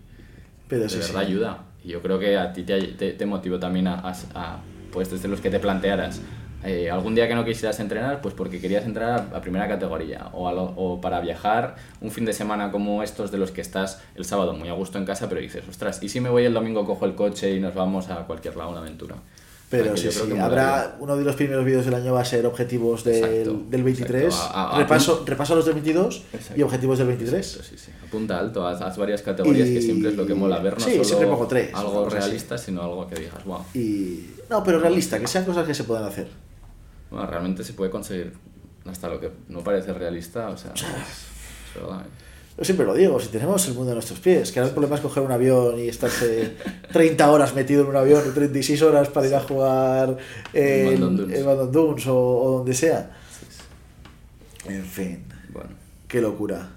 Pero 0.67 0.83
de 0.83 0.89
sí, 0.89 0.97
verdad 0.99 1.21
sí. 1.21 1.25
ayuda. 1.25 1.63
Y 1.83 1.89
yo 1.89 2.01
creo 2.03 2.19
que 2.19 2.37
a 2.37 2.53
ti 2.53 2.61
te, 2.61 2.79
te, 2.79 3.13
te 3.13 3.25
motivó 3.25 3.57
también 3.57 3.87
a, 3.87 3.95
a- 3.95 4.13
a, 4.35 4.59
pues 4.91 5.09
desde 5.09 5.27
los 5.27 5.41
que 5.41 5.49
te 5.49 5.59
plantearas 5.59 6.21
eh, 6.63 6.89
algún 6.91 7.15
día 7.15 7.27
que 7.27 7.35
no 7.35 7.45
quisieras 7.45 7.79
entrenar, 7.79 8.21
pues 8.21 8.33
porque 8.33 8.59
querías 8.59 8.83
entrar 8.85 9.29
a, 9.33 9.41
primera 9.41 9.67
categoría 9.67 10.27
o, 10.33 10.47
a 10.47 10.51
lo- 10.53 10.73
o 10.75 10.99
para 10.99 11.19
viajar 11.21 11.75
un 12.01 12.11
fin 12.11 12.25
de 12.25 12.33
semana 12.33 12.71
como 12.71 13.01
estos 13.03 13.31
de 13.31 13.37
los 13.37 13.51
que 13.51 13.61
estás 13.61 14.01
el 14.15 14.25
sábado 14.25 14.53
muy 14.53 14.67
a 14.69 14.73
gusto 14.73 14.97
en 14.97 15.05
casa, 15.05 15.29
pero 15.29 15.39
dices, 15.41 15.63
ostras, 15.69 16.03
¿y 16.03 16.09
si 16.09 16.19
me 16.19 16.29
voy 16.29 16.43
el 16.45 16.53
domingo, 16.53 16.85
cojo 16.85 17.05
el 17.05 17.15
coche 17.15 17.55
y 17.55 17.59
nos 17.59 17.73
vamos 17.73 18.09
a 18.09 18.25
cualquier 18.27 18.55
lado, 18.57 18.71
una 18.71 18.79
aventura? 18.81 19.15
Pero 19.71 19.95
sí, 19.95 20.11
sí, 20.11 20.19
habrá 20.39 20.95
uno 20.99 21.15
de 21.15 21.23
los 21.23 21.35
primeros 21.35 21.63
vídeos 21.63 21.85
del 21.85 21.93
año 21.93 22.11
va 22.11 22.21
a 22.21 22.25
ser 22.25 22.43
objetivos 22.47 23.03
del, 23.03 23.23
Exacto, 23.23 23.61
del 23.69 23.83
23, 23.83 24.23
exacto. 24.23 24.57
A- 24.57 24.75
a- 24.75 24.79
repaso, 24.79 25.23
repaso 25.27 25.55
los 25.55 25.63
del 25.65 25.75
22 25.75 26.23
y 26.55 26.61
objetivos 26.63 26.97
del 26.97 27.07
23. 27.07 27.35
Exacto, 27.55 27.69
sí, 27.69 27.77
sí. 27.77 27.91
Apunta 28.03 28.39
alto, 28.39 28.67
haz, 28.67 28.81
haz 28.81 28.97
varias 28.97 29.21
categorías 29.21 29.69
que 29.69 29.79
siempre 29.79 30.09
es 30.09 30.15
lo 30.17 30.25
que 30.25 30.33
mola 30.33 30.57
ver, 30.57 30.73
no 30.73 30.83
sí, 30.83 30.93
solo 30.93 31.03
siempre 31.03 31.27
pongo 31.27 31.45
tres, 31.47 31.69
algo 31.75 32.07
así. 32.07 32.15
realista, 32.17 32.57
sino 32.57 32.81
algo 32.81 33.07
que 33.07 33.15
digas, 33.19 33.45
wow. 33.45 33.59
Y 33.75 34.31
no, 34.49 34.63
pero 34.63 34.79
realista, 34.79 35.19
que 35.19 35.27
sean 35.27 35.45
cosas 35.45 35.67
que 35.67 35.75
se 35.75 35.83
puedan 35.83 36.05
hacer. 36.05 36.27
Bueno, 37.11 37.25
realmente 37.27 37.63
se 37.63 37.73
puede 37.73 37.91
conseguir 37.91 38.33
hasta 38.85 39.09
lo 39.09 39.19
que 39.19 39.31
no 39.49 39.63
parece 39.63 39.93
realista, 39.93 40.49
o 40.49 40.57
sea, 40.57 40.71
es, 40.75 40.81
es 40.81 41.81
verdad. 41.81 42.05
Yo 42.57 42.65
siempre 42.65 42.85
lo 42.85 42.93
digo, 42.93 43.19
si 43.21 43.29
tenemos 43.29 43.65
el 43.69 43.73
mundo 43.73 43.91
a 43.91 43.93
nuestros 43.93 44.19
pies, 44.19 44.51
que 44.51 44.59
ahora 44.59 44.67
el 44.67 44.73
problema 44.73 44.95
es 44.97 45.01
coger 45.01 45.23
un 45.23 45.31
avión 45.31 45.79
y 45.79 45.87
estarse 45.87 46.55
30 46.91 47.31
horas 47.31 47.55
metido 47.55 47.83
en 47.83 47.87
un 47.87 47.95
avión 47.95 48.21
o 48.27 48.31
36 48.33 48.81
horas 48.81 49.07
para 49.07 49.27
ir 49.27 49.35
a 49.35 49.39
jugar 49.39 50.17
en, 50.51 50.87
En 50.87 50.91
Bandon 50.91 51.17
Dunes. 51.17 51.39
en 51.39 51.45
Bandon 51.45 51.71
Dunes 51.71 52.07
o, 52.07 52.17
o 52.17 52.57
donde 52.57 52.73
sea. 52.73 53.11
En 54.65 54.83
fin, 54.83 55.23
Bueno, 55.53 55.69
qué 56.07 56.19
locura. 56.21 56.69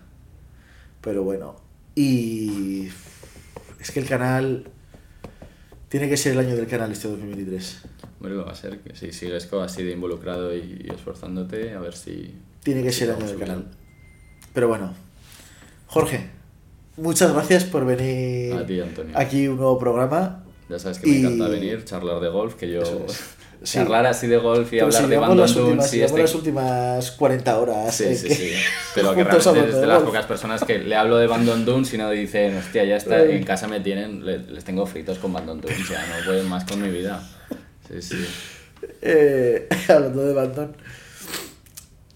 Pero 1.01 1.25
bueno, 1.25 1.57
y 1.97 2.89
Es 3.81 3.91
que 3.91 3.99
el 4.01 4.09
canal. 4.09 4.71
Tiene 5.89 6.09
que 6.09 6.17
ser 6.17 6.33
el 6.33 6.39
año 6.39 6.55
del 6.57 6.69
canal 6.69 6.91
este 6.93 7.09
2023. 7.09 7.83
Bueno, 8.23 8.45
va 8.45 8.53
a 8.53 8.55
ser 8.55 8.79
que 8.79 8.95
si 8.95 9.13
sigues 9.13 9.49
así 9.53 9.83
de 9.83 9.91
involucrado 9.93 10.55
y, 10.57 10.87
y 10.89 10.95
esforzándote, 10.95 11.73
a 11.75 11.81
ver 11.81 11.95
si... 11.95 12.35
Tiene 12.63 12.83
que 12.85 12.93
si 12.93 13.01
ser 13.01 13.09
el 13.11 13.17
año 13.17 13.27
del 13.27 13.39
canal. 13.39 13.65
Pero 14.55 14.69
bueno. 14.69 14.95
Jorge, 15.89 16.31
muchas 16.97 17.33
gracias 17.33 17.65
por 17.65 17.85
venir 17.85 18.55
A 18.55 18.65
ti, 18.65 18.81
Antonio. 18.81 19.13
aquí 19.19 19.49
un 19.49 19.57
nuevo 19.57 19.79
programa. 19.79 20.45
Ya 20.69 20.79
sabes 20.79 20.99
que 21.01 21.07
me 21.09 21.13
Y- 21.15 21.19
encanta 21.21 21.49
venir, 21.49 21.85
charlar 21.85 22.21
de 22.21 22.29
golf, 22.29 22.55
que 22.55 22.71
yo... 22.71 22.81
Es. 22.83 23.21
Sí. 23.65 23.79
Charlar 23.79 24.05
así 24.07 24.27
de 24.27 24.39
golf 24.39 24.67
y 24.67 24.71
Pero 24.71 24.87
hablar 24.87 25.03
si 25.05 25.09
de 25.09 25.17
Bandon 25.19 25.39
las 25.39 25.55
últimas, 25.55 25.93
llevamos 25.93 26.11
este... 26.11 26.23
las 26.23 26.35
últimas 26.35 27.11
40 27.13 27.59
horas. 27.61 27.95
Sí, 27.95 28.05
eh, 28.07 28.17
sí, 28.17 28.27
que- 28.27 28.35
sí. 28.35 28.51
Pero 28.97 29.15
que 29.15 29.23
realmente 29.23 29.61
eres 29.61 29.75
de 29.77 29.81
de 29.83 29.87
las 29.87 30.03
pocas 30.03 30.27
personas 30.27 30.65
que 30.65 30.79
le 30.81 30.97
hablo 30.97 31.17
de 31.17 31.29
Bandon 31.29 31.65
Dunes 31.65 31.95
y 31.95 31.97
no 31.99 32.11
dicen, 32.11 32.57
hostia, 32.57 32.83
ya 32.83 32.97
está, 32.97 33.23
en 33.23 33.45
casa 33.45 33.69
me 33.69 33.79
tienen, 33.79 34.27
le- 34.27 34.39
les 34.41 34.65
tengo 34.65 34.85
fritos 34.85 35.19
con 35.19 35.33
Bandon 35.33 35.61
Dunes, 35.61 35.79
ya 35.89 36.05
no 36.09 36.25
pueden 36.27 36.49
más 36.49 36.65
con 36.65 36.83
mi 36.83 36.89
vida. 36.89 37.23
Sí, 37.93 38.03
sí. 38.03 38.17
Eh, 39.03 39.69
hablando 39.89 40.25
de 40.25 40.33
Bandon. 40.35 40.77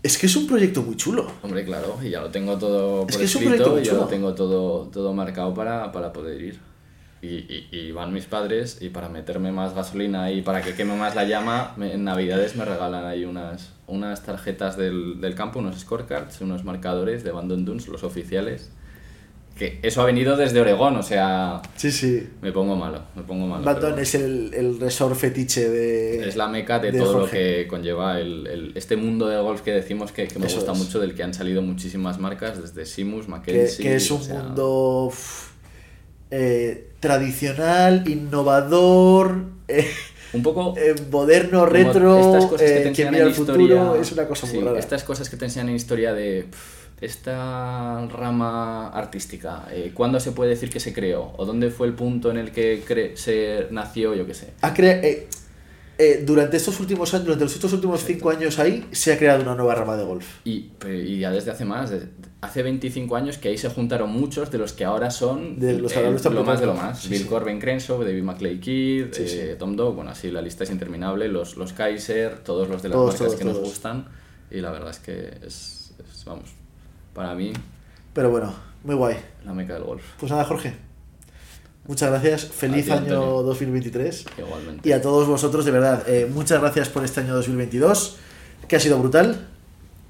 Es 0.03 0.19
que 0.19 0.27
es 0.27 0.37
un 0.37 0.47
proyecto 0.47 0.83
muy 0.83 0.97
chulo. 0.97 1.27
Hombre, 1.43 1.65
claro, 1.65 1.99
y 2.03 2.11
ya 2.11 2.21
lo 2.21 2.31
tengo 2.31 2.57
todo 2.59 3.07
Es 3.09 3.17
por 3.17 3.19
que 3.19 3.25
es 3.25 3.35
un 3.35 3.43
proyecto 3.43 3.65
escrito, 3.65 3.77
muy 3.77 3.85
ya 3.85 3.93
lo 3.95 4.07
tengo 4.07 4.35
todo, 4.35 4.87
todo 4.89 5.13
marcado 5.13 5.53
para, 5.53 5.91
para 5.93 6.13
poder 6.13 6.41
ir. 6.41 6.61
Y, 7.23 7.29
y, 7.29 7.69
y 7.73 7.93
van 7.93 8.13
mis 8.13 8.27
padres 8.27 8.79
y 8.81 8.91
para 8.91 9.09
meterme 9.09 9.51
más 9.51 9.75
gasolina 9.75 10.31
y 10.31 10.43
para 10.43 10.63
que 10.63 10.75
queme 10.75 10.95
más 10.95 11.17
la 11.17 11.25
llama, 11.25 11.73
me- 11.77 11.95
en 11.95 12.05
Navidades 12.05 12.55
me 12.55 12.65
regalan 12.65 13.05
ahí 13.05 13.25
unas, 13.25 13.73
unas 13.89 14.23
tarjetas 14.23 14.77
del, 14.77 15.21
del 15.21 15.35
campo, 15.35 15.59
unos 15.59 15.81
scorecards, 15.81 16.41
unos 16.41 16.63
marcadores 16.63 17.25
de 17.25 17.33
Bandon 17.33 17.65
Dunes, 17.65 17.89
los 17.89 18.05
oficiales. 18.05 18.71
Que 19.57 19.79
eso 19.83 20.03
ha 20.03 20.05
venido 20.05 20.37
desde 20.37 20.61
Oregón, 20.61 20.97
o 20.97 21.03
sea, 21.03 21.63
Sí, 21.77 21.91
sí. 21.91 22.29
me 22.43 22.53
pongo 22.53 22.77
malo, 22.77 23.01
me 23.15 23.23
pongo 23.23 23.47
malo. 23.47 23.65
Pero 23.65 23.97
es 23.97 24.15
el, 24.15 24.53
el 24.53 24.79
resort 24.79 25.17
fetiche 25.17 25.71
de. 25.71 26.29
es 26.29 26.37
la 26.37 26.47
meca 26.49 26.79
de, 26.79 26.93
de 26.93 26.99
todo 26.99 27.21
lo 27.21 27.31
que 27.31 27.67
conlleva 27.67 28.21
el, 28.21 28.47
el- 28.47 28.73
este 28.75 28.97
mundo 28.97 29.29
del 29.29 29.41
golf 29.43 29.63
que 29.63 29.73
decimos 29.73 30.13
que, 30.13 30.29
que 30.29 30.39
me 30.39 30.47
Eso 30.47 30.57
gusta 30.57 30.73
es. 30.73 30.79
mucho, 30.79 31.01
del 31.01 31.15
que 31.15 31.23
han 31.23 31.33
salido 31.33 31.63
muchísimas 31.63 32.19
marcas, 32.19 32.61
desde 32.61 32.85
Simus, 32.85 33.25
que, 33.25 33.31
Mackenzie... 33.31 33.83
que 33.83 33.95
es 33.97 34.11
o 34.11 34.17
un 34.17 34.23
sea, 34.25 34.43
mundo 34.43 35.11
eh, 36.31 36.91
tradicional, 37.01 38.07
innovador, 38.09 39.45
eh, 39.69 39.89
Un 40.33 40.43
poco... 40.43 40.75
eh, 40.77 40.95
moderno, 41.11 41.67
retro, 41.67 42.19
estas 42.19 42.47
cosas 42.47 42.71
que 42.71 42.81
te 42.81 42.93
que 42.93 43.05
mira 43.11 43.23
en 43.23 43.29
al 43.29 43.35
futuro, 43.35 43.63
historia- 43.63 44.01
es 44.03 44.13
una 44.13 44.27
cosa 44.27 44.47
sí, 44.47 44.57
muy 44.57 44.65
rara. 44.65 44.79
Estas 44.79 45.05
cosas 45.05 45.31
que 45.31 45.37
te 45.37 45.45
enseñan 45.47 45.71
en 45.71 45.77
historia 45.77 46.13
de 46.13 46.47
esta 47.01 48.07
rama 48.09 48.89
artística, 48.89 49.67
eh, 49.71 49.93
¿cuándo 49.95 50.19
se 50.21 50.33
puede 50.33 50.51
decir 50.51 50.71
que 50.71 50.81
se 50.81 50.93
creó? 50.93 51.33
¿O 51.37 51.45
dónde 51.45 51.71
fue 51.71 51.87
el 51.87 51.95
punto 51.95 52.31
en 52.31 52.39
el 52.39 52.53
que 52.53 52.83
cre- 52.85 53.17
se 53.17 53.67
nació, 53.71 54.15
yo 54.15 54.27
qué 54.27 54.35
sé? 54.35 54.53
Ha 54.63 54.73
eh, 54.79 55.29
eh, 55.99 56.23
durante 56.27 56.57
estos 56.59 56.79
últimos 56.81 57.13
años, 57.15 57.27
durante 57.27 57.45
estos 57.47 57.73
últimos 57.73 58.05
cinco 58.05 58.31
años 58.31 58.59
ahí, 58.59 58.87
se 58.93 59.13
ha 59.13 59.19
creado 59.19 59.43
una 59.43 59.55
nueva 59.55 59.75
rama 59.75 59.97
de 59.97 60.05
golf. 60.05 60.27
Y, 60.45 60.71
y 60.87 61.19
ya 61.21 61.31
desde 61.31 61.51
hace 61.51 61.65
más, 61.65 61.91
de- 61.91 62.09
hace 62.43 62.63
25 62.63 63.17
años 63.17 63.39
que 63.39 63.49
ahí 63.49 63.59
se 63.59 63.69
juntaron 63.71 64.11
muchos 64.11 64.51
de 64.51 64.59
los 64.59 64.73
que 64.73 64.85
ahora 64.85 65.11
son 65.11 65.59
De 65.59 65.79
los 65.79 65.97
ahora 65.97 66.11
lo 66.11 66.45
más 66.45 66.61
de 66.61 66.67
lo 66.67 66.75
más. 66.75 67.01
Sí, 67.01 67.09
Bill 67.09 67.23
sí. 67.23 67.27
Corbin 67.29 67.59
Crenshaw, 67.59 68.03
David 68.05 68.23
McClay 68.23 68.61
Kidd, 68.61 69.07
Sí, 69.13 69.23
eh, 69.23 69.29
sí. 69.53 69.59
Tom 69.59 69.75
Doe, 69.75 69.93
bueno, 69.93 70.11
así 70.11 70.31
la 70.31 70.43
lista 70.43 70.65
es 70.65 70.71
interminable, 70.71 71.29
los, 71.29 71.57
los 71.57 71.73
Kaiser, 71.73 72.39
todos 72.41 72.69
los 72.69 72.83
de 72.83 72.89
las 72.91 72.97
Todos, 72.97 73.07
marcas 73.15 73.27
todos, 73.29 73.39
que 73.39 73.45
nos 73.45 73.55
todos. 73.55 73.69
gustan. 73.69 74.07
Y 74.51 74.61
la 74.61 74.71
verdad 74.71 74.91
es 74.91 74.99
que 74.99 75.29
es, 75.47 75.95
es, 75.99 76.25
vamos, 76.27 76.51
para 77.17 77.35
mí, 77.35 77.53
Pero 78.13 78.31
bueno, 78.31 78.55
muy 78.85 78.95
guay. 78.95 79.17
la 79.45 79.53
meca 79.53 79.75
del 79.75 79.83
golf, 79.85 80.03
Pues 80.21 80.31
nada, 80.31 80.45
Jorge. 80.45 80.75
Muchas 81.89 82.11
gracias. 82.11 82.45
Feliz 82.47 82.85
ti, 82.85 82.91
año 82.91 83.01
Antonio. 83.01 83.43
2023. 83.43 84.27
igualmente. 84.39 84.89
Y 84.89 84.93
a 84.93 85.01
todos 85.01 85.27
vosotros, 85.27 85.65
de 85.65 85.71
verdad, 85.71 86.03
eh, 86.09 86.29
muchas 86.33 86.61
gracias 86.61 86.89
por 86.89 87.05
este 87.05 87.21
año 87.21 87.35
2022, 87.35 88.17
que 88.69 88.77
ha 88.77 88.81
sido 88.81 88.99
brutal. 88.99 89.49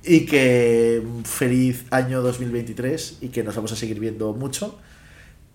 Y 0.03 0.25
que 0.27 1.03
feliz 1.25 1.85
año 1.91 2.23
2023 2.23 3.19
y 3.23 3.29
que 3.29 3.43
nos 3.43 3.57
vamos 3.57 3.73
a 3.73 3.77
seguir 3.77 3.99
viendo 3.99 4.33
mucho. 4.35 4.79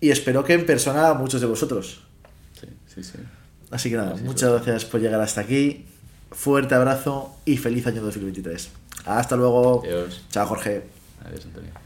Y 0.00 0.10
espero 0.10 0.44
que 0.44 0.52
en 0.52 0.66
persona 0.66 1.08
a 1.08 1.14
muchos 1.14 1.40
de 1.40 1.46
vosotros. 1.46 2.02
Sí, 2.60 2.66
sí, 2.86 3.02
sí. 3.02 3.18
Así 3.70 3.88
que 3.90 3.96
nada, 3.96 4.14
muchas 4.16 4.50
suerte. 4.50 4.70
gracias 4.70 4.84
por 4.90 5.00
llegar 5.00 5.20
hasta 5.22 5.40
aquí. 5.40 5.86
Fuerte 6.30 6.74
abrazo 6.74 7.34
y 7.46 7.56
feliz 7.56 7.86
año 7.86 8.02
2023. 8.02 8.70
Hasta 9.06 9.36
luego. 9.36 9.82
Adiós. 9.84 10.22
Chao, 10.30 10.46
Jorge. 10.46 11.01
Adiós, 11.24 11.46
Antonio. 11.46 11.81